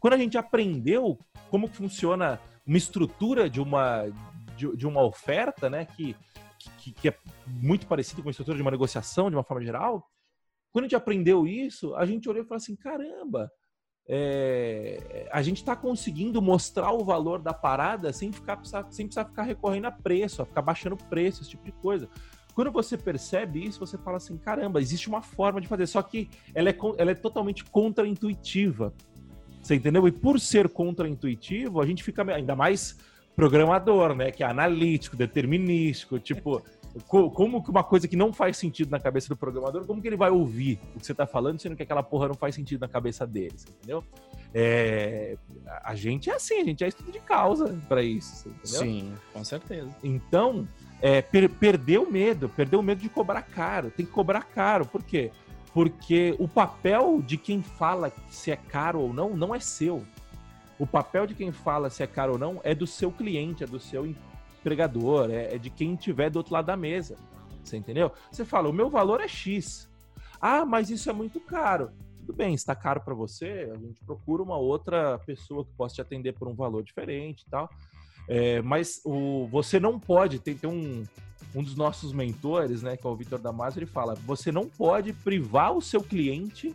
Quando 0.00 0.14
a 0.14 0.18
gente 0.18 0.36
aprendeu 0.38 1.18
como 1.50 1.68
funciona 1.68 2.40
uma 2.66 2.78
estrutura 2.78 3.48
de 3.48 3.60
uma, 3.60 4.06
de, 4.56 4.76
de 4.76 4.86
uma 4.86 5.02
oferta, 5.02 5.68
né? 5.68 5.84
Que, 5.84 6.16
que, 6.78 6.92
que 6.92 7.08
é 7.08 7.16
muito 7.46 7.86
parecido 7.86 8.22
com 8.22 8.28
a 8.28 8.30
estrutura 8.30 8.56
de 8.56 8.62
uma 8.62 8.70
negociação, 8.70 9.30
de 9.30 9.36
uma 9.36 9.44
forma 9.44 9.62
geral, 9.62 10.10
quando 10.72 10.84
a 10.84 10.86
gente 10.86 10.96
aprendeu 10.96 11.46
isso, 11.46 11.94
a 11.96 12.06
gente 12.06 12.28
olhou 12.28 12.42
e 12.42 12.46
falou 12.46 12.58
assim: 12.58 12.76
caramba, 12.76 13.50
é, 14.08 15.28
a 15.32 15.42
gente 15.42 15.58
está 15.58 15.76
conseguindo 15.76 16.40
mostrar 16.40 16.92
o 16.92 17.04
valor 17.04 17.40
da 17.40 17.52
parada 17.52 18.12
sem, 18.12 18.32
ficar, 18.32 18.60
sem 18.90 19.06
precisar 19.06 19.24
ficar 19.26 19.42
recorrendo 19.42 19.86
a 19.86 19.92
preço, 19.92 20.42
a 20.42 20.46
ficar 20.46 20.62
baixando 20.62 20.96
preço, 20.96 21.42
esse 21.42 21.50
tipo 21.50 21.64
de 21.64 21.72
coisa. 21.72 22.08
Quando 22.54 22.72
você 22.72 22.98
percebe 22.98 23.64
isso, 23.64 23.80
você 23.80 23.98
fala 23.98 24.16
assim: 24.16 24.36
caramba, 24.38 24.80
existe 24.80 25.08
uma 25.08 25.22
forma 25.22 25.60
de 25.60 25.68
fazer, 25.68 25.86
só 25.86 26.02
que 26.02 26.30
ela 26.54 26.70
é, 26.70 26.76
ela 26.98 27.10
é 27.10 27.14
totalmente 27.14 27.64
contraintuitiva. 27.64 28.94
Você 29.62 29.74
entendeu? 29.74 30.06
E 30.08 30.12
por 30.12 30.40
ser 30.40 30.68
contraintuitivo, 30.68 31.80
a 31.80 31.86
gente 31.86 32.02
fica 32.02 32.22
ainda 32.32 32.56
mais 32.56 32.98
programador, 33.36 34.14
né? 34.14 34.30
Que 34.30 34.42
é 34.42 34.46
analítico, 34.46 35.16
determinístico, 35.16 36.18
tipo 36.18 36.62
como 37.06 37.62
que 37.62 37.70
uma 37.70 37.84
coisa 37.84 38.08
que 38.08 38.16
não 38.16 38.32
faz 38.32 38.56
sentido 38.56 38.90
na 38.90 38.98
cabeça 38.98 39.28
do 39.28 39.36
programador, 39.36 39.84
como 39.84 40.02
que 40.02 40.08
ele 40.08 40.16
vai 40.16 40.30
ouvir 40.30 40.78
o 40.94 40.98
que 40.98 41.06
você 41.06 41.12
está 41.12 41.26
falando, 41.26 41.60
sendo 41.60 41.76
que 41.76 41.82
aquela 41.82 42.02
porra 42.02 42.28
não 42.28 42.34
faz 42.34 42.54
sentido 42.54 42.80
na 42.80 42.88
cabeça 42.88 43.26
deles, 43.26 43.66
entendeu? 43.68 44.04
É, 44.52 45.36
a 45.84 45.94
gente 45.94 46.30
é 46.30 46.34
assim, 46.34 46.60
a 46.60 46.64
gente 46.64 46.82
é 46.82 46.88
estudo 46.88 47.12
de 47.12 47.20
causa 47.20 47.78
para 47.88 48.02
isso, 48.02 48.48
entendeu? 48.48 48.80
Sim, 48.80 49.14
com 49.32 49.44
certeza. 49.44 49.88
Então, 50.02 50.66
é, 51.00 51.22
per 51.22 51.48
perdeu 51.48 52.02
o 52.02 52.10
medo, 52.10 52.48
perdeu 52.48 52.80
o 52.80 52.82
medo 52.82 53.00
de 53.00 53.08
cobrar 53.08 53.42
caro, 53.42 53.90
tem 53.90 54.04
que 54.04 54.12
cobrar 54.12 54.42
caro, 54.42 54.84
por 54.84 55.02
quê? 55.02 55.30
Porque 55.72 56.34
o 56.38 56.48
papel 56.48 57.22
de 57.22 57.36
quem 57.36 57.62
fala 57.62 58.12
se 58.28 58.50
é 58.50 58.56
caro 58.56 59.00
ou 59.00 59.12
não, 59.12 59.36
não 59.36 59.54
é 59.54 59.60
seu. 59.60 60.04
O 60.78 60.86
papel 60.86 61.26
de 61.26 61.34
quem 61.34 61.52
fala 61.52 61.90
se 61.90 62.02
é 62.02 62.06
caro 62.06 62.32
ou 62.32 62.38
não 62.38 62.60
é 62.64 62.74
do 62.74 62.86
seu 62.86 63.12
cliente, 63.12 63.62
é 63.62 63.66
do 63.66 63.78
seu 63.78 64.06
empregador, 64.06 65.30
é, 65.30 65.54
é 65.54 65.58
de 65.58 65.70
quem 65.70 65.94
tiver 65.94 66.30
do 66.30 66.36
outro 66.36 66.54
lado 66.54 66.66
da 66.66 66.76
mesa. 66.76 67.16
Você 67.62 67.76
entendeu? 67.76 68.10
Você 68.30 68.44
fala, 68.44 68.68
o 68.68 68.72
meu 68.72 68.88
valor 68.90 69.20
é 69.20 69.28
X. 69.28 69.88
Ah, 70.40 70.64
mas 70.64 70.90
isso 70.90 71.10
é 71.10 71.12
muito 71.12 71.38
caro. 71.40 71.90
Tudo 72.20 72.32
bem, 72.32 72.54
está 72.54 72.74
caro 72.74 73.00
para 73.00 73.14
você, 73.14 73.70
a 73.72 73.76
gente 73.78 74.02
procura 74.04 74.42
uma 74.42 74.56
outra 74.56 75.18
pessoa 75.20 75.64
que 75.64 75.72
possa 75.72 75.96
te 75.96 76.00
atender 76.00 76.32
por 76.32 76.48
um 76.48 76.54
valor 76.54 76.82
diferente 76.82 77.42
e 77.42 77.50
tal. 77.50 77.68
É, 78.28 78.62
mas 78.62 79.00
o, 79.04 79.48
você 79.48 79.80
não 79.80 79.98
pode, 79.98 80.38
tem, 80.38 80.56
tem 80.56 80.70
um, 80.70 81.04
um 81.54 81.62
dos 81.62 81.74
nossos 81.74 82.12
mentores, 82.12 82.82
né, 82.82 82.96
que 82.96 83.06
é 83.06 83.10
o 83.10 83.16
Vitor 83.16 83.38
Damasio, 83.38 83.80
ele 83.80 83.86
fala: 83.86 84.14
você 84.14 84.52
não 84.52 84.66
pode 84.66 85.12
privar 85.12 85.72
o 85.72 85.80
seu 85.80 86.02
cliente 86.02 86.74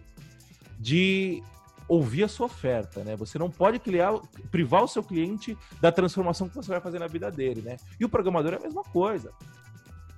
de 0.79 1.41
ouvir 1.87 2.23
a 2.23 2.27
sua 2.27 2.47
oferta, 2.47 3.03
né? 3.03 3.15
Você 3.15 3.37
não 3.37 3.49
pode 3.49 3.79
criar, 3.79 4.13
privar 4.51 4.83
o 4.83 4.87
seu 4.87 5.03
cliente 5.03 5.57
da 5.79 5.91
transformação 5.91 6.49
que 6.49 6.55
você 6.55 6.69
vai 6.69 6.81
fazer 6.81 6.99
na 6.99 7.07
vida 7.07 7.29
dele, 7.31 7.61
né? 7.61 7.77
E 7.99 8.05
o 8.05 8.09
programador 8.09 8.53
é 8.53 8.57
a 8.57 8.59
mesma 8.59 8.83
coisa. 8.83 9.31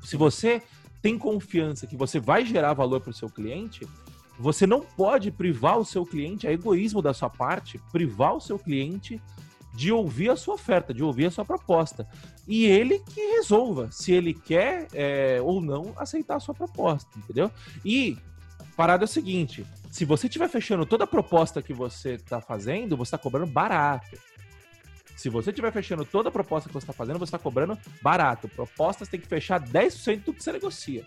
Se 0.01 0.15
você 0.15 0.61
tem 1.01 1.17
confiança 1.17 1.85
que 1.85 1.97
você 1.97 2.19
vai 2.19 2.45
gerar 2.45 2.73
valor 2.73 3.01
para 3.01 3.11
o 3.11 3.13
seu 3.13 3.29
cliente, 3.29 3.85
você 4.39 4.65
não 4.65 4.81
pode 4.81 5.31
privar 5.31 5.77
o 5.77 5.85
seu 5.85 6.05
cliente, 6.05 6.47
é 6.47 6.53
egoísmo 6.53 7.01
da 7.01 7.13
sua 7.13 7.29
parte, 7.29 7.79
privar 7.91 8.35
o 8.35 8.39
seu 8.39 8.57
cliente 8.57 9.21
de 9.77 9.91
ouvir 9.91 10.31
a 10.31 10.35
sua 10.35 10.55
oferta, 10.55 10.91
de 10.91 11.03
ouvir 11.03 11.27
a 11.27 11.31
sua 11.31 11.45
proposta. 11.45 12.07
E 12.47 12.65
ele 12.65 12.97
que 12.97 13.21
resolva 13.35 13.91
se 13.91 14.11
ele 14.11 14.33
quer 14.33 14.87
é, 14.91 15.39
ou 15.39 15.61
não 15.61 15.93
aceitar 15.95 16.37
a 16.37 16.39
sua 16.39 16.55
proposta, 16.55 17.07
entendeu? 17.15 17.51
E 17.85 18.17
parada 18.75 19.03
é 19.03 19.05
o 19.05 19.07
seguinte: 19.07 19.63
se 19.91 20.03
você 20.03 20.25
estiver 20.25 20.49
fechando 20.49 20.83
toda 20.83 21.03
a 21.03 21.07
proposta 21.07 21.61
que 21.61 21.73
você 21.73 22.13
está 22.13 22.41
fazendo, 22.41 22.97
você 22.97 23.09
está 23.09 23.19
cobrando 23.19 23.45
barato. 23.45 24.17
Se 25.15 25.29
você 25.29 25.51
estiver 25.51 25.71
fechando 25.71 26.03
toda 26.03 26.29
a 26.29 26.31
proposta 26.31 26.69
que 26.69 26.73
você 26.73 26.83
está 26.83 26.93
fazendo, 26.93 27.19
você 27.19 27.25
está 27.25 27.39
cobrando 27.39 27.77
barato. 28.01 28.47
Propostas 28.47 29.07
tem 29.07 29.19
que 29.19 29.27
fechar 29.27 29.61
10% 29.61 30.23
do 30.23 30.33
que 30.33 30.43
você 30.43 30.51
negocia. 30.51 31.05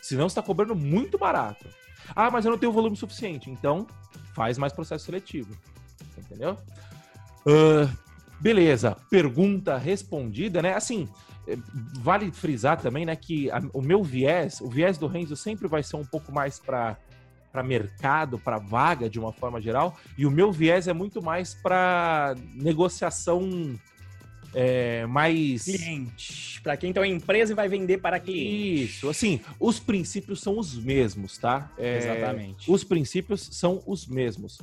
Senão 0.00 0.28
você 0.30 0.32
está 0.38 0.42
cobrando 0.42 0.74
muito 0.74 1.18
barato. 1.18 1.66
Ah, 2.14 2.30
mas 2.30 2.46
eu 2.46 2.50
não 2.50 2.58
tenho 2.58 2.72
volume 2.72 2.96
suficiente. 2.96 3.50
Então, 3.50 3.86
faz 4.34 4.56
mais 4.56 4.72
processo 4.72 5.04
seletivo. 5.04 5.54
Entendeu? 6.16 6.58
Uh, 7.46 7.88
beleza. 8.40 8.96
Pergunta 9.08 9.76
respondida, 9.78 10.60
né? 10.60 10.74
Assim, 10.74 11.08
eh, 11.46 11.56
vale 12.00 12.30
frisar 12.32 12.80
também, 12.80 13.06
né, 13.06 13.14
que 13.14 13.50
a, 13.50 13.62
o 13.72 13.80
meu 13.80 14.02
viés, 14.02 14.60
o 14.60 14.68
viés 14.68 14.98
do 14.98 15.06
Renzo 15.06 15.36
sempre 15.36 15.68
vai 15.68 15.82
ser 15.82 15.96
um 15.96 16.04
pouco 16.04 16.32
mais 16.32 16.58
para 16.58 16.96
para 17.52 17.62
mercado, 17.62 18.38
para 18.38 18.58
vaga 18.58 19.08
de 19.08 19.18
uma 19.18 19.32
forma 19.32 19.62
geral, 19.62 19.98
e 20.18 20.26
o 20.26 20.30
meu 20.30 20.52
viés 20.52 20.88
é 20.88 20.92
muito 20.92 21.22
mais 21.22 21.54
para 21.54 22.36
negociação 22.52 23.78
é, 24.52 25.06
mais 25.06 25.64
cliente, 25.64 26.60
para 26.62 26.76
quem 26.76 26.92
tem 26.92 27.00
uma 27.00 27.08
empresa 27.08 27.52
e 27.52 27.56
vai 27.56 27.66
vender 27.66 27.96
para 27.98 28.20
cliente. 28.20 28.84
Isso, 28.84 29.08
assim, 29.08 29.40
os 29.58 29.80
princípios 29.80 30.42
são 30.42 30.58
os 30.58 30.76
mesmos, 30.76 31.38
tá? 31.38 31.72
É, 31.78 31.96
Exatamente. 31.96 32.70
Os 32.70 32.84
princípios 32.84 33.48
são 33.52 33.82
os 33.86 34.06
mesmos. 34.06 34.58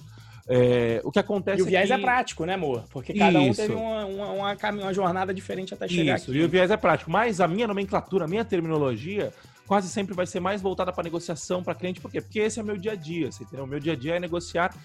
É, 0.47 1.01
o 1.06 1.12
que 1.12 1.19
acontece 1.19 1.60
e 1.60 1.63
o 1.63 1.65
viés 1.65 1.89
é, 1.89 1.95
que... 1.95 2.01
é 2.01 2.03
prático, 2.03 2.45
né, 2.45 2.56
amor? 2.56 2.84
Porque 2.89 3.13
cada 3.13 3.39
Isso. 3.39 3.49
um 3.49 3.53
teve 3.53 3.73
uma, 3.73 4.06
uma, 4.06 4.32
uma, 4.32 4.58
uma, 4.71 4.93
jornada 4.93 5.34
diferente 5.34 5.73
até 5.73 5.88
chegar 5.88 6.17
Isso, 6.17 6.32
aqui. 6.32 6.39
e 6.39 6.43
o 6.43 6.49
viés 6.49 6.69
é 6.69 6.75
prático. 6.75 7.10
Mas 7.10 7.39
a 7.39 7.47
minha 7.47 7.65
nomenclatura, 7.65 8.25
a 8.25 8.27
minha 8.27 8.43
terminologia 8.43 9.32
quase 9.65 9.88
sempre 9.88 10.13
vai 10.13 10.27
ser 10.27 10.39
mais 10.39 10.62
voltada 10.62 10.91
para 10.91 11.03
negociação 11.03 11.63
para 11.63 11.73
cliente, 11.73 12.01
por 12.01 12.12
quê? 12.12 12.19
Porque 12.19 12.39
esse 12.39 12.60
é 12.60 12.63
meu 12.63 12.77
dia 12.77 12.91
a 12.91 12.95
dia, 12.95 13.32
você 13.32 13.43
entendeu? 13.43 13.63
O 13.63 13.67
meu 13.67 13.79
dia 13.79 13.93
a 13.93 13.95
dia 13.95 14.15
é 14.15 14.19
negociar 14.19 14.75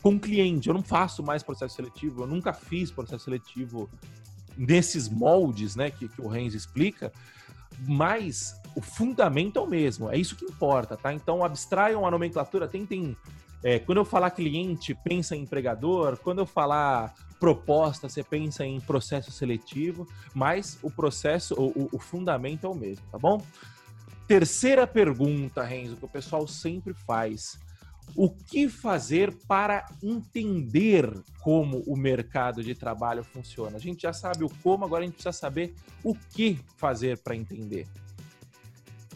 com 0.00 0.18
cliente. 0.18 0.68
Eu 0.68 0.74
não 0.74 0.82
faço 0.82 1.22
mais 1.22 1.42
processo 1.42 1.74
seletivo, 1.74 2.22
eu 2.22 2.26
nunca 2.26 2.52
fiz 2.52 2.90
processo 2.90 3.24
seletivo 3.24 3.90
nesses 4.56 5.08
moldes, 5.08 5.74
né, 5.74 5.90
que, 5.90 6.08
que 6.08 6.20
o 6.20 6.28
Renz 6.28 6.54
explica, 6.54 7.12
mas 7.86 8.60
o 8.74 8.80
fundamento 8.80 9.58
é 9.58 9.62
o 9.62 9.66
mesmo, 9.66 10.10
é 10.10 10.16
isso 10.16 10.36
que 10.36 10.44
importa, 10.44 10.96
tá? 10.96 11.12
Então 11.12 11.44
abstraiam 11.44 12.06
a 12.06 12.10
nomenclatura, 12.10 12.68
tentem. 12.68 13.16
É, 13.62 13.78
quando 13.78 13.98
eu 13.98 14.04
falar 14.04 14.30
cliente, 14.30 14.94
pensa 14.94 15.36
em 15.36 15.42
empregador, 15.42 16.16
quando 16.16 16.38
eu 16.38 16.46
falar 16.46 17.14
proposta, 17.38 18.08
você 18.08 18.22
pensa 18.22 18.64
em 18.64 18.80
processo 18.80 19.30
seletivo, 19.30 20.06
mas 20.34 20.78
o 20.82 20.90
processo, 20.90 21.54
o, 21.54 21.88
o 21.92 21.98
fundamento 21.98 22.66
é 22.66 22.70
o 22.70 22.74
mesmo, 22.74 23.04
tá 23.10 23.18
bom? 23.18 23.42
Terceira 24.26 24.86
pergunta, 24.86 25.62
Renzo, 25.62 25.96
que 25.96 26.04
o 26.04 26.08
pessoal 26.08 26.46
sempre 26.46 26.94
faz. 26.94 27.58
O 28.14 28.30
que 28.30 28.68
fazer 28.68 29.34
para 29.46 29.86
entender 30.02 31.12
como 31.40 31.78
o 31.86 31.96
mercado 31.96 32.62
de 32.62 32.74
trabalho 32.74 33.24
funciona? 33.24 33.76
A 33.76 33.80
gente 33.80 34.02
já 34.02 34.12
sabe 34.12 34.44
o 34.44 34.50
como, 34.62 34.84
agora 34.84 35.02
a 35.02 35.06
gente 35.06 35.14
precisa 35.14 35.32
saber 35.32 35.74
o 36.04 36.14
que 36.14 36.58
fazer 36.76 37.18
para 37.18 37.36
entender. 37.36 37.86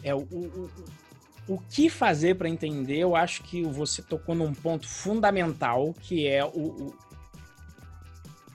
É 0.03 0.13
o, 0.13 0.19
o, 0.19 0.69
o 1.47 1.59
que 1.59 1.89
fazer 1.89 2.35
para 2.35 2.49
entender, 2.49 2.97
eu 2.97 3.15
acho 3.15 3.43
que 3.43 3.63
você 3.63 4.01
tocou 4.01 4.33
num 4.33 4.53
ponto 4.53 4.87
fundamental, 4.87 5.93
que 6.01 6.27
é 6.27 6.43
o, 6.43 6.49
o, 6.49 6.95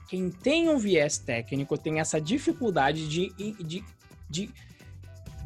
quem 0.09 0.29
tem 0.29 0.67
um 0.67 0.77
viés 0.77 1.17
técnico 1.17 1.77
tem 1.77 1.99
essa 1.99 2.19
dificuldade 2.19 3.07
de, 3.07 3.29
de, 3.63 3.83
de 4.29 4.49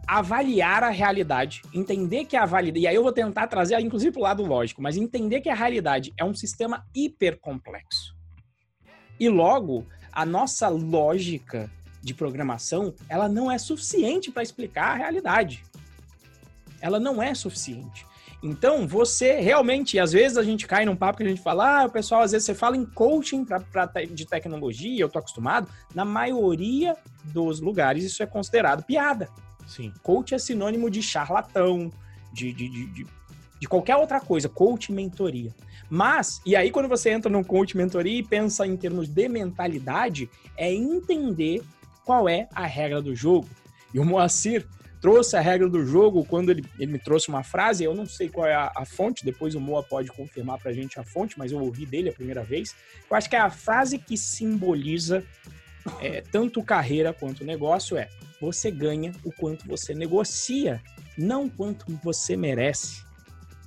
avaliar 0.07 0.83
a 0.83 0.89
realidade, 0.89 1.61
entender 1.71 2.25
que 2.25 2.35
a 2.35 2.45
validade, 2.45 2.83
e 2.83 2.87
aí 2.87 2.95
eu 2.95 3.03
vou 3.03 3.11
tentar 3.11 3.47
trazer, 3.47 3.79
inclusive, 3.79 4.11
para 4.11 4.19
o 4.19 4.23
lado 4.23 4.43
lógico, 4.43 4.81
mas 4.81 4.97
entender 4.97 5.41
que 5.41 5.49
a 5.49 5.55
realidade 5.55 6.13
é 6.17 6.25
um 6.25 6.33
sistema 6.33 6.83
hiper 6.95 7.39
complexo. 7.39 8.15
E 9.19 9.29
logo, 9.29 9.85
a 10.11 10.25
nossa 10.25 10.67
lógica 10.67 11.69
de 12.01 12.13
programação, 12.13 12.93
ela 13.09 13.27
não 13.27 13.51
é 13.51 13.57
suficiente 13.57 14.31
para 14.31 14.43
explicar 14.43 14.91
a 14.91 14.95
realidade. 14.95 15.63
Ela 16.85 16.99
não 16.99 17.21
é 17.21 17.33
suficiente. 17.33 18.05
Então, 18.43 18.87
você 18.87 19.39
realmente, 19.39 19.97
às 19.97 20.11
vezes 20.11 20.37
a 20.37 20.43
gente 20.43 20.67
cai 20.67 20.85
num 20.85 20.95
papo 20.95 21.17
que 21.17 21.23
a 21.23 21.27
gente 21.27 21.41
fala, 21.41 21.81
ah, 21.81 21.85
o 21.85 21.89
pessoal, 21.89 22.21
às 22.21 22.31
vezes 22.31 22.45
você 22.45 22.53
fala 22.53 22.77
em 22.77 22.85
coaching 22.85 23.43
pra, 23.43 23.59
pra, 23.59 23.89
de 24.07 24.23
tecnologia, 24.27 25.01
eu 25.01 25.09
tô 25.09 25.17
acostumado, 25.17 25.67
na 25.95 26.05
maioria 26.05 26.95
dos 27.23 27.59
lugares 27.59 28.03
isso 28.03 28.21
é 28.21 28.27
considerado 28.27 28.83
piada. 28.83 29.29
Sim. 29.65 29.91
Coach 30.03 30.35
é 30.35 30.37
sinônimo 30.37 30.87
de 30.91 31.01
charlatão, 31.01 31.91
de, 32.31 32.53
de, 32.53 32.69
de, 32.69 32.85
de, 32.85 33.07
de 33.59 33.67
qualquer 33.67 33.95
outra 33.95 34.19
coisa. 34.19 34.47
Coach 34.47 34.91
mentoria. 34.91 35.51
Mas, 35.89 36.39
e 36.45 36.55
aí 36.55 36.69
quando 36.69 36.87
você 36.87 37.09
entra 37.09 37.31
no 37.31 37.43
coach 37.43 37.75
mentoria 37.75 38.19
e 38.19 38.23
pensa 38.23 38.67
em 38.67 38.77
termos 38.77 39.07
de 39.07 39.27
mentalidade, 39.27 40.29
é 40.55 40.71
entender 40.71 41.63
qual 42.03 42.29
é 42.29 42.47
a 42.53 42.67
regra 42.67 43.01
do 43.01 43.15
jogo. 43.15 43.49
E 43.91 43.99
o 43.99 44.05
Moacir 44.05 44.67
trouxe 45.05 45.37
a 45.37 45.39
regra 45.39 45.69
do 45.69 45.85
jogo 45.85 46.25
quando 46.25 46.49
ele, 46.49 46.65
ele 46.79 46.93
me 46.93 46.97
trouxe 46.97 47.29
uma 47.29 47.43
frase, 47.43 47.83
eu 47.83 47.93
não 47.93 48.07
sei 48.07 48.27
qual 48.27 48.47
é 48.47 48.55
a, 48.55 48.71
a 48.75 48.85
fonte, 48.85 49.23
depois 49.23 49.53
o 49.53 49.59
Moa 49.59 49.83
pode 49.83 50.11
confirmar 50.11 50.57
pra 50.57 50.73
gente 50.73 50.99
a 50.99 51.03
fonte, 51.03 51.37
mas 51.37 51.51
eu 51.51 51.59
ouvi 51.59 51.85
dele 51.85 52.09
a 52.09 52.11
primeira 52.11 52.43
vez. 52.43 52.75
Eu 53.07 53.15
acho 53.15 53.29
que 53.29 53.35
é 53.35 53.39
a 53.39 53.51
frase 53.51 53.99
que 53.99 54.17
simboliza 54.17 55.23
é, 56.01 56.21
tanto 56.21 56.63
carreira 56.63 57.13
quanto 57.13 57.45
negócio 57.45 57.95
é 57.95 58.09
você 58.41 58.71
ganha 58.71 59.11
o 59.23 59.31
quanto 59.31 59.67
você 59.67 59.93
negocia, 59.93 60.81
não 61.15 61.47
quanto 61.47 61.85
você 62.03 62.35
merece. 62.35 63.03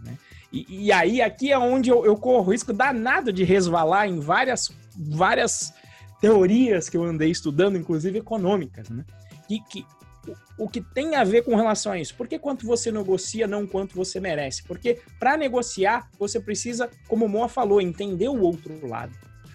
Né? 0.04 0.18
E, 0.52 0.86
e, 0.86 0.92
aí, 0.92 1.22
aqui 1.22 1.52
é 1.52 1.58
onde 1.58 1.88
eu, 1.88 2.04
eu 2.04 2.16
corro 2.16 2.50
risco 2.50 2.72
danado 2.72 3.32
de 3.32 3.44
resvalar 3.44 4.08
em 4.08 4.18
várias, 4.18 4.72
várias 4.96 5.72
teorias 6.20 6.88
que 6.88 6.96
eu 6.96 7.04
andei 7.04 7.30
estudando, 7.30 7.78
inclusive 7.78 8.18
econômicas, 8.18 8.88
né? 8.88 9.04
Que, 9.46 9.60
que 9.60 9.86
o 10.58 10.68
que 10.68 10.80
tem 10.80 11.14
a 11.14 11.24
ver 11.24 11.42
com 11.42 11.54
relação 11.54 11.92
a 11.92 11.98
isso. 11.98 12.14
Por 12.14 12.26
que 12.26 12.38
quanto 12.38 12.66
você 12.66 12.90
negocia, 12.90 13.46
não 13.46 13.66
quanto 13.66 13.94
você 13.94 14.18
merece? 14.18 14.62
Porque 14.64 15.00
para 15.18 15.36
negociar, 15.36 16.08
você 16.18 16.40
precisa, 16.40 16.90
como 17.06 17.26
o 17.26 17.28
Moa 17.28 17.48
falou, 17.48 17.80
entender 17.80 18.28
o 18.28 18.40
outro 18.40 18.86
lado. 18.86 19.12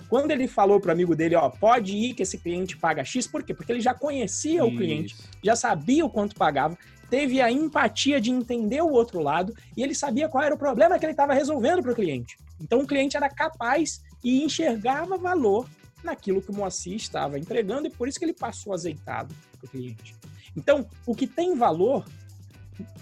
Quando 0.10 0.32
ele 0.32 0.48
falou 0.48 0.80
para 0.80 0.90
o 0.90 0.92
amigo 0.92 1.16
dele, 1.16 1.36
ó, 1.36 1.50
pode 1.50 1.96
ir 1.96 2.14
que 2.14 2.22
esse 2.22 2.38
cliente 2.38 2.78
paga 2.78 3.04
X, 3.04 3.26
por 3.26 3.44
quê? 3.44 3.54
Porque 3.54 3.72
ele 3.72 3.82
já 3.82 3.94
conhecia 3.94 4.64
isso. 4.64 4.66
o 4.66 4.78
cliente, 4.78 5.16
já 5.44 5.56
sabia 5.56 6.06
o 6.06 6.10
quanto 6.10 6.36
pagava, 6.36 6.78
teve 7.10 7.42
a 7.42 7.52
empatia 7.52 8.22
de 8.22 8.30
entender 8.30 8.82
o 8.82 8.92
outro 8.92 9.20
lado 9.20 9.54
e 9.76 9.84
ele 9.84 9.96
sabia 9.96 10.30
qual 10.30 10.44
era 10.44 10.56
o 10.56 10.58
problema 10.58 10.98
que 11.00 11.06
ele 11.06 11.14
estava 11.14 11.34
resolvendo 11.34 11.82
para 11.82 11.92
o 11.92 11.96
cliente. 11.96 12.38
Então 12.62 12.82
o 12.82 12.88
cliente 12.88 13.18
era 13.18 13.30
capaz 13.30 14.02
e 14.24 14.44
enxergava 14.44 15.18
valor 15.18 15.68
naquilo 16.04 16.42
que 16.42 16.52
o 16.52 16.56
Moacir 16.56 16.96
estava 16.96 17.40
entregando 17.40 17.88
e 17.88 17.90
por 17.90 18.08
isso 18.08 18.20
que 18.20 18.26
ele 18.26 18.34
passou 18.34 18.74
azeitado 18.74 19.34
para 19.58 19.68
o 19.68 19.70
cliente. 19.70 20.16
Então, 20.56 20.88
o 21.06 21.16
que 21.16 21.26
tem 21.26 21.56
valor, 21.56 22.06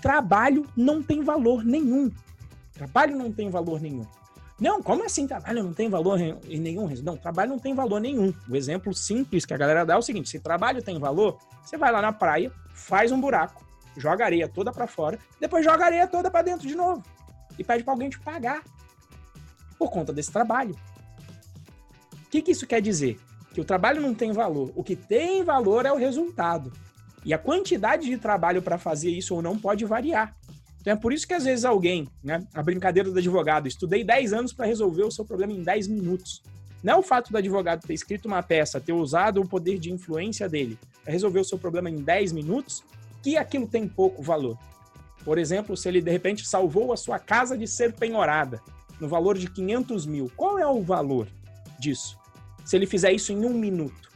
trabalho 0.01 0.65
não 0.75 1.01
tem 1.01 1.21
valor 1.21 1.63
nenhum. 1.63 2.11
Trabalho 2.73 3.15
não 3.17 3.31
tem 3.31 3.49
valor 3.49 3.81
nenhum. 3.81 4.05
Não, 4.59 4.81
como 4.81 5.03
assim 5.03 5.25
trabalho 5.25 5.63
não 5.63 5.73
tem 5.73 5.89
valor 5.89 6.19
em 6.21 6.59
nenhum? 6.59 6.87
Não, 7.03 7.17
trabalho 7.17 7.49
não 7.49 7.57
tem 7.59 7.73
valor 7.73 7.99
nenhum. 7.99 8.31
O 8.47 8.55
exemplo 8.55 8.93
simples 8.93 9.43
que 9.43 9.53
a 9.55 9.57
galera 9.57 9.83
dá 9.83 9.95
é 9.95 9.97
o 9.97 10.03
seguinte: 10.03 10.29
se 10.29 10.39
trabalho 10.39 10.83
tem 10.83 10.99
valor, 10.99 11.39
você 11.63 11.77
vai 11.77 11.91
lá 11.91 11.99
na 11.99 12.13
praia, 12.13 12.51
faz 12.73 13.11
um 13.11 13.19
buraco, 13.19 13.65
joga 13.97 14.23
areia 14.23 14.47
toda 14.47 14.71
para 14.71 14.85
fora, 14.85 15.17
depois 15.39 15.65
joga 15.65 15.85
areia 15.85 16.05
toda 16.05 16.29
para 16.29 16.43
dentro 16.43 16.67
de 16.67 16.75
novo 16.75 17.03
e 17.57 17.63
pede 17.63 17.83
para 17.83 17.93
alguém 17.93 18.09
te 18.09 18.19
pagar 18.19 18.63
por 19.79 19.89
conta 19.89 20.13
desse 20.13 20.31
trabalho. 20.31 20.75
Que, 22.31 22.41
que 22.41 22.51
isso 22.51 22.65
quer 22.65 22.81
dizer? 22.81 23.19
Que 23.53 23.59
o 23.59 23.65
trabalho 23.65 24.01
não 24.01 24.15
tem 24.15 24.31
valor. 24.31 24.71
O 24.73 24.83
que 24.83 24.95
tem 24.95 25.43
valor 25.43 25.85
é 25.85 25.91
o 25.91 25.97
resultado. 25.97 26.71
E 27.25 27.33
a 27.33 27.37
quantidade 27.37 28.07
de 28.07 28.17
trabalho 28.17 28.61
para 28.61 28.77
fazer 28.77 29.11
isso 29.11 29.35
ou 29.35 29.41
não 29.41 29.59
pode 29.59 29.83
variar. 29.83 30.35
Então 30.79 30.93
é 30.93 30.95
por 30.95 31.13
isso 31.13 31.27
que 31.27 31.33
às 31.33 31.43
vezes 31.43 31.65
alguém, 31.65 32.07
né, 32.23 32.43
a 32.53 32.63
brincadeira 32.63 33.11
do 33.11 33.19
advogado, 33.19 33.67
estudei 33.67 34.03
10 34.03 34.33
anos 34.33 34.53
para 34.53 34.65
resolver 34.65 35.03
o 35.03 35.11
seu 35.11 35.25
problema 35.25 35.51
em 35.51 35.61
10 35.61 35.87
minutos. 35.89 36.41
Não 36.81 36.93
é 36.93 36.97
o 36.97 37.03
fato 37.03 37.31
do 37.31 37.37
advogado 37.37 37.85
ter 37.85 37.93
escrito 37.93 38.27
uma 38.27 38.41
peça, 38.41 38.79
ter 38.79 38.93
usado 38.93 39.41
o 39.41 39.47
poder 39.47 39.77
de 39.77 39.91
influência 39.91 40.49
dele 40.49 40.79
para 41.03 41.11
resolver 41.11 41.41
o 41.41 41.45
seu 41.45 41.59
problema 41.59 41.89
em 41.89 41.97
10 41.97 42.31
minutos, 42.31 42.83
que 43.21 43.37
aquilo 43.37 43.67
tem 43.67 43.87
pouco 43.87 44.23
valor. 44.23 44.57
Por 45.23 45.37
exemplo, 45.37 45.77
se 45.77 45.87
ele 45.87 46.01
de 46.01 46.09
repente 46.09 46.47
salvou 46.47 46.91
a 46.91 46.97
sua 46.97 47.19
casa 47.19 47.55
de 47.55 47.67
ser 47.67 47.93
penhorada 47.93 48.59
no 48.99 49.07
valor 49.07 49.37
de 49.37 49.47
500 49.47 50.05
mil, 50.07 50.31
qual 50.35 50.57
é 50.57 50.65
o 50.65 50.81
valor 50.81 51.27
disso? 51.77 52.20
Se 52.65 52.75
ele 52.75 52.85
fizer 52.85 53.11
isso 53.11 53.31
em 53.31 53.45
um 53.45 53.53
minuto 53.53 54.11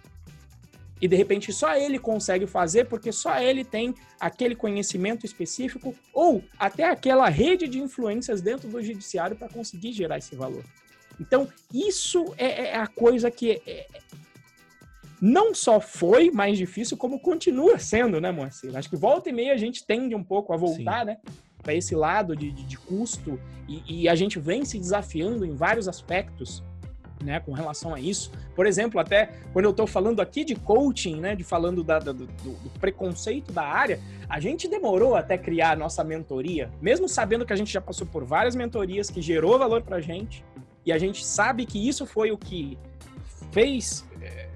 e 1.01 1.07
de 1.07 1.15
repente 1.15 1.51
só 1.51 1.75
ele 1.75 1.99
consegue 1.99 2.47
fazer 2.47 2.85
porque 2.85 3.11
só 3.11 3.37
ele 3.37 3.63
tem 3.63 3.93
aquele 4.19 4.55
conhecimento 4.55 5.25
específico 5.25 5.93
ou 6.13 6.43
até 6.57 6.85
aquela 6.89 7.27
rede 7.29 7.67
de 7.67 7.79
influências 7.79 8.41
dentro 8.41 8.69
do 8.69 8.81
judiciário 8.81 9.35
para 9.35 9.49
conseguir 9.49 9.91
gerar 9.91 10.17
esse 10.17 10.35
valor. 10.35 10.63
Então, 11.19 11.47
isso 11.73 12.33
é, 12.37 12.69
é 12.69 12.75
a 12.75 12.87
coisa 12.87 13.31
que 13.31 13.51
é, 13.51 13.61
é, 13.67 13.87
não 15.21 15.53
só 15.53 15.79
foi 15.79 16.29
mais 16.29 16.57
difícil, 16.57 16.97
como 16.97 17.19
continua 17.19 17.79
sendo, 17.79 18.19
né, 18.19 18.31
Moacir? 18.31 18.75
Acho 18.75 18.89
que 18.89 18.97
volta 18.97 19.29
e 19.29 19.33
meia 19.33 19.53
a 19.53 19.57
gente 19.57 19.85
tende 19.85 20.13
um 20.13 20.23
pouco 20.23 20.53
a 20.53 20.57
voltar, 20.57 21.01
Sim. 21.01 21.05
né? 21.05 21.17
Para 21.63 21.73
esse 21.73 21.95
lado 21.95 22.35
de, 22.35 22.51
de, 22.51 22.63
de 22.63 22.77
custo, 22.77 23.39
e, 23.67 24.03
e 24.03 24.09
a 24.09 24.15
gente 24.15 24.39
vem 24.39 24.63
se 24.65 24.77
desafiando 24.77 25.45
em 25.45 25.55
vários 25.55 25.87
aspectos 25.87 26.61
né, 27.25 27.39
com 27.39 27.51
relação 27.51 27.93
a 27.93 27.99
isso. 27.99 28.31
Por 28.55 28.65
exemplo, 28.65 28.99
até 28.99 29.31
quando 29.51 29.65
eu 29.65 29.71
estou 29.71 29.87
falando 29.87 30.21
aqui 30.21 30.45
de 30.45 30.55
coaching, 30.55 31.19
né, 31.19 31.35
de 31.35 31.43
falando 31.43 31.83
da, 31.83 31.99
do, 31.99 32.13
do, 32.13 32.25
do, 32.25 32.69
preconceito 32.79 33.51
da 33.51 33.63
área, 33.63 33.99
a 34.29 34.39
gente 34.39 34.67
demorou 34.67 35.15
até 35.15 35.37
criar 35.37 35.71
a 35.71 35.75
nossa 35.75 36.03
mentoria, 36.03 36.69
mesmo 36.81 37.09
sabendo 37.09 37.45
que 37.45 37.51
a 37.51 37.55
gente 37.55 37.73
já 37.73 37.81
passou 37.81 38.05
por 38.05 38.23
várias 38.23 38.55
mentorias 38.55 39.09
que 39.09 39.21
gerou 39.21 39.57
valor 39.57 39.81
para 39.81 39.97
a 39.97 40.01
gente, 40.01 40.45
e 40.85 40.91
a 40.91 40.97
gente 40.99 41.25
sabe 41.25 41.65
que 41.65 41.87
isso 41.87 42.05
foi 42.05 42.31
o 42.31 42.37
que 42.37 42.77
fez, 43.51 44.05
é, 44.21 44.47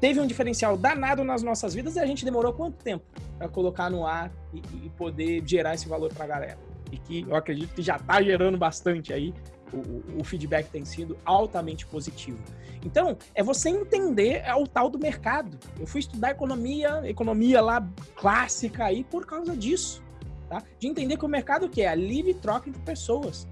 teve 0.00 0.20
um 0.20 0.26
diferencial 0.26 0.76
danado 0.76 1.22
nas 1.22 1.42
nossas 1.42 1.72
vidas, 1.72 1.94
e 1.94 2.00
a 2.00 2.06
gente 2.06 2.24
demorou 2.24 2.52
quanto 2.52 2.82
tempo 2.82 3.04
para 3.38 3.48
colocar 3.48 3.88
no 3.88 4.04
ar 4.04 4.32
e, 4.52 4.58
e 4.58 4.90
poder 4.90 5.42
gerar 5.46 5.74
esse 5.74 5.88
valor 5.88 6.12
para 6.12 6.24
a 6.24 6.28
galera? 6.28 6.58
E 6.90 6.98
que 6.98 7.22
eu 7.22 7.34
acredito 7.34 7.74
que 7.74 7.80
já 7.80 7.96
está 7.96 8.20
gerando 8.20 8.58
bastante 8.58 9.12
aí 9.12 9.32
o, 9.72 10.20
o, 10.20 10.24
feedback 10.24 10.68
tem 10.70 10.84
sido 10.84 11.18
altamente 11.24 11.86
positivo. 11.86 12.38
Então, 12.84 13.16
é 13.34 13.42
você 13.42 13.68
entender 13.68 14.42
é 14.44 14.54
o 14.54 14.66
tal 14.66 14.90
do 14.90 14.98
mercado. 14.98 15.58
Eu 15.78 15.86
fui 15.86 16.00
estudar 16.00 16.30
economia, 16.30 17.02
economia 17.04 17.60
lá 17.60 17.86
clássica 18.16 18.84
aí 18.84 19.04
por 19.04 19.24
causa 19.26 19.56
disso, 19.56 20.02
tá? 20.48 20.62
De 20.78 20.88
entender 20.88 21.16
que 21.16 21.24
o 21.24 21.28
mercado 21.28 21.68
que 21.68 21.82
é 21.82 21.88
a 21.88 21.94
livre 21.94 22.34
troca 22.34 22.68
entre 22.68 22.82
pessoas. 22.82 23.46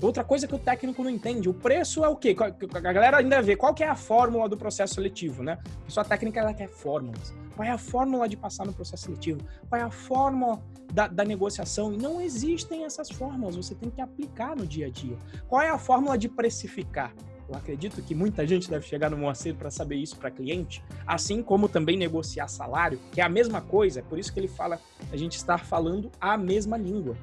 Outra 0.00 0.22
coisa 0.22 0.46
que 0.46 0.54
o 0.54 0.58
técnico 0.58 1.02
não 1.02 1.10
entende, 1.10 1.48
o 1.48 1.54
preço 1.54 2.04
é 2.04 2.08
o 2.08 2.14
quê? 2.14 2.36
A 2.72 2.80
galera 2.80 3.16
ainda 3.16 3.42
vê 3.42 3.56
qual 3.56 3.74
que 3.74 3.82
é 3.82 3.88
a 3.88 3.96
fórmula 3.96 4.48
do 4.48 4.56
processo 4.56 4.94
seletivo, 4.94 5.42
né? 5.42 5.58
A 5.82 5.84
pessoa 5.86 6.04
técnica 6.04 6.38
ela 6.38 6.54
quer 6.54 6.68
fórmulas. 6.68 7.34
Qual 7.56 7.66
é 7.66 7.70
a 7.72 7.78
fórmula 7.78 8.28
de 8.28 8.36
passar 8.36 8.64
no 8.64 8.72
processo 8.72 9.06
seletivo? 9.06 9.40
Qual 9.68 9.80
é 9.80 9.82
a 9.82 9.90
fórmula 9.90 10.62
da, 10.92 11.06
da 11.06 11.24
negociação? 11.24 11.92
E 11.92 11.96
não 11.96 12.20
existem 12.20 12.84
essas 12.84 13.10
fórmulas, 13.10 13.56
você 13.56 13.74
tem 13.74 13.90
que 13.90 14.00
aplicar 14.00 14.56
no 14.56 14.66
dia 14.66 14.86
a 14.86 14.90
dia. 14.90 15.16
Qual 15.46 15.60
é 15.62 15.68
a 15.68 15.78
fórmula 15.78 16.16
de 16.16 16.28
precificar? 16.28 17.12
Eu 17.48 17.54
acredito 17.56 18.02
que 18.02 18.14
muita 18.14 18.46
gente 18.46 18.68
deve 18.68 18.86
chegar 18.86 19.08
no 19.10 19.16
Moacir 19.16 19.54
para 19.54 19.70
saber 19.70 19.96
isso 19.96 20.16
para 20.16 20.30
cliente, 20.30 20.84
assim 21.06 21.42
como 21.42 21.66
também 21.66 21.96
negociar 21.96 22.46
salário, 22.46 23.00
que 23.10 23.22
é 23.22 23.24
a 23.24 23.28
mesma 23.28 23.62
coisa, 23.62 24.00
é 24.00 24.02
por 24.02 24.18
isso 24.18 24.32
que 24.32 24.38
ele 24.38 24.48
fala 24.48 24.78
a 25.10 25.16
gente 25.16 25.36
estar 25.36 25.64
falando 25.64 26.10
a 26.20 26.36
mesma 26.36 26.76
língua. 26.76 27.16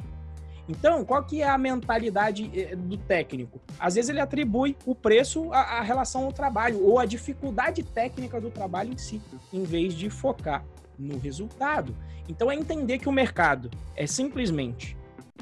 Então, 0.68 1.05
qual 1.05 1.24
que 1.24 1.43
é 1.43 1.47
a 1.47 1.59
mentalidade 1.59 2.49
eh, 2.55 2.76
do 2.76 2.97
técnico? 2.97 3.61
Às 3.80 3.93
vezes 3.93 4.09
ele 4.09 4.20
atribui 4.20 4.76
o 4.84 4.95
preço 4.95 5.53
à, 5.53 5.59
à 5.59 5.82
relação 5.82 6.26
ao 6.26 6.34
trabalho 6.34 6.84
ou 6.84 6.97
à 6.97 7.05
dificuldade 7.05 7.84
técnica 7.84 8.41
do 8.41 8.49
trabalho 8.49 8.91
em 8.91 8.97
si, 8.97 9.22
em 9.53 9.61
vez 9.61 9.93
de 9.93 10.09
focar 10.09 10.66
no 10.97 11.17
resultado. 11.17 11.95
Então, 12.27 12.51
é 12.51 12.55
entender 12.55 12.99
que 12.99 13.09
o 13.09 13.11
mercado 13.11 13.69
é 13.95 14.07
simplesmente 14.07 14.97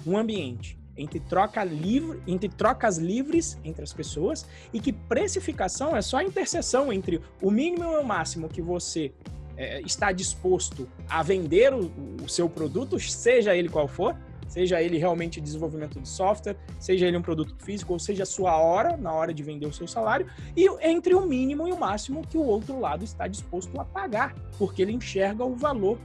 um 0.05 0.17
ambiente 0.17 0.77
entre, 0.95 1.19
troca 1.19 1.63
livre, 1.63 2.21
entre 2.27 2.49
trocas 2.49 2.97
livres 2.97 3.57
entre 3.63 3.83
as 3.83 3.91
pessoas 3.91 4.45
e 4.71 4.79
que 4.79 4.91
precificação 4.91 5.95
é 5.95 6.01
só 6.01 6.17
a 6.17 6.23
interseção 6.23 6.93
entre 6.93 7.19
o 7.41 7.49
mínimo 7.49 7.83
e 7.83 7.97
o 7.97 8.03
máximo 8.03 8.47
que 8.47 8.61
você 8.61 9.11
é, 9.57 9.81
está 9.81 10.11
disposto 10.11 10.87
a 11.09 11.23
vender 11.23 11.73
o, 11.73 11.91
o 12.23 12.29
seu 12.29 12.49
produto, 12.49 12.99
seja 12.99 13.55
ele 13.55 13.69
qual 13.69 13.87
for, 13.87 14.15
seja 14.53 14.79
ele 14.79 14.99
realmente 14.99 15.41
desenvolvimento 15.41 15.99
de 15.99 16.07
software, 16.07 16.55
seja 16.79 17.07
ele 17.07 17.17
um 17.17 17.23
produto 17.23 17.55
físico, 17.57 17.91
ou 17.91 17.97
seja 17.97 18.21
a 18.21 18.25
sua 18.25 18.55
hora 18.55 18.95
na 18.95 19.11
hora 19.11 19.33
de 19.33 19.41
vender 19.41 19.65
o 19.65 19.73
seu 19.73 19.87
salário, 19.87 20.27
e 20.55 20.67
entre 20.87 21.15
o 21.15 21.21
mínimo 21.25 21.67
e 21.67 21.71
o 21.71 21.79
máximo 21.79 22.21
que 22.21 22.37
o 22.37 22.45
outro 22.45 22.79
lado 22.79 23.03
está 23.03 23.27
disposto 23.27 23.81
a 23.81 23.83
pagar, 23.83 24.35
porque 24.59 24.83
ele 24.83 24.91
enxerga 24.91 25.43
o 25.43 25.55
valor 25.55 25.97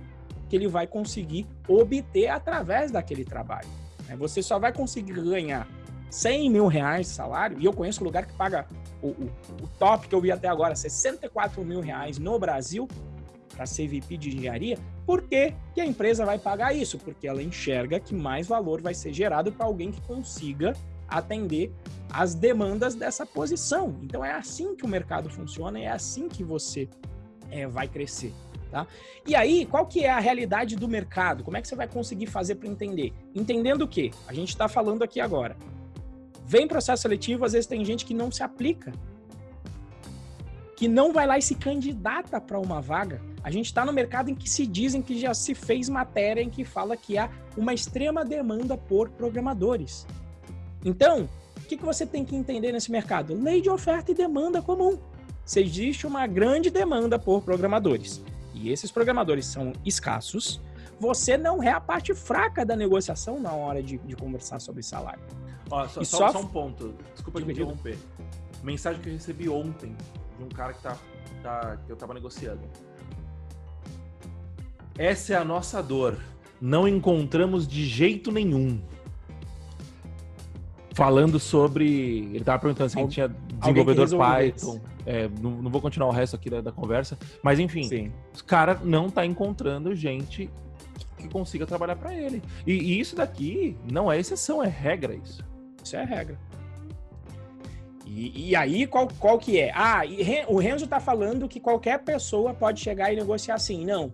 que 0.48 0.56
ele 0.56 0.66
vai 0.66 0.86
conseguir 0.86 1.46
obter 1.68 2.28
através 2.28 2.90
daquele 2.90 3.22
trabalho. 3.22 3.68
Né? 4.08 4.16
Você 4.16 4.42
só 4.42 4.58
vai 4.58 4.72
conseguir 4.72 5.12
ganhar 5.12 5.68
100 6.10 6.48
mil 6.48 6.68
reais 6.68 7.08
de 7.08 7.12
salário, 7.12 7.58
e 7.60 7.66
eu 7.66 7.72
conheço 7.74 8.02
lugar 8.02 8.24
que 8.24 8.32
paga 8.32 8.66
o, 9.02 9.08
o, 9.08 9.30
o 9.62 9.68
top 9.78 10.08
que 10.08 10.14
eu 10.14 10.22
vi 10.22 10.32
até 10.32 10.48
agora, 10.48 10.74
64 10.74 11.62
mil 11.62 11.80
reais 11.80 12.18
no 12.18 12.38
Brasil, 12.38 12.88
para 13.58 13.66
ser 13.66 13.88
VP 13.88 14.16
de 14.16 14.28
engenharia, 14.28 14.78
por 15.04 15.22
que, 15.22 15.52
a 15.76 15.84
empresa 15.84 16.24
vai 16.24 16.38
pagar 16.38 16.72
isso? 16.72 16.96
Porque 16.96 17.26
ela 17.26 17.42
enxerga 17.42 17.98
que 17.98 18.14
mais 18.14 18.46
valor 18.46 18.80
vai 18.80 18.94
ser 18.94 19.12
gerado 19.12 19.50
para 19.50 19.66
alguém 19.66 19.90
que 19.90 20.00
consiga 20.02 20.74
atender 21.08 21.72
as 22.08 22.36
demandas 22.36 22.94
dessa 22.94 23.26
posição. 23.26 23.96
Então 24.00 24.24
é 24.24 24.30
assim 24.30 24.76
que 24.76 24.84
o 24.84 24.88
mercado 24.88 25.28
funciona, 25.28 25.76
é 25.76 25.88
assim 25.88 26.28
que 26.28 26.44
você 26.44 26.88
é, 27.50 27.66
vai 27.66 27.88
crescer. 27.88 28.32
Tá? 28.70 28.86
E 29.26 29.34
aí, 29.34 29.66
qual 29.66 29.86
que 29.86 30.04
é 30.04 30.10
a 30.10 30.20
realidade 30.20 30.76
do 30.76 30.86
mercado? 30.86 31.42
Como 31.42 31.56
é 31.56 31.60
que 31.60 31.66
você 31.66 31.74
vai 31.74 31.88
conseguir 31.88 32.26
fazer 32.26 32.54
para 32.54 32.68
entender? 32.68 33.12
Entendendo 33.34 33.82
o 33.82 33.88
que? 33.88 34.12
A 34.28 34.32
gente 34.32 34.50
está 34.50 34.68
falando 34.68 35.02
aqui 35.02 35.20
agora. 35.20 35.56
Vem 36.46 36.68
processo 36.68 37.02
seletivo, 37.02 37.44
às 37.44 37.54
vezes 37.54 37.66
tem 37.66 37.84
gente 37.84 38.04
que 38.04 38.14
não 38.14 38.30
se 38.30 38.42
aplica, 38.42 38.92
que 40.78 40.86
não 40.86 41.12
vai 41.12 41.26
lá 41.26 41.36
e 41.36 41.42
se 41.42 41.56
candidata 41.56 42.40
para 42.40 42.56
uma 42.56 42.80
vaga. 42.80 43.20
A 43.42 43.50
gente 43.50 43.66
está 43.66 43.84
no 43.84 43.92
mercado 43.92 44.30
em 44.30 44.34
que 44.36 44.48
se 44.48 44.64
dizem 44.64 45.02
que 45.02 45.18
já 45.18 45.34
se 45.34 45.52
fez 45.52 45.88
matéria 45.88 46.40
em 46.40 46.48
que 46.48 46.64
fala 46.64 46.96
que 46.96 47.18
há 47.18 47.28
uma 47.56 47.74
extrema 47.74 48.24
demanda 48.24 48.78
por 48.78 49.10
programadores. 49.10 50.06
Então, 50.84 51.28
o 51.56 51.60
que, 51.62 51.76
que 51.76 51.84
você 51.84 52.06
tem 52.06 52.24
que 52.24 52.36
entender 52.36 52.70
nesse 52.70 52.92
mercado? 52.92 53.34
Lei 53.34 53.60
de 53.60 53.68
oferta 53.68 54.12
e 54.12 54.14
demanda 54.14 54.62
comum. 54.62 54.96
Se 55.44 55.60
existe 55.60 56.06
uma 56.06 56.28
grande 56.28 56.70
demanda 56.70 57.18
por 57.18 57.42
programadores 57.42 58.22
e 58.54 58.70
esses 58.70 58.92
programadores 58.92 59.46
são 59.46 59.72
escassos, 59.84 60.60
você 61.00 61.36
não 61.36 61.60
é 61.60 61.72
a 61.72 61.80
parte 61.80 62.14
fraca 62.14 62.64
da 62.64 62.76
negociação 62.76 63.40
na 63.40 63.52
hora 63.52 63.82
de, 63.82 63.98
de 63.98 64.14
conversar 64.14 64.60
sobre 64.60 64.84
salário. 64.84 65.24
Ó, 65.68 65.88
só, 65.88 66.04
só, 66.04 66.32
só, 66.32 66.38
um 66.38 66.46
ponto. 66.46 66.94
Desculpa 67.14 67.42
te 67.42 67.50
interromper. 67.50 67.98
Mensagem 68.62 69.02
que 69.02 69.08
eu 69.08 69.12
recebi 69.12 69.48
ontem 69.48 69.96
de 70.38 70.44
um 70.44 70.48
cara 70.48 70.72
que, 70.72 70.82
tá, 70.82 70.96
tá, 71.42 71.76
que 71.84 71.90
eu 71.90 71.96
tava 71.96 72.14
negociando. 72.14 72.60
Essa 74.96 75.34
é 75.34 75.36
a 75.36 75.44
nossa 75.44 75.82
dor. 75.82 76.16
Não 76.60 76.88
encontramos 76.88 77.66
de 77.68 77.84
jeito 77.84 78.32
nenhum. 78.32 78.80
Falando 80.94 81.38
sobre. 81.38 82.30
Ele 82.34 82.42
tava 82.42 82.58
perguntando 82.58 82.90
se 82.90 82.98
a 82.98 83.02
gente 83.02 83.12
tinha 83.12 83.28
desenvolvedor 83.28 84.08
Python. 84.08 84.80
É, 85.06 85.28
não, 85.40 85.50
não, 85.62 85.70
vou 85.70 85.80
continuar 85.80 86.08
o 86.08 86.12
resto 86.12 86.34
aqui 86.34 86.50
da, 86.50 86.60
da 86.60 86.72
conversa. 86.72 87.16
Mas 87.42 87.60
enfim, 87.60 87.84
Sim. 87.84 88.12
os 88.34 88.42
cara 88.42 88.80
não 88.82 89.08
tá 89.08 89.24
encontrando 89.24 89.94
gente 89.94 90.50
que 91.16 91.28
consiga 91.28 91.64
trabalhar 91.64 91.96
para 91.96 92.12
ele. 92.12 92.42
E, 92.66 92.72
e, 92.72 93.00
isso 93.00 93.14
daqui 93.14 93.76
não 93.90 94.10
é 94.10 94.18
exceção, 94.18 94.62
é 94.62 94.68
regra 94.68 95.14
isso. 95.14 95.44
Isso 95.82 95.96
é 95.96 96.04
regra. 96.04 96.38
E, 98.08 98.50
e 98.50 98.56
aí, 98.56 98.86
qual, 98.86 99.06
qual 99.18 99.38
que 99.38 99.60
é? 99.60 99.70
Ah, 99.74 100.02
o 100.46 100.58
Renzo 100.58 100.86
tá 100.86 100.98
falando 100.98 101.46
que 101.46 101.60
qualquer 101.60 101.98
pessoa 101.98 102.54
pode 102.54 102.80
chegar 102.80 103.12
e 103.12 103.16
negociar 103.16 103.56
assim. 103.56 103.84
Não. 103.84 104.10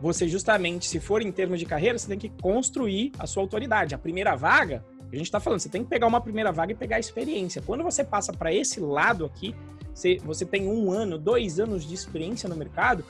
Você 0.00 0.26
justamente, 0.26 0.86
se 0.86 0.98
for 0.98 1.20
em 1.20 1.30
termos 1.30 1.58
de 1.58 1.66
carreira, 1.66 1.98
você 1.98 2.08
tem 2.08 2.18
que 2.18 2.30
construir 2.40 3.12
a 3.18 3.26
sua 3.26 3.42
autoridade. 3.42 3.94
A 3.94 3.98
primeira 3.98 4.34
vaga, 4.34 4.82
a 5.12 5.14
gente 5.14 5.26
está 5.26 5.38
falando, 5.38 5.60
você 5.60 5.68
tem 5.68 5.82
que 5.84 5.90
pegar 5.90 6.06
uma 6.06 6.20
primeira 6.20 6.50
vaga 6.50 6.72
e 6.72 6.74
pegar 6.74 6.96
a 6.96 7.00
experiência. 7.00 7.60
Quando 7.60 7.84
você 7.84 8.02
passa 8.02 8.32
para 8.32 8.52
esse 8.52 8.80
lado 8.80 9.26
aqui, 9.26 9.54
você, 9.94 10.16
você 10.24 10.46
tem 10.46 10.66
um 10.66 10.90
ano, 10.90 11.18
dois 11.18 11.60
anos 11.60 11.86
de 11.86 11.92
experiência 11.92 12.48
no 12.48 12.56
mercado, 12.56 13.04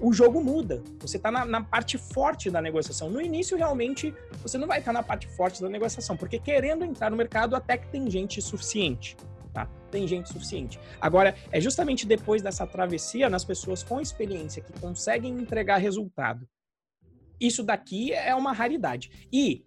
o 0.00 0.12
jogo 0.12 0.42
muda. 0.42 0.82
Você 0.98 1.16
está 1.16 1.30
na, 1.30 1.44
na, 1.44 1.62
parte 1.62 1.96
forte 1.96 2.50
da 2.50 2.60
negociação. 2.60 3.08
No 3.08 3.20
início, 3.20 3.56
realmente, 3.56 4.12
você 4.42 4.58
não 4.58 4.66
vai 4.66 4.80
estar 4.80 4.92
tá 4.92 4.98
na 4.98 5.02
parte 5.04 5.28
forte 5.28 5.62
da 5.62 5.68
negociação, 5.68 6.16
porque 6.16 6.40
querendo 6.40 6.84
entrar 6.84 7.08
no 7.10 7.16
mercado, 7.16 7.54
até 7.54 7.76
que 7.76 7.86
tem 7.86 8.10
gente 8.10 8.42
suficiente. 8.42 9.16
Tem 9.94 10.08
gente 10.08 10.28
suficiente. 10.28 10.80
Agora, 11.00 11.36
é 11.52 11.60
justamente 11.60 12.04
depois 12.04 12.42
dessa 12.42 12.66
travessia, 12.66 13.30
nas 13.30 13.44
pessoas 13.44 13.80
com 13.80 14.00
experiência 14.00 14.60
que 14.60 14.72
conseguem 14.80 15.32
entregar 15.38 15.76
resultado. 15.76 16.48
Isso 17.40 17.62
daqui 17.62 18.12
é 18.12 18.34
uma 18.34 18.52
raridade. 18.52 19.28
E 19.32 19.64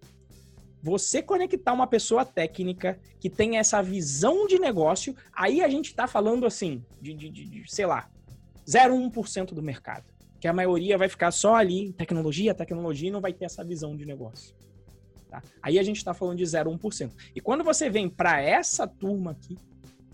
você 0.83 1.21
conectar 1.21 1.71
uma 1.71 1.87
pessoa 1.87 2.25
técnica 2.25 2.99
que 3.21 3.29
tem 3.29 3.57
essa 3.57 3.81
visão 3.81 4.45
de 4.47 4.59
negócio, 4.59 5.15
aí 5.31 5.61
a 5.61 5.69
gente 5.69 5.85
está 5.85 6.07
falando 6.07 6.45
assim, 6.45 6.83
de, 7.01 7.13
de, 7.13 7.29
de, 7.29 7.63
sei 7.73 7.85
lá, 7.85 8.09
0,1% 8.67 9.53
do 9.53 9.63
mercado. 9.63 10.03
Que 10.41 10.47
a 10.49 10.51
maioria 10.51 10.97
vai 10.97 11.07
ficar 11.07 11.31
só 11.31 11.55
ali, 11.55 11.93
tecnologia, 11.93 12.53
tecnologia, 12.53 13.07
e 13.07 13.11
não 13.13 13.21
vai 13.21 13.31
ter 13.31 13.45
essa 13.45 13.63
visão 13.63 13.95
de 13.95 14.05
negócio. 14.05 14.53
Tá? 15.29 15.41
Aí 15.61 15.79
a 15.79 15.83
gente 15.83 15.97
está 15.97 16.13
falando 16.13 16.37
de 16.37 16.43
0,1%. 16.43 17.13
E 17.33 17.39
quando 17.39 17.63
você 17.63 17.89
vem 17.89 18.09
para 18.09 18.41
essa 18.41 18.85
turma 18.85 19.31
aqui, 19.31 19.57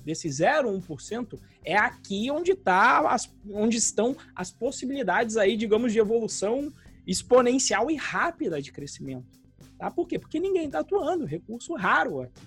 desse 0.04 0.28
0,1%, 0.28 1.40
é 1.64 1.76
aqui 1.76 2.30
onde, 2.30 2.56
tá 2.56 3.10
as, 3.10 3.34
onde 3.50 3.78
estão 3.78 4.16
as 4.36 4.52
possibilidades 4.52 5.38
aí, 5.38 5.56
digamos, 5.56 5.94
de 5.94 6.00
evolução 6.00 6.72
exponencial 7.06 7.90
e 7.90 7.96
rápida 7.96 8.62
de 8.62 8.72
crescimento. 8.72 9.40
Tá? 9.78 9.90
Por 9.90 10.08
quê? 10.08 10.20
Porque 10.20 10.40
ninguém 10.40 10.66
está 10.66 10.80
atuando, 10.80 11.26
recurso 11.26 11.74
raro 11.74 12.22
aqui. 12.22 12.42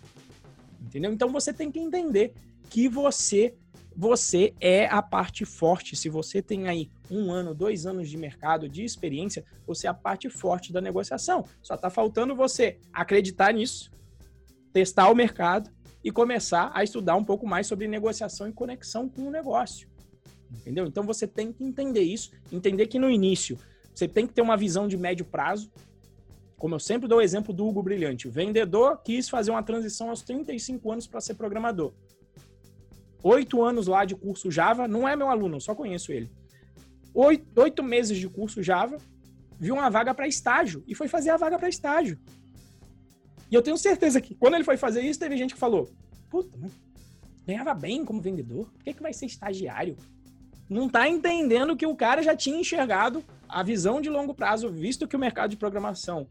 Entendeu? 0.80 1.12
Então 1.12 1.30
você 1.30 1.52
tem 1.52 1.70
que 1.70 1.80
entender 1.80 2.32
que 2.70 2.88
você 2.88 3.54
você 3.98 4.54
é 4.60 4.86
a 4.86 5.00
parte 5.00 5.46
forte. 5.46 5.96
Se 5.96 6.10
você 6.10 6.42
tem 6.42 6.68
aí 6.68 6.90
um 7.10 7.32
ano, 7.32 7.54
dois 7.54 7.86
anos 7.86 8.10
de 8.10 8.16
mercado, 8.18 8.68
de 8.68 8.84
experiência, 8.84 9.42
você 9.66 9.86
é 9.86 9.90
a 9.90 9.94
parte 9.94 10.28
forte 10.28 10.70
da 10.70 10.82
negociação. 10.82 11.46
Só 11.62 11.76
está 11.76 11.88
faltando 11.88 12.36
você 12.36 12.78
acreditar 12.92 13.54
nisso, 13.54 13.90
testar 14.70 15.08
o 15.08 15.14
mercado 15.14 15.70
e 16.06 16.12
começar 16.12 16.70
a 16.72 16.84
estudar 16.84 17.16
um 17.16 17.24
pouco 17.24 17.48
mais 17.48 17.66
sobre 17.66 17.88
negociação 17.88 18.48
e 18.48 18.52
conexão 18.52 19.08
com 19.08 19.22
o 19.22 19.30
negócio. 19.30 19.88
Entendeu? 20.52 20.86
Então 20.86 21.02
você 21.02 21.26
tem 21.26 21.52
que 21.52 21.64
entender 21.64 22.02
isso, 22.02 22.30
entender 22.52 22.86
que 22.86 22.96
no 22.96 23.10
início 23.10 23.58
você 23.92 24.06
tem 24.06 24.24
que 24.24 24.32
ter 24.32 24.40
uma 24.40 24.56
visão 24.56 24.86
de 24.86 24.96
médio 24.96 25.24
prazo, 25.24 25.68
como 26.56 26.76
eu 26.76 26.78
sempre 26.78 27.08
dou 27.08 27.18
o 27.18 27.20
exemplo 27.20 27.52
do 27.52 27.66
Hugo 27.66 27.82
Brilhante, 27.82 28.28
o 28.28 28.30
vendedor 28.30 29.02
quis 29.02 29.28
fazer 29.28 29.50
uma 29.50 29.64
transição 29.64 30.08
aos 30.08 30.22
35 30.22 30.92
anos 30.92 31.08
para 31.08 31.20
ser 31.20 31.34
programador. 31.34 31.92
Oito 33.20 33.64
anos 33.64 33.88
lá 33.88 34.04
de 34.04 34.14
curso 34.14 34.48
Java, 34.48 34.86
não 34.86 35.08
é 35.08 35.16
meu 35.16 35.28
aluno, 35.28 35.56
eu 35.56 35.60
só 35.60 35.74
conheço 35.74 36.12
ele. 36.12 36.30
Oito, 37.12 37.60
oito 37.60 37.82
meses 37.82 38.16
de 38.16 38.28
curso 38.28 38.62
Java, 38.62 38.96
viu 39.58 39.74
uma 39.74 39.90
vaga 39.90 40.14
para 40.14 40.28
estágio 40.28 40.84
e 40.86 40.94
foi 40.94 41.08
fazer 41.08 41.30
a 41.30 41.36
vaga 41.36 41.58
para 41.58 41.68
estágio. 41.68 42.16
E 43.50 43.54
eu 43.54 43.62
tenho 43.62 43.76
certeza 43.76 44.20
que 44.20 44.34
quando 44.34 44.54
ele 44.54 44.64
foi 44.64 44.76
fazer 44.76 45.02
isso, 45.02 45.20
teve 45.20 45.36
gente 45.36 45.54
que 45.54 45.60
falou: 45.60 45.90
Puta, 46.30 46.58
ganhava 47.46 47.74
bem 47.74 48.04
como 48.04 48.20
vendedor, 48.20 48.66
por 48.66 48.82
que, 48.82 48.92
que 48.92 49.02
vai 49.02 49.12
ser 49.12 49.26
estagiário? 49.26 49.96
Não 50.68 50.88
tá 50.88 51.08
entendendo 51.08 51.76
que 51.76 51.86
o 51.86 51.94
cara 51.94 52.22
já 52.22 52.34
tinha 52.34 52.58
enxergado 52.58 53.24
a 53.48 53.62
visão 53.62 54.00
de 54.00 54.10
longo 54.10 54.34
prazo, 54.34 54.68
visto 54.68 55.06
que 55.06 55.14
o 55.14 55.18
mercado 55.18 55.50
de 55.50 55.56
programação 55.56 56.26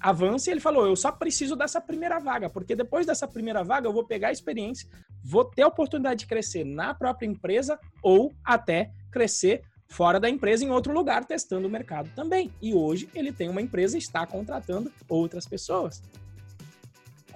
avança 0.00 0.50
e 0.50 0.52
ele 0.52 0.60
falou: 0.60 0.86
eu 0.86 0.96
só 0.96 1.12
preciso 1.12 1.56
dessa 1.56 1.80
primeira 1.80 2.18
vaga, 2.18 2.48
porque 2.48 2.74
depois 2.74 3.06
dessa 3.06 3.26
primeira 3.26 3.62
vaga 3.62 3.86
eu 3.86 3.92
vou 3.92 4.04
pegar 4.04 4.28
a 4.28 4.32
experiência, 4.32 4.88
vou 5.22 5.44
ter 5.44 5.62
a 5.62 5.68
oportunidade 5.68 6.20
de 6.20 6.26
crescer 6.26 6.64
na 6.64 6.94
própria 6.94 7.26
empresa 7.26 7.78
ou 8.02 8.32
até 8.44 8.90
crescer 9.10 9.62
fora 9.88 10.20
da 10.20 10.28
empresa 10.28 10.64
em 10.64 10.70
outro 10.70 10.92
lugar, 10.92 11.24
testando 11.24 11.66
o 11.66 11.70
mercado 11.70 12.10
também. 12.14 12.52
E 12.60 12.74
hoje 12.74 13.08
ele 13.14 13.32
tem 13.32 13.48
uma 13.48 13.62
empresa 13.62 13.96
e 13.96 13.98
está 13.98 14.26
contratando 14.26 14.92
outras 15.08 15.46
pessoas. 15.46 16.02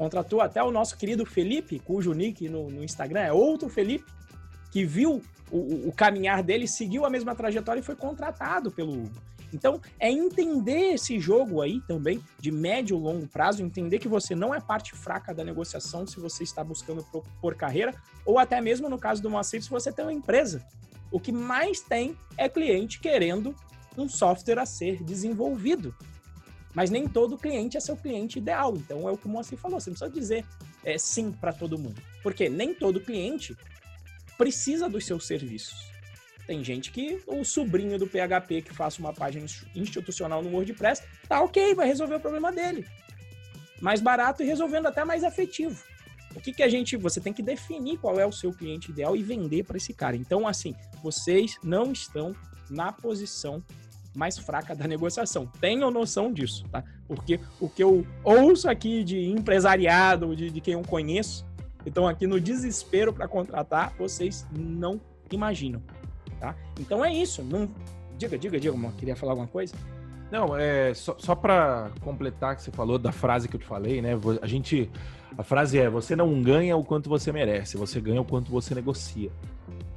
Contratou 0.02 0.40
até 0.40 0.60
o 0.60 0.72
nosso 0.72 0.96
querido 0.96 1.24
Felipe, 1.24 1.78
cujo 1.78 2.12
nick 2.12 2.48
no, 2.48 2.68
no 2.68 2.82
Instagram 2.82 3.20
é 3.20 3.32
outro 3.32 3.68
Felipe, 3.68 4.04
que 4.72 4.84
viu 4.84 5.22
o, 5.48 5.90
o 5.90 5.92
caminhar 5.92 6.42
dele, 6.42 6.66
seguiu 6.66 7.04
a 7.04 7.10
mesma 7.10 7.36
trajetória 7.36 7.78
e 7.78 7.84
foi 7.84 7.94
contratado 7.94 8.68
pelo 8.72 8.92
Hugo. 8.92 9.12
Então, 9.54 9.80
é 10.00 10.10
entender 10.10 10.94
esse 10.94 11.20
jogo 11.20 11.62
aí 11.62 11.80
também, 11.82 12.20
de 12.40 12.50
médio 12.50 12.96
e 12.96 13.00
longo 13.00 13.28
prazo, 13.28 13.62
entender 13.62 14.00
que 14.00 14.08
você 14.08 14.34
não 14.34 14.52
é 14.52 14.60
parte 14.60 14.92
fraca 14.92 15.32
da 15.32 15.44
negociação 15.44 16.04
se 16.04 16.18
você 16.18 16.42
está 16.42 16.64
buscando 16.64 17.04
por, 17.04 17.22
por 17.40 17.54
carreira, 17.54 17.94
ou 18.26 18.40
até 18.40 18.60
mesmo 18.60 18.88
no 18.88 18.98
caso 18.98 19.22
do 19.22 19.30
Moacir, 19.30 19.62
se 19.62 19.70
você 19.70 19.92
tem 19.92 20.04
uma 20.04 20.12
empresa. 20.12 20.66
O 21.12 21.20
que 21.20 21.30
mais 21.30 21.80
tem 21.80 22.16
é 22.36 22.48
cliente 22.48 22.98
querendo 22.98 23.54
um 23.96 24.08
software 24.08 24.58
a 24.58 24.66
ser 24.66 25.00
desenvolvido. 25.04 25.94
Mas 26.74 26.90
nem 26.90 27.06
todo 27.06 27.36
cliente 27.36 27.76
é 27.76 27.80
seu 27.80 27.96
cliente 27.96 28.38
ideal. 28.38 28.74
Então, 28.76 29.08
é 29.08 29.12
o 29.12 29.16
que 29.16 29.26
o 29.26 29.28
Moacir 29.28 29.58
falou, 29.58 29.78
você 29.78 29.90
não 29.90 29.96
precisa 29.96 30.10
dizer 30.10 30.44
é, 30.84 30.96
sim 30.96 31.30
para 31.32 31.52
todo 31.52 31.78
mundo. 31.78 32.00
Porque 32.22 32.48
nem 32.48 32.74
todo 32.74 33.00
cliente 33.00 33.56
precisa 34.38 34.88
dos 34.88 35.04
seus 35.04 35.26
serviços. 35.26 35.92
Tem 36.46 36.64
gente 36.64 36.90
que 36.90 37.20
o 37.26 37.44
sobrinho 37.44 37.98
do 37.98 38.06
PHP 38.06 38.62
que 38.62 38.74
faça 38.74 39.00
uma 39.00 39.12
página 39.12 39.46
institucional 39.74 40.42
no 40.42 40.50
WordPress, 40.50 41.02
tá 41.28 41.40
ok, 41.40 41.74
vai 41.74 41.86
resolver 41.86 42.16
o 42.16 42.20
problema 42.20 42.50
dele. 42.50 42.86
Mais 43.80 44.00
barato 44.00 44.42
e 44.42 44.46
resolvendo 44.46 44.86
até 44.86 45.04
mais 45.04 45.22
efetivo. 45.22 45.82
O 46.34 46.40
que, 46.40 46.52
que 46.52 46.62
a 46.62 46.68
gente. 46.68 46.96
Você 46.96 47.20
tem 47.20 47.32
que 47.32 47.42
definir 47.42 47.98
qual 47.98 48.18
é 48.18 48.26
o 48.26 48.32
seu 48.32 48.52
cliente 48.52 48.90
ideal 48.90 49.14
e 49.14 49.22
vender 49.22 49.64
para 49.64 49.76
esse 49.76 49.92
cara. 49.92 50.16
Então, 50.16 50.48
assim, 50.48 50.74
vocês 51.02 51.58
não 51.62 51.92
estão 51.92 52.34
na 52.70 52.90
posição 52.90 53.62
mais 54.14 54.38
fraca 54.38 54.74
da 54.74 54.86
negociação. 54.86 55.46
Tenham 55.60 55.90
noção 55.90 56.32
disso, 56.32 56.64
tá? 56.70 56.84
Porque 57.06 57.40
o 57.60 57.68
que 57.68 57.82
eu 57.82 58.06
ouço 58.22 58.68
aqui 58.68 59.02
de 59.02 59.30
empresariado, 59.30 60.34
de, 60.36 60.50
de 60.50 60.60
quem 60.60 60.74
eu 60.74 60.82
conheço, 60.82 61.46
estão 61.84 62.06
aqui 62.06 62.26
no 62.26 62.40
desespero 62.40 63.12
para 63.12 63.26
contratar, 63.26 63.92
vocês 63.98 64.46
não 64.52 65.00
imaginam 65.30 65.82
tá? 66.42 66.56
Então 66.80 67.04
é 67.04 67.14
isso. 67.14 67.44
Não... 67.44 67.70
Diga, 68.18 68.36
diga, 68.36 68.58
diga. 68.58 68.76
Queria 68.98 69.14
falar 69.14 69.32
alguma 69.32 69.46
coisa? 69.46 69.74
Não, 70.30 70.56
é 70.56 70.92
só, 70.92 71.14
só 71.18 71.34
para 71.34 71.90
completar 72.00 72.56
que 72.56 72.62
você 72.62 72.72
falou 72.72 72.98
da 72.98 73.12
frase 73.12 73.48
que 73.48 73.54
eu 73.54 73.60
te 73.60 73.66
falei, 73.66 74.02
né? 74.02 74.10
A 74.40 74.46
gente, 74.46 74.90
a 75.38 75.42
frase 75.42 75.78
é: 75.78 75.88
você 75.88 76.16
não 76.16 76.42
ganha 76.42 76.76
o 76.76 76.84
quanto 76.84 77.08
você 77.08 77.30
merece, 77.30 77.76
você 77.76 78.00
ganha 78.00 78.20
o 78.20 78.24
quanto 78.24 78.50
você 78.50 78.74
negocia. 78.74 79.30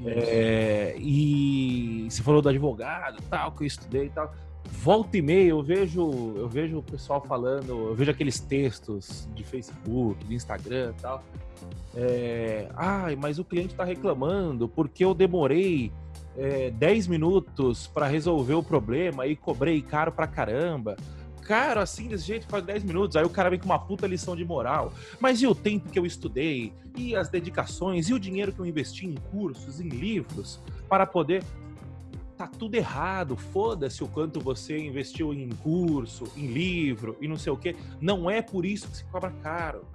É, 0.05 0.95
e 0.99 2.07
você 2.09 2.21
falou 2.21 2.41
do 2.41 2.49
advogado, 2.49 3.21
tal, 3.29 3.51
que 3.51 3.63
eu 3.63 3.67
estudei 3.67 4.05
e 4.05 4.09
tal. 4.09 4.33
volta 4.69 5.17
e 5.17 5.21
meia 5.21 5.49
eu 5.49 5.63
vejo, 5.63 6.33
eu 6.35 6.47
vejo 6.47 6.77
o 6.77 6.83
pessoal 6.83 7.21
falando, 7.21 7.69
eu 7.69 7.95
vejo 7.95 8.11
aqueles 8.11 8.39
textos 8.39 9.27
de 9.33 9.43
Facebook, 9.43 10.23
de 10.25 10.35
Instagram 10.35 10.93
e 10.97 11.01
tal. 11.01 11.23
É, 11.95 12.69
Ai, 12.75 13.15
mas 13.15 13.39
o 13.39 13.43
cliente 13.43 13.69
está 13.69 13.83
reclamando 13.83 14.67
porque 14.67 15.03
eu 15.03 15.13
demorei 15.13 15.91
é, 16.37 16.69
10 16.69 17.07
minutos 17.07 17.87
para 17.87 18.07
resolver 18.07 18.53
o 18.53 18.63
problema 18.63 19.25
e 19.25 19.35
cobrei 19.35 19.81
caro 19.81 20.11
pra 20.11 20.27
caramba. 20.27 20.95
Caro 21.45 21.79
assim, 21.79 22.07
desse 22.07 22.25
jeito, 22.25 22.47
faz 22.47 22.65
10 22.65 22.83
minutos. 22.83 23.15
Aí 23.15 23.23
o 23.23 23.29
cara 23.29 23.51
vem 23.51 23.59
com 23.59 23.65
uma 23.65 23.77
puta 23.77 24.07
lição 24.07 24.35
de 24.35 24.43
moral. 24.43 24.91
Mas 25.19 25.41
e 25.43 25.47
o 25.47 25.53
tempo 25.53 25.89
que 25.89 25.97
eu 25.97 26.05
estudei? 26.05 26.73
E 26.97 27.15
as 27.15 27.29
dedicações? 27.29 28.09
E 28.09 28.13
o 28.13 28.19
dinheiro 28.19 28.51
que 28.51 28.59
eu 28.59 28.65
investi 28.65 29.05
em 29.05 29.13
cursos, 29.13 29.79
em 29.79 29.87
livros? 29.87 30.59
Para 30.89 31.05
poder 31.05 31.43
tá 32.35 32.47
tudo 32.47 32.73
errado. 32.73 33.37
Foda-se 33.37 34.03
o 34.03 34.07
quanto 34.07 34.39
você 34.39 34.77
investiu 34.77 35.31
em 35.33 35.49
curso, 35.49 36.25
em 36.35 36.47
livro 36.47 37.15
e 37.21 37.27
não 37.27 37.37
sei 37.37 37.53
o 37.53 37.57
quê. 37.57 37.75
Não 38.01 38.29
é 38.29 38.41
por 38.41 38.65
isso 38.65 38.89
que 38.89 38.97
se 38.97 39.05
cobra 39.05 39.29
caro. 39.43 39.85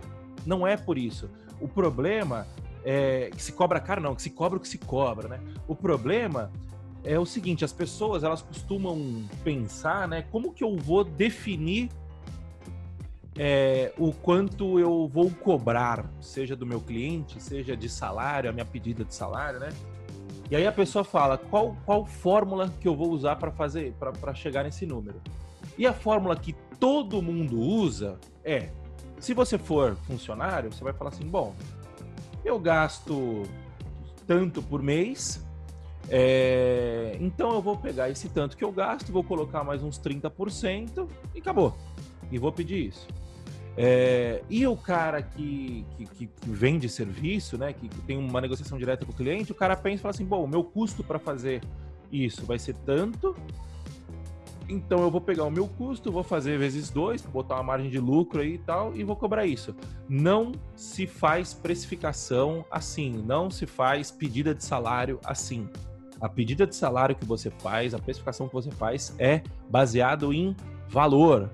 Não 0.46 0.64
é 0.64 0.76
por 0.76 0.96
isso. 0.96 1.28
O 1.60 1.66
problema 1.66 2.46
é 2.84 3.28
que 3.34 3.42
se 3.42 3.52
cobra 3.52 3.80
caro, 3.80 4.00
não, 4.00 4.14
que 4.14 4.22
se 4.22 4.30
cobra 4.30 4.56
o 4.56 4.60
que 4.60 4.68
se 4.68 4.78
cobra, 4.78 5.28
né? 5.28 5.40
O 5.66 5.74
problema 5.74 6.50
é 7.04 7.18
o 7.18 7.24
seguinte, 7.24 7.64
as 7.64 7.72
pessoas 7.72 8.24
elas 8.24 8.42
costumam 8.42 9.24
pensar, 9.42 10.06
né? 10.06 10.22
Como 10.30 10.52
que 10.52 10.62
eu 10.62 10.76
vou 10.76 11.02
definir 11.04 11.88
é, 13.36 13.92
o 13.96 14.12
quanto 14.12 14.78
eu 14.78 15.08
vou 15.08 15.30
cobrar, 15.30 16.10
seja 16.20 16.54
do 16.54 16.66
meu 16.66 16.80
cliente, 16.80 17.40
seja 17.40 17.76
de 17.76 17.88
salário, 17.88 18.50
a 18.50 18.52
minha 18.52 18.64
pedida 18.64 19.04
de 19.04 19.14
salário, 19.14 19.60
né? 19.60 19.70
E 20.50 20.56
aí 20.56 20.66
a 20.66 20.72
pessoa 20.72 21.04
fala 21.04 21.38
qual, 21.38 21.76
qual 21.86 22.04
fórmula 22.04 22.72
que 22.80 22.88
eu 22.88 22.96
vou 22.96 23.10
usar 23.10 23.36
para 23.36 23.52
fazer 23.52 23.94
para 23.94 24.34
chegar 24.34 24.64
nesse 24.64 24.84
número. 24.84 25.20
E 25.78 25.86
a 25.86 25.92
fórmula 25.92 26.34
que 26.36 26.54
todo 26.78 27.22
mundo 27.22 27.58
usa 27.58 28.18
é: 28.44 28.70
se 29.18 29.32
você 29.32 29.56
for 29.56 29.94
funcionário, 30.06 30.72
você 30.72 30.82
vai 30.82 30.92
falar 30.92 31.10
assim, 31.10 31.26
bom, 31.26 31.54
eu 32.44 32.58
gasto 32.58 33.44
tanto 34.26 34.60
por 34.60 34.82
mês, 34.82 35.46
é, 36.10 37.16
então 37.20 37.52
eu 37.52 37.62
vou 37.62 37.76
pegar 37.76 38.10
esse 38.10 38.28
tanto 38.28 38.56
que 38.56 38.64
eu 38.64 38.72
gasto, 38.72 39.12
vou 39.12 39.22
colocar 39.22 39.62
mais 39.62 39.82
uns 39.82 39.98
30% 39.98 41.08
e 41.34 41.38
acabou. 41.38 41.76
E 42.32 42.38
vou 42.38 42.50
pedir 42.50 42.88
isso. 42.88 43.06
É, 43.76 44.42
e 44.50 44.66
o 44.66 44.76
cara 44.76 45.22
que, 45.22 45.86
que, 45.96 46.26
que, 46.26 46.30
vende 46.42 46.88
serviço, 46.88 47.56
né, 47.56 47.72
que, 47.72 47.88
tem 48.02 48.18
uma 48.18 48.40
negociação 48.40 48.76
direta 48.76 49.06
com 49.06 49.12
o 49.12 49.14
cliente, 49.14 49.52
o 49.52 49.54
cara 49.54 49.76
pensa 49.76 50.00
e 50.00 50.02
fala 50.02 50.10
assim: 50.10 50.24
bom, 50.24 50.44
o 50.44 50.48
meu 50.48 50.64
custo 50.64 51.04
para 51.04 51.18
fazer 51.18 51.62
isso 52.10 52.44
vai 52.44 52.58
ser 52.58 52.74
tanto, 52.84 53.36
então 54.68 55.02
eu 55.02 55.10
vou 55.10 55.20
pegar 55.20 55.44
o 55.44 55.50
meu 55.50 55.66
custo, 55.66 56.10
vou 56.10 56.24
fazer 56.24 56.58
vezes 56.58 56.90
dois, 56.90 57.22
botar 57.22 57.54
uma 57.54 57.62
margem 57.62 57.88
de 57.88 57.98
lucro 57.98 58.40
aí 58.40 58.54
e 58.54 58.58
tal, 58.58 58.94
e 58.96 59.04
vou 59.04 59.16
cobrar 59.16 59.46
isso. 59.46 59.74
Não 60.08 60.52
se 60.74 61.06
faz 61.06 61.54
precificação 61.54 62.64
assim, 62.70 63.22
não 63.24 63.50
se 63.50 63.66
faz 63.66 64.10
pedida 64.10 64.54
de 64.54 64.64
salário 64.64 65.20
assim. 65.24 65.68
A 66.20 66.28
pedida 66.28 66.66
de 66.66 66.76
salário 66.76 67.16
que 67.16 67.24
você 67.24 67.50
faz, 67.50 67.94
a 67.94 67.98
precificação 67.98 68.46
que 68.46 68.54
você 68.54 68.70
faz 68.70 69.14
é 69.18 69.42
baseado 69.68 70.32
em 70.32 70.54
valor, 70.88 71.50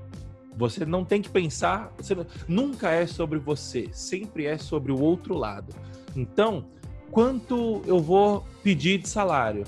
você 0.56 0.84
não 0.84 1.04
tem 1.04 1.20
que 1.20 1.28
pensar, 1.28 1.92
você 1.96 2.16
nunca 2.48 2.90
é 2.90 3.06
sobre 3.06 3.38
você, 3.38 3.88
sempre 3.92 4.46
é 4.46 4.56
sobre 4.56 4.90
o 4.90 4.98
outro 4.98 5.34
lado. 5.34 5.72
Então, 6.16 6.64
quanto 7.10 7.82
eu 7.86 8.00
vou 8.00 8.44
pedir 8.62 8.98
de 8.98 9.08
salário? 9.08 9.64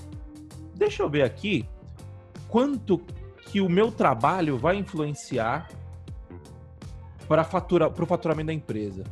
Deixa 0.75 1.03
eu 1.03 1.11
ver 1.11 1.23
aqui 1.23 1.69
quanto 2.49 2.99
que 3.47 3.61
o 3.61 3.69
meu 3.69 3.93
trabalho 3.93 4.57
vai 4.57 4.77
influenciar 4.77 5.69
para 7.29 7.45
fatura, 7.45 7.89
o 7.89 8.07
faturamento 8.07 8.47
da 8.47 8.55
empresa. 8.55 9.05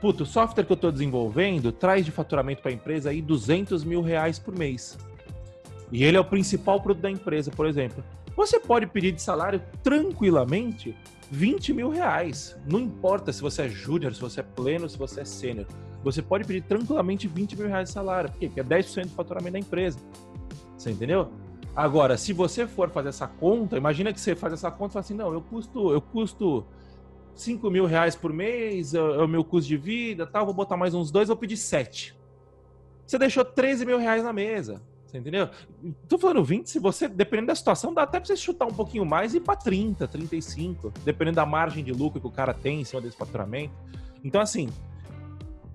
Puto, 0.00 0.22
o 0.22 0.26
software 0.26 0.64
que 0.64 0.70
eu 0.70 0.76
estou 0.76 0.92
desenvolvendo 0.92 1.72
traz 1.72 2.04
de 2.04 2.12
faturamento 2.12 2.62
para 2.62 2.70
a 2.70 2.74
empresa 2.74 3.10
aí 3.10 3.20
200 3.20 3.82
mil 3.82 4.00
reais 4.00 4.38
por 4.38 4.56
mês. 4.56 4.96
E 5.90 6.04
ele 6.04 6.16
é 6.16 6.20
o 6.20 6.24
principal 6.24 6.80
produto 6.80 7.02
da 7.02 7.10
empresa, 7.10 7.50
por 7.50 7.66
exemplo. 7.66 8.04
Você 8.36 8.60
pode 8.60 8.86
pedir 8.86 9.12
de 9.12 9.22
salário 9.22 9.60
tranquilamente 9.82 10.94
20 11.30 11.72
mil 11.72 11.90
reais. 11.90 12.56
Não 12.66 12.80
importa 12.80 13.32
se 13.32 13.42
você 13.42 13.62
é 13.62 13.68
júnior, 13.68 14.14
se 14.14 14.20
você 14.20 14.40
é 14.40 14.42
pleno, 14.42 14.88
se 14.88 14.96
você 14.96 15.22
é 15.22 15.24
sênior. 15.24 15.66
Você 16.04 16.22
pode 16.22 16.44
pedir 16.44 16.62
tranquilamente 16.62 17.26
20 17.26 17.56
mil 17.56 17.68
reais 17.68 17.88
de 17.88 17.94
salário. 17.94 18.30
Porque 18.30 18.60
é 18.60 18.62
10% 18.62 19.04
do 19.04 19.08
faturamento 19.10 19.54
da 19.54 19.58
empresa. 19.58 19.98
Você 20.76 20.90
entendeu? 20.90 21.32
Agora, 21.74 22.16
se 22.16 22.32
você 22.32 22.66
for 22.66 22.90
fazer 22.90 23.08
essa 23.10 23.26
conta, 23.26 23.76
imagina 23.76 24.12
que 24.12 24.20
você 24.20 24.34
faz 24.34 24.52
essa 24.52 24.70
conta 24.70 24.92
e 24.92 24.94
fala 24.94 25.00
assim, 25.00 25.14
não, 25.14 25.32
eu 25.32 25.40
custo, 25.40 25.92
eu 25.92 26.00
custo 26.00 26.66
5 27.34 27.70
mil 27.70 27.86
reais 27.86 28.16
por 28.16 28.32
mês, 28.32 28.94
é, 28.94 28.98
é 28.98 29.00
o 29.00 29.28
meu 29.28 29.44
custo 29.44 29.68
de 29.68 29.76
vida, 29.76 30.26
tal, 30.26 30.44
vou 30.44 30.54
botar 30.54 30.76
mais 30.76 30.92
uns 30.92 31.10
dois, 31.10 31.28
vou 31.28 31.36
pedir 31.36 31.56
7. 31.56 32.16
Você 33.06 33.18
deixou 33.18 33.44
13 33.44 33.86
mil 33.86 33.98
reais 33.98 34.24
na 34.24 34.32
mesa. 34.32 34.82
Você 35.08 35.16
entendeu? 35.16 35.48
Tô 36.06 36.18
falando 36.18 36.44
20, 36.44 36.68
se 36.68 36.78
você, 36.78 37.08
dependendo 37.08 37.46
da 37.46 37.54
situação, 37.54 37.94
dá 37.94 38.02
até 38.02 38.20
pra 38.20 38.26
você 38.26 38.36
chutar 38.36 38.66
um 38.66 38.74
pouquinho 38.74 39.06
mais 39.06 39.32
e 39.32 39.38
ir 39.38 39.40
pra 39.40 39.56
30, 39.56 40.06
35, 40.06 40.92
dependendo 41.02 41.36
da 41.36 41.46
margem 41.46 41.82
de 41.82 41.92
lucro 41.92 42.20
que 42.20 42.26
o 42.26 42.30
cara 42.30 42.52
tem 42.52 42.82
em 42.82 42.84
cima 42.84 43.00
desse 43.00 43.16
faturamento. 43.16 43.72
Então, 44.22 44.38
assim, 44.38 44.68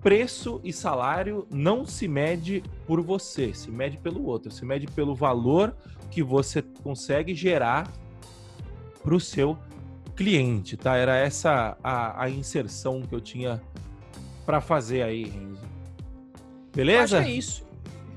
preço 0.00 0.60
e 0.62 0.72
salário 0.72 1.48
não 1.50 1.84
se 1.84 2.06
mede 2.06 2.62
por 2.86 3.00
você, 3.00 3.52
se 3.52 3.72
mede 3.72 3.98
pelo 3.98 4.24
outro, 4.24 4.52
se 4.52 4.64
mede 4.64 4.86
pelo 4.86 5.16
valor 5.16 5.74
que 6.12 6.22
você 6.22 6.62
consegue 6.62 7.34
gerar 7.34 7.90
para 9.02 9.16
o 9.16 9.20
seu 9.20 9.58
cliente, 10.14 10.76
tá? 10.76 10.94
Era 10.96 11.16
essa 11.16 11.76
a, 11.82 12.22
a 12.22 12.30
inserção 12.30 13.02
que 13.02 13.12
eu 13.12 13.20
tinha 13.20 13.60
para 14.46 14.60
fazer 14.60 15.02
aí, 15.02 15.24
Renzo. 15.24 15.62
Beleza? 16.72 17.16
Eu 17.16 17.20
acho 17.20 17.28
que 17.28 17.32
é 17.32 17.36
isso. 17.36 17.63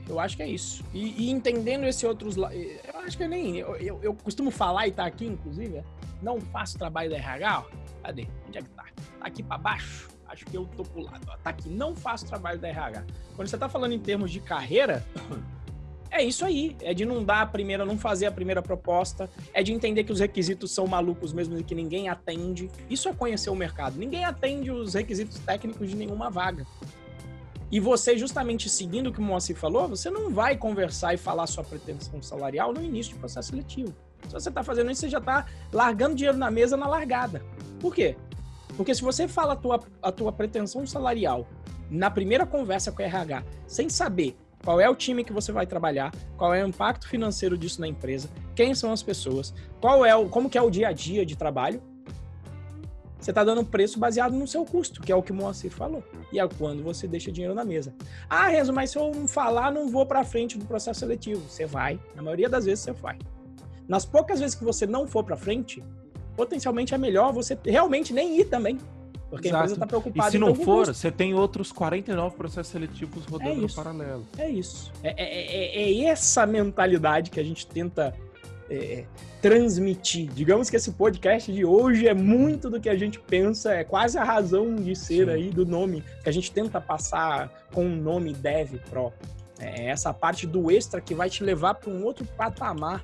Eu 0.10 0.20
acho 0.20 0.38
que 0.38 0.44
é 0.44 0.48
isso. 0.48 0.84
E, 0.94 1.26
e 1.26 1.30
entendendo 1.30 1.86
esse 1.86 2.06
outros. 2.06 2.38
Eu 2.38 3.00
acho 3.06 3.18
que 3.18 3.24
é 3.24 3.28
nem. 3.28 3.58
Eu, 3.58 3.76
eu, 3.76 4.00
eu, 4.02 4.14
costumo 4.14 4.50
falar 4.52 4.88
e 4.88 4.92
tá 4.92 5.06
aqui, 5.06 5.26
inclusive. 5.26 5.84
Não 6.22 6.40
faço 6.40 6.78
trabalho 6.78 7.10
da 7.10 7.18
RH. 7.18 7.60
Ó. 7.60 7.78
Cadê? 8.04 8.28
Onde 8.48 8.58
é 8.58 8.62
que 8.62 8.70
tá? 8.70 8.86
Tá 9.20 9.28
aqui 9.28 9.44
para 9.44 9.58
baixo. 9.58 10.08
Acho 10.28 10.46
que 10.46 10.56
eu 10.56 10.66
tô 10.78 10.84
pro 10.84 11.02
lado. 11.02 11.26
Ó. 11.28 11.38
Tá 11.38 11.50
aqui. 11.50 11.70
Não 11.70 11.96
faço 11.96 12.26
trabalho 12.26 12.60
da 12.60 12.68
RH. 12.68 13.06
Quando 13.36 13.48
você 13.48 13.58
tá 13.58 13.68
falando 13.68 13.94
em 13.94 14.00
termos 14.00 14.32
de 14.32 14.40
carreira. 14.40 15.06
É 16.10 16.24
isso 16.24 16.46
aí, 16.46 16.76
é 16.82 16.94
de 16.94 17.06
não 17.06 17.22
dar 17.22 17.42
a 17.42 17.46
primeira, 17.46 17.86
não 17.86 17.98
fazer 17.98 18.28
a 18.28 18.32
primeira 18.32 18.62
proposta, 18.62 19.30
é 19.54 19.62
de 19.62 19.74
entender 19.74 20.06
que 20.06 20.12
os 20.12 20.22
requisitos 20.22 20.72
são 20.72 20.88
malucos 20.88 21.34
mesmo 21.34 21.60
e 21.60 21.64
que 21.64 21.76
ninguém 21.76 22.08
atende. 22.08 22.72
Isso 22.90 23.10
é 23.10 23.14
conhecer 23.14 23.50
o 23.50 23.56
mercado. 23.56 23.98
Ninguém 23.98 24.24
atende 24.24 24.72
os 24.72 24.94
requisitos 24.94 25.38
técnicos 25.40 25.90
de 25.90 25.98
nenhuma 25.98 26.30
vaga. 26.30 26.66
E 27.70 27.80
você, 27.80 28.18
justamente 28.18 28.70
seguindo 28.70 29.08
o 29.08 29.14
que 29.14 29.20
o 29.20 29.24
Moacir 29.24 29.56
falou, 29.56 29.88
você 29.88 30.10
não 30.10 30.30
vai 30.30 30.56
conversar 30.56 31.14
e 31.14 31.18
falar 31.18 31.48
sua 31.48 31.64
pretensão 31.64 32.22
salarial 32.22 32.74
no 32.74 32.82
início 32.82 33.14
do 33.16 33.20
processo 33.20 33.50
seletivo. 33.50 33.94
Se 34.28 34.34
você 34.34 34.50
está 34.50 34.64
fazendo 34.64 34.90
isso, 34.90 35.02
você 35.02 35.10
já 35.10 35.18
está 35.18 35.46
largando 35.72 36.16
dinheiro 36.16 36.38
na 36.38 36.50
mesa 36.50 36.78
na 36.78 36.88
largada. 36.88 37.44
Por 37.80 37.94
quê? 37.94 38.16
Porque 38.76 38.94
se 38.96 39.02
você 39.02 39.28
fala 39.28 39.54
a 39.54 39.56
tua, 39.56 39.80
a 40.02 40.12
tua 40.12 40.32
pretensão 40.32 40.86
salarial 40.86 41.48
na 41.90 42.12
primeira 42.12 42.46
conversa 42.46 42.92
com 42.92 43.02
o 43.02 43.06
RH, 43.06 43.44
sem 43.66 43.90
saber 43.90 44.38
qual 44.64 44.82
é 44.82 44.90
o 44.90 44.96
time 44.96 45.24
que 45.24 45.32
você 45.32 45.52
vai 45.52 45.66
trabalhar, 45.66 46.14
qual 46.36 46.54
é 46.54 46.64
o 46.64 46.68
impacto 46.68 47.08
financeiro 47.08 47.58
disso 47.58 47.80
na 47.80 47.88
empresa, 47.88 48.30
quem 48.56 48.74
são 48.76 48.92
as 48.92 49.02
pessoas, 49.02 49.54
qual 49.80 50.06
é 50.06 50.16
o, 50.16 50.28
como 50.28 50.50
que 50.50 50.58
é 50.58 50.62
o 50.62 50.70
dia 50.70 50.90
a 50.90 50.92
dia 50.92 51.26
de 51.26 51.36
trabalho, 51.36 51.82
você 53.28 53.32
está 53.32 53.44
dando 53.44 53.62
preço 53.62 54.00
baseado 54.00 54.32
no 54.34 54.48
seu 54.48 54.64
custo, 54.64 55.02
que 55.02 55.12
é 55.12 55.16
o 55.16 55.22
que 55.22 55.34
o 55.34 55.36
Moacir 55.36 55.70
falou. 55.70 56.02
E 56.32 56.40
é 56.40 56.48
quando 56.48 56.82
você 56.82 57.06
deixa 57.08 57.30
dinheiro 57.30 57.54
na 57.54 57.66
mesa. 57.66 57.94
Ah, 58.30 58.48
Renzo, 58.48 58.72
mas 58.72 58.92
se 58.92 58.98
eu 58.98 59.12
não 59.14 59.28
falar, 59.28 59.70
não 59.70 59.90
vou 59.90 60.06
para 60.06 60.24
frente 60.24 60.58
do 60.58 60.66
processo 60.66 61.02
seletivo. 61.02 61.42
Você 61.50 61.66
vai. 61.66 62.00
Na 62.16 62.22
maioria 62.22 62.48
das 62.48 62.64
vezes 62.64 62.86
você 62.86 62.94
vai. 62.94 63.18
Nas 63.86 64.06
poucas 64.06 64.40
vezes 64.40 64.56
que 64.56 64.64
você 64.64 64.88
não 64.88 65.06
for 65.06 65.26
para 65.26 65.36
frente, 65.36 65.84
potencialmente 66.38 66.94
é 66.94 66.98
melhor 66.98 67.34
você 67.34 67.58
realmente 67.66 68.14
nem 68.14 68.40
ir 68.40 68.46
também. 68.46 68.78
Porque 69.30 69.50
Exato. 69.50 69.56
a 69.56 69.60
empresa 69.60 69.74
está 69.74 69.88
preocupada. 69.88 70.30
E 70.30 70.32
se 70.32 70.40
não 70.40 70.56
for, 70.56 70.86
custo. 70.86 70.94
você 70.94 71.12
tem 71.12 71.34
outros 71.34 71.70
49 71.74 72.38
processos 72.38 72.72
seletivos 72.72 73.26
rodando 73.26 73.52
é 73.52 73.56
no 73.56 73.74
paralelo. 73.74 74.26
É 74.38 74.50
isso. 74.50 74.90
É, 75.04 75.10
é, 75.22 75.82
é, 75.82 76.02
é 76.02 76.04
essa 76.06 76.46
mentalidade 76.46 77.30
que 77.30 77.42
a 77.42 77.44
gente 77.44 77.68
tenta 77.68 78.16
é, 78.70 79.06
transmitir. 79.42 80.30
Digamos 80.34 80.70
que 80.70 80.76
esse 80.76 80.92
podcast 80.92 81.52
de 81.52 81.64
hoje 81.64 82.08
é 82.08 82.14
muito 82.14 82.70
do 82.70 82.80
que 82.80 82.90
a 82.90 82.98
gente 82.98 83.20
pensa, 83.20 83.74
é 83.74 83.84
quase 83.84 84.18
a 84.18 84.24
razão 84.24 84.76
de 84.76 84.96
ser 84.96 85.26
Sim. 85.26 85.32
aí 85.32 85.50
do 85.50 85.66
nome 85.66 86.04
que 86.24 86.30
a 86.30 86.32
gente 86.32 86.52
tenta 86.52 86.82
passar 86.82 87.68
com 87.74 87.86
o 87.86 87.96
nome 87.96 88.34
Dev 88.34 88.76
Pro. 88.90 89.14
É 89.60 89.88
essa 89.88 90.14
parte 90.14 90.46
do 90.46 90.70
extra 90.70 91.02
que 91.02 91.16
vai 91.16 91.30
te 91.30 91.44
levar 91.44 91.76
para 91.76 91.90
um 91.90 92.04
outro 92.04 92.26
patamar 92.38 93.04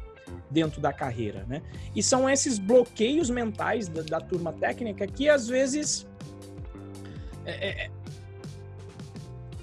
dentro 0.49 0.80
da 0.80 0.93
carreira, 0.93 1.45
né? 1.47 1.61
E 1.95 2.03
são 2.03 2.30
esses 2.30 2.59
bloqueios 2.59 3.30
mentais 3.30 3.88
da, 3.88 4.01
da 4.03 4.20
turma 4.22 4.53
técnica 4.53 5.07
que 5.07 5.30
às 5.30 5.47
vezes 5.47 6.07
é, 7.45 7.51
é, 7.51 7.86
é 7.86 7.91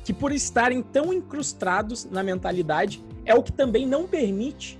que 0.05 0.12
por 0.12 0.32
estarem 0.32 0.82
tão 0.82 1.12
incrustados 1.12 2.05
na 2.05 2.22
mentalidade 2.22 3.05
é 3.24 3.34
o 3.34 3.42
que 3.42 3.53
também 3.53 3.86
não 3.86 4.09
permite 4.09 4.80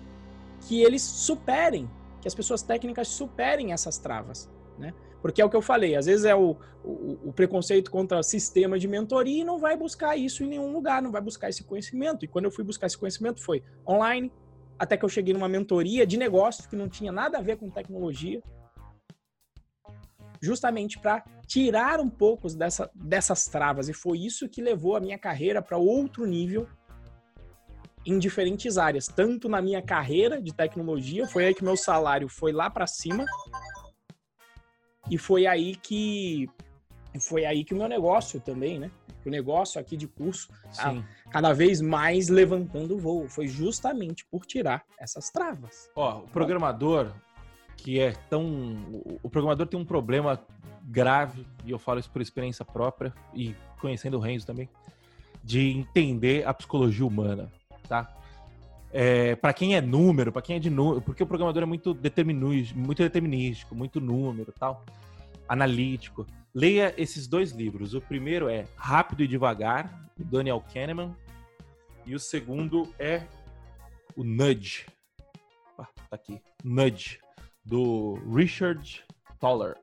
que 0.71 0.81
eles 0.85 1.03
superem 1.03 1.91
que 2.21 2.29
as 2.29 2.35
pessoas 2.35 2.63
técnicas 2.63 3.09
superem 3.09 3.73
essas 3.73 3.99
travas, 3.99 4.49
né? 4.79 4.95
Porque 5.21 5.43
é 5.43 5.45
o 5.45 5.51
que 5.51 5.57
eu 5.57 5.61
falei, 5.61 5.97
às 5.97 6.07
vezes 6.07 6.25
é 6.25 6.33
o, 6.33 6.57
o, 6.85 7.29
o, 7.29 7.33
preconceito 7.33 7.91
contra 7.91 8.23
sistema 8.23 8.79
de 8.79 8.87
mentoria 8.87 9.41
e 9.41 9.45
não 9.45 9.59
vai 9.59 9.77
buscar 9.77 10.17
isso 10.17 10.45
em 10.45 10.47
nenhum 10.47 10.73
lugar, 10.73 11.03
não 11.03 11.11
vai 11.11 11.21
buscar 11.21 11.49
esse 11.49 11.65
conhecimento. 11.65 12.25
E 12.25 12.29
quando 12.29 12.45
eu 12.45 12.53
fui 12.53 12.63
buscar 12.63 12.87
esse 12.87 12.97
conhecimento 12.97 13.43
foi 13.43 13.65
online, 13.87 14.33
até 14.79 14.97
que 14.97 15.05
eu 15.05 15.09
cheguei 15.09 15.35
numa 15.35 15.49
mentoria 15.49 16.07
de 16.07 16.17
negócio 16.17 16.69
que 16.69 16.77
não 16.77 16.89
tinha 16.89 17.11
nada 17.11 17.39
a 17.39 17.43
ver 17.43 17.57
com 17.57 17.69
tecnologia, 17.69 18.41
justamente 20.41 21.01
para 21.01 21.25
tirar 21.49 21.99
um 21.99 22.09
pouco 22.09 22.49
dessa, 22.55 22.89
dessas 22.95 23.47
travas. 23.47 23.89
E 23.89 23.93
foi 23.93 24.19
isso 24.19 24.49
que 24.49 24.63
levou 24.63 24.95
a 24.95 25.01
minha 25.01 25.19
carreira 25.19 25.61
para 25.61 25.77
outro 25.77 26.25
nível 26.27 26.69
em 28.05 28.19
diferentes 28.19 28.79
áreas, 28.79 29.07
tanto 29.07 29.49
na 29.49 29.61
minha 29.61 29.83
carreira 29.83 30.41
de 30.41 30.53
tecnologia, 30.53 31.27
foi 31.27 31.47
aí 31.47 31.55
que 31.55 31.65
meu 31.65 31.77
salário 31.77 32.29
foi 32.29 32.53
lá 32.53 32.71
para 32.71 32.87
cima, 32.87 33.25
e 35.11 35.19
foi 35.19 35.47
aí 35.47 35.77
que 35.77 36.49
foi 37.21 37.45
aí 37.45 37.65
que 37.65 37.75
o 37.75 37.77
meu 37.77 37.89
negócio 37.89 38.41
também, 38.41 38.79
né? 38.79 38.91
O 39.27 39.29
negócio 39.29 39.81
aqui 39.81 39.97
de 39.97 40.07
curso 40.07 40.49
tá 40.75 41.05
cada 41.31 41.53
vez 41.53 41.81
mais 41.81 42.29
levantando 42.29 42.95
o 42.95 42.99
voo. 42.99 43.29
Foi 43.29 43.47
justamente 43.49 44.25
por 44.25 44.47
tirar 44.47 44.85
essas 44.99 45.29
travas. 45.29 45.91
Ó, 45.95 46.21
o 46.21 46.29
programador 46.29 47.13
que 47.77 48.01
é 48.01 48.13
tão. 48.13 49.03
O 49.23 49.29
programador 49.29 49.67
tem 49.67 49.79
um 49.79 49.85
problema 49.85 50.41
grave, 50.85 51.47
e 51.65 51.71
eu 51.71 51.79
falo 51.79 52.01
isso 52.01 52.11
por 52.11 52.23
experiência 52.23 52.65
própria 52.65 53.13
e 53.35 53.55
conhecendo 53.81 54.17
o 54.17 54.21
Renzo 54.21 54.47
também, 54.47 54.69
de 55.43 55.71
entender 55.71 56.47
a 56.47 56.55
psicologia 56.55 57.05
humana 57.05 57.51
tá? 57.91 58.09
É, 58.93 59.35
para 59.35 59.53
quem 59.53 59.75
é 59.75 59.81
número, 59.81 60.33
para 60.33 60.43
quem 60.43 60.57
é 60.57 60.59
de 60.61 60.71
número, 60.71 61.03
porque 61.03 61.23
o 61.23 61.27
programador 61.27 61.65
é 61.65 61.67
muito 61.67 61.97
muito 62.75 63.03
determinístico, 63.03 63.75
muito 63.75 64.01
número, 64.01 64.53
tal, 64.53 64.85
analítico. 65.49 66.25
Leia 66.55 66.95
esses 66.97 67.27
dois 67.27 67.51
livros. 67.51 67.95
O 67.95 68.01
primeiro 68.01 68.49
é 68.49 68.65
Rápido 68.77 69.23
e 69.23 69.29
Devagar, 69.29 70.09
do 70.17 70.25
Daniel 70.25 70.65
Kahneman, 70.73 71.15
e 72.07 72.15
o 72.15 72.19
segundo 72.19 72.93
é 72.99 73.23
o 74.17 74.25
Nudge. 74.25 74.87
Ah, 75.79 75.87
tá 76.09 76.17
aqui. 76.17 76.41
Nudge, 76.65 77.19
do 77.65 78.15
Richard 78.35 79.05
Toller. 79.39 79.77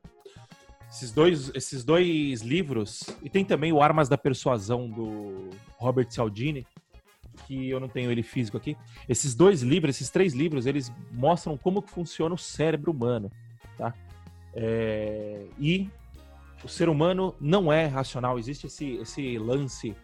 Esses 0.90 1.12
dois, 1.12 1.52
esses 1.54 1.84
dois 1.84 2.42
livros, 2.42 3.04
e 3.22 3.30
tem 3.30 3.44
também 3.44 3.74
o 3.74 3.82
Armas 3.82 4.08
da 4.08 4.18
Persuasão, 4.18 4.90
do 4.90 5.50
Robert 5.78 6.10
Cialdini, 6.10 6.66
que 7.46 7.70
eu 7.70 7.80
não 7.80 7.88
tenho 7.88 8.12
ele 8.12 8.24
físico 8.24 8.58
aqui. 8.58 8.76
Esses 9.08 9.36
dois 9.36 9.62
livros, 9.62 9.96
esses 9.96 10.10
três 10.10 10.34
livros, 10.34 10.66
eles 10.66 10.92
mostram 11.12 11.58
como 11.58 11.82
que 11.82 11.92
funciona 11.92 12.34
o 12.34 12.38
cérebro 12.38 12.92
humano, 12.92 13.32
tá? 13.78 13.94
É, 14.54 15.46
e 15.60 15.90
o 16.64 16.68
ser 16.68 16.90
humano 16.90 17.36
não 17.40 17.72
é 17.72 17.86
racional. 17.86 18.40
Existe 18.40 18.68
esse, 18.68 18.96
esse 18.96 19.38
lance 19.38 19.96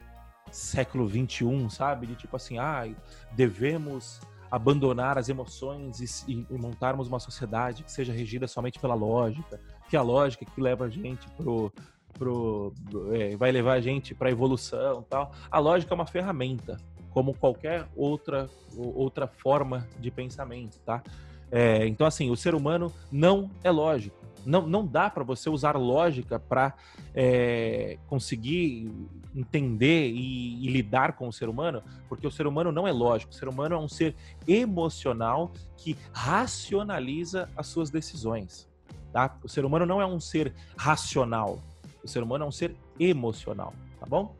século 0.51 1.07
21, 1.07 1.69
sabe? 1.69 2.07
De 2.07 2.15
tipo 2.15 2.35
assim, 2.35 2.57
ah, 2.59 2.87
devemos 3.31 4.21
abandonar 4.51 5.17
as 5.17 5.29
emoções 5.29 6.23
e, 6.27 6.45
e, 6.47 6.57
montarmos 6.59 7.07
uma 7.07 7.19
sociedade 7.19 7.83
que 7.83 7.91
seja 7.91 8.13
regida 8.13 8.47
somente 8.47 8.79
pela 8.79 8.93
lógica, 8.93 9.59
que 9.89 9.95
é 9.95 9.99
a 9.99 10.03
lógica 10.03 10.45
que 10.45 10.61
leva 10.61 10.85
a 10.85 10.89
gente 10.89 11.27
pro, 11.31 11.73
pro 12.13 12.71
é, 13.13 13.35
vai 13.35 13.51
levar 13.51 13.73
a 13.73 13.81
gente 13.81 14.13
para 14.13 14.29
evolução, 14.29 15.01
tal. 15.09 15.31
A 15.49 15.57
lógica 15.57 15.91
é 15.91 15.95
uma 15.95 16.05
ferramenta, 16.05 16.77
como 17.13 17.33
qualquer 17.33 17.87
outra, 17.95 18.49
outra 18.75 19.27
forma 19.27 19.87
de 19.99 20.09
pensamento, 20.09 20.79
tá? 20.79 21.03
É, 21.51 21.85
então, 21.85 22.07
assim, 22.07 22.31
o 22.31 22.35
ser 22.35 22.55
humano 22.55 22.91
não 23.11 23.49
é 23.63 23.69
lógico. 23.69 24.17
Não, 24.43 24.67
não 24.67 24.85
dá 24.85 25.09
para 25.09 25.23
você 25.23 25.49
usar 25.49 25.77
lógica 25.77 26.39
para 26.39 26.73
é, 27.13 27.97
conseguir 28.07 28.91
entender 29.35 30.09
e, 30.09 30.65
e, 30.65 30.69
lidar 30.69 31.13
com 31.13 31.27
o 31.27 31.31
ser 31.31 31.47
humano, 31.47 31.81
porque 32.09 32.27
o 32.27 32.31
ser 32.31 32.47
humano 32.47 32.71
não 32.71 32.87
é 32.87 32.91
lógico. 32.91 33.31
O 33.31 33.35
ser 33.35 33.47
humano 33.47 33.75
é 33.75 33.77
um 33.77 33.87
ser 33.87 34.15
emocional 34.47 35.51
que 35.77 35.95
racionaliza 36.11 37.47
as 37.55 37.67
suas 37.67 37.89
decisões. 37.89 38.67
Tá? 39.11 39.37
O 39.43 39.47
ser 39.47 39.63
humano 39.63 39.85
não 39.85 40.01
é 40.01 40.05
um 40.05 40.19
ser 40.19 40.53
racional. 40.75 41.59
O 42.03 42.07
ser 42.07 42.21
humano 42.23 42.43
é 42.45 42.47
um 42.47 42.51
ser 42.51 42.75
emocional, 42.99 43.73
tá 43.99 44.05
bom? 44.07 44.35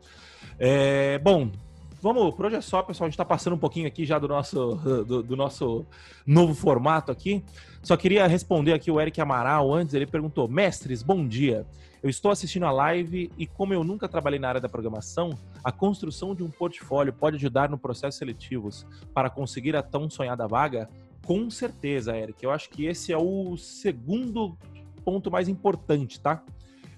É, 0.58 1.18
bom, 1.18 1.50
Vamos, 2.04 2.34
por 2.34 2.44
hoje 2.44 2.56
é 2.56 2.60
só, 2.60 2.82
pessoal. 2.82 3.06
A 3.06 3.08
gente 3.08 3.14
está 3.14 3.24
passando 3.24 3.54
um 3.54 3.58
pouquinho 3.58 3.86
aqui 3.86 4.04
já 4.04 4.18
do 4.18 4.28
nosso, 4.28 4.74
do, 5.08 5.22
do, 5.22 5.34
nosso 5.34 5.86
novo 6.26 6.52
formato 6.52 7.10
aqui. 7.10 7.42
Só 7.82 7.96
queria 7.96 8.26
responder 8.26 8.74
aqui 8.74 8.90
o 8.90 9.00
Eric 9.00 9.18
Amaral 9.22 9.72
antes. 9.72 9.94
Ele 9.94 10.04
perguntou: 10.04 10.46
Mestres, 10.46 11.02
bom 11.02 11.26
dia. 11.26 11.66
Eu 12.02 12.10
estou 12.10 12.30
assistindo 12.30 12.66
a 12.66 12.70
live 12.70 13.32
e, 13.38 13.46
como 13.46 13.72
eu 13.72 13.82
nunca 13.82 14.06
trabalhei 14.06 14.38
na 14.38 14.48
área 14.50 14.60
da 14.60 14.68
programação, 14.68 15.30
a 15.64 15.72
construção 15.72 16.34
de 16.34 16.42
um 16.42 16.50
portfólio 16.50 17.10
pode 17.10 17.36
ajudar 17.36 17.70
no 17.70 17.78
processo 17.78 18.18
seletivos 18.18 18.86
para 19.14 19.30
conseguir 19.30 19.74
a 19.74 19.82
tão 19.82 20.10
sonhada 20.10 20.46
vaga? 20.46 20.90
Com 21.24 21.48
certeza, 21.48 22.14
Eric. 22.14 22.44
Eu 22.44 22.50
acho 22.50 22.68
que 22.68 22.84
esse 22.84 23.14
é 23.14 23.16
o 23.16 23.56
segundo 23.56 24.58
ponto 25.02 25.30
mais 25.30 25.48
importante, 25.48 26.20
tá? 26.20 26.42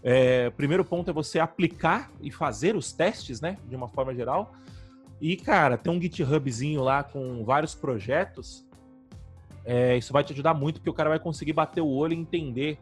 É, 0.02 0.50
primeiro 0.50 0.84
ponto 0.84 1.08
é 1.08 1.12
você 1.12 1.38
aplicar 1.38 2.10
e 2.20 2.28
fazer 2.32 2.74
os 2.74 2.90
testes, 2.90 3.40
né? 3.40 3.56
De 3.68 3.76
uma 3.76 3.86
forma 3.86 4.12
geral. 4.12 4.52
E, 5.20 5.36
cara, 5.36 5.78
tem 5.78 5.92
um 5.92 6.00
GitHubzinho 6.00 6.82
lá 6.82 7.02
com 7.02 7.44
vários 7.44 7.74
projetos. 7.74 8.64
É, 9.64 9.96
isso 9.96 10.12
vai 10.12 10.22
te 10.22 10.32
ajudar 10.32 10.54
muito, 10.54 10.76
porque 10.76 10.90
o 10.90 10.94
cara 10.94 11.08
vai 11.08 11.18
conseguir 11.18 11.52
bater 11.52 11.80
o 11.80 11.88
olho 11.88 12.12
e 12.12 12.16
entender 12.16 12.78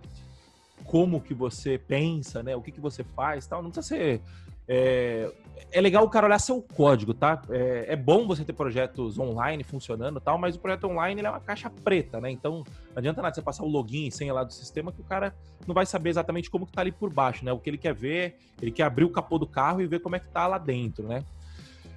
como 0.84 1.20
que 1.20 1.32
você 1.32 1.78
pensa, 1.78 2.42
né? 2.42 2.54
O 2.54 2.60
que, 2.60 2.72
que 2.72 2.80
você 2.80 3.02
faz 3.02 3.46
tal. 3.46 3.62
Não 3.62 3.70
precisa 3.70 3.96
ser. 3.96 4.20
É, 4.66 5.30
é 5.70 5.80
legal 5.80 6.04
o 6.04 6.08
cara 6.08 6.26
olhar 6.26 6.38
seu 6.38 6.60
código, 6.62 7.12
tá? 7.12 7.42
É, 7.50 7.86
é, 7.88 7.96
bom 7.96 8.26
você 8.26 8.44
ter 8.44 8.54
projetos 8.54 9.18
online 9.18 9.62
funcionando 9.62 10.20
tal, 10.20 10.38
mas 10.38 10.56
o 10.56 10.58
projeto 10.58 10.84
online 10.84 11.22
é 11.22 11.28
uma 11.28 11.40
caixa 11.40 11.68
preta, 11.68 12.20
né? 12.20 12.30
Então 12.30 12.58
não 12.58 12.96
adianta 12.96 13.20
nada 13.20 13.34
você 13.34 13.42
passar 13.42 13.62
o 13.62 13.68
login 13.68 14.06
e 14.06 14.12
senha 14.12 14.32
lá 14.32 14.42
do 14.42 14.52
sistema 14.52 14.90
que 14.90 15.00
o 15.00 15.04
cara 15.04 15.34
não 15.66 15.74
vai 15.74 15.84
saber 15.84 16.10
exatamente 16.10 16.50
como 16.50 16.66
que 16.66 16.72
tá 16.72 16.80
ali 16.80 16.92
por 16.92 17.12
baixo, 17.12 17.44
né? 17.44 17.52
O 17.52 17.58
que 17.58 17.68
ele 17.68 17.78
quer 17.78 17.94
ver, 17.94 18.36
ele 18.60 18.70
quer 18.70 18.84
abrir 18.84 19.04
o 19.04 19.10
capô 19.10 19.38
do 19.38 19.46
carro 19.46 19.82
e 19.82 19.86
ver 19.86 20.00
como 20.00 20.16
é 20.16 20.18
que 20.18 20.28
tá 20.28 20.46
lá 20.46 20.58
dentro, 20.58 21.06
né? 21.06 21.24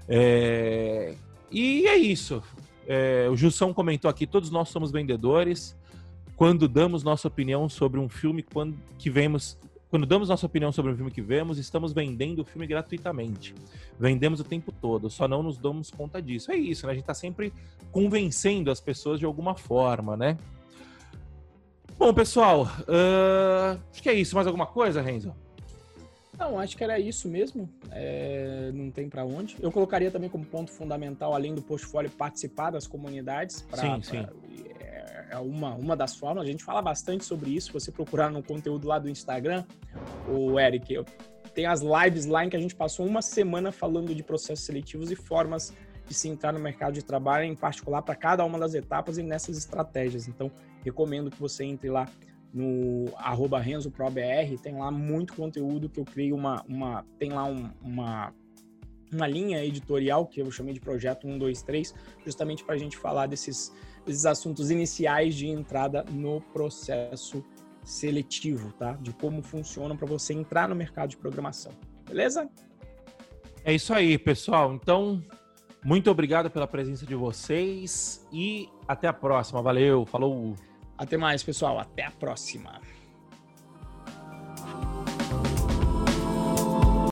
É... 0.08 1.14
E 1.52 1.86
é 1.88 1.98
isso. 1.98 2.42
É... 2.88 3.28
O 3.30 3.36
Jussão 3.36 3.74
comentou 3.74 4.10
aqui: 4.10 4.26
todos 4.26 4.50
nós 4.50 4.70
somos 4.70 4.92
vendedores. 4.92 5.76
Quando 6.36 6.68
damos 6.68 7.04
nossa 7.04 7.28
opinião 7.28 7.68
sobre 7.68 8.00
um 8.00 8.08
filme, 8.08 8.44
quando 8.44 8.78
que 9.00 9.10
vemos, 9.10 9.58
quando 9.90 10.06
damos 10.06 10.30
nossa 10.30 10.46
opinião 10.46 10.72
sobre 10.72 10.92
um 10.92 10.96
filme 10.96 11.10
que 11.10 11.22
vemos, 11.22 11.58
estamos 11.58 11.94
vendendo 11.94 12.44
o 12.44 12.46
filme 12.46 12.68
gratuitamente. 12.68 13.56
Vendemos 14.00 14.40
o 14.40 14.44
tempo 14.44 14.72
todo, 14.72 15.10
só 15.10 15.28
não 15.28 15.42
nos 15.42 15.58
damos 15.58 15.90
conta 15.90 16.22
disso. 16.22 16.52
É 16.52 16.56
isso, 16.56 16.86
né? 16.86 16.92
A 16.92 16.96
gente 16.96 17.04
está 17.04 17.16
sempre 17.16 17.52
convencendo 17.92 18.70
as 18.70 18.80
pessoas 18.80 19.20
de 19.20 19.26
alguma 19.26 19.56
forma, 19.56 20.16
né? 20.16 20.38
Bom, 21.98 22.14
pessoal, 22.14 22.70
uh... 22.88 23.80
acho 23.92 24.04
que 24.04 24.10
é 24.10 24.14
isso. 24.14 24.36
Mais 24.36 24.46
alguma 24.46 24.68
coisa, 24.68 25.02
Renzo? 25.02 25.34
Não, 26.38 26.60
acho 26.60 26.78
que 26.78 26.84
era 26.84 27.00
isso 27.00 27.28
mesmo. 27.28 27.70
É, 27.92 28.72
não 28.74 28.92
tem 28.92 29.10
para 29.10 29.26
onde. 29.26 29.58
Eu 29.60 29.72
colocaria 29.72 30.12
também 30.12 30.30
como 30.30 30.46
ponto 30.46 30.72
fundamental, 30.72 31.34
além 31.34 31.56
do 31.56 31.62
portfólio, 31.62 32.12
participar 32.12 32.70
das 32.70 32.86
comunidades. 32.86 33.62
Pra, 33.64 33.82
sim, 33.82 34.02
sim. 34.04 34.24
Pra, 34.24 34.34
é, 34.80 35.26
é 35.32 35.38
uma, 35.38 35.74
uma 35.74 35.96
das 35.96 36.16
formas. 36.16 36.44
A 36.44 36.48
gente 36.48 36.64
fala 36.64 36.82
bastante 36.82 37.26
sobre 37.26 37.50
isso. 37.50 37.68
Se 37.68 37.74
você 37.74 37.92
procurar 37.92 38.30
no 38.30 38.44
conteúdo 38.44 38.88
lá 38.88 39.00
do 39.00 39.10
Instagram, 39.10 39.66
o 40.28 40.60
Eric, 40.60 40.94
eu, 40.94 41.06
tem 41.56 41.66
as 41.66 41.82
lives 41.82 42.28
lá 42.28 42.46
em 42.46 42.50
que 42.50 42.56
a 42.56 42.60
gente 42.60 42.76
passou 42.76 43.06
uma 43.06 43.22
semana 43.22 43.72
falando 43.72 44.14
de 44.14 44.22
processos 44.22 44.64
seletivos 44.64 45.10
e 45.10 45.16
formas 45.16 45.74
de 46.08 46.14
se 46.14 46.30
entrar 46.30 46.54
no 46.54 46.60
mercado 46.60 46.94
de 46.94 47.04
trabalho, 47.04 47.46
em 47.46 47.56
particular 47.56 48.02
para 48.04 48.16
cada 48.16 48.46
uma 48.46 48.60
das 48.60 48.76
etapas 48.76 49.18
e 49.18 49.24
nessas 49.24 49.58
estratégias. 49.58 50.28
Então, 50.28 50.52
recomendo 50.84 51.32
que 51.32 51.40
você 51.40 51.66
entre 51.66 51.90
lá 51.90 52.08
no 52.54 53.06
arroba 53.18 53.60
RenzoProBR, 53.60 54.58
tem 54.62 54.78
lá 54.78 54.90
muito 54.92 55.34
conteúdo 55.34 55.90
que 55.90 56.00
eu 56.00 56.06
criei 56.06 56.32
uma, 56.32 56.64
uma 56.68 57.06
tem 57.20 57.30
lá 57.32 57.46
um, 57.46 57.70
uma, 57.82 58.34
uma 59.12 59.28
linha 59.28 59.64
editorial 59.64 60.26
que 60.26 60.42
eu 60.42 60.50
chamei 60.52 60.74
de 60.74 60.80
projeto 60.80 61.28
123, 61.28 61.94
justamente 62.26 62.64
para 62.64 62.76
a 62.76 62.78
gente 62.78 62.98
falar 62.98 63.28
desses, 63.28 63.74
desses 64.06 64.26
assuntos 64.26 64.72
iniciais 64.72 65.36
de 65.36 65.48
entrada 65.48 66.04
no 66.12 66.42
processo 66.54 67.44
seletivo, 67.84 68.74
tá? 68.74 68.94
De 68.94 69.14
como 69.14 69.42
funciona 69.42 69.96
para 69.96 70.08
você 70.08 70.34
entrar 70.34 70.68
no 70.68 70.76
mercado 70.76 71.10
de 71.10 71.18
programação. 71.18 71.72
Beleza? 72.06 72.50
É 73.64 73.74
isso 73.74 73.94
aí, 73.94 74.18
pessoal. 74.18 74.74
Então, 74.74 75.22
muito 75.84 76.10
obrigado 76.10 76.50
pela 76.50 76.68
presença 76.68 77.06
de 77.06 77.16
vocês 77.16 78.26
e 78.32 78.68
até 78.88 79.08
a 79.08 79.14
próxima. 79.14 79.62
Valeu, 79.62 80.06
falou! 80.06 80.56
Até 80.98 81.18
mais, 81.18 81.44
pessoal. 81.44 81.80
Até 81.80 82.04
a 82.04 82.12
próxima. 82.12 82.82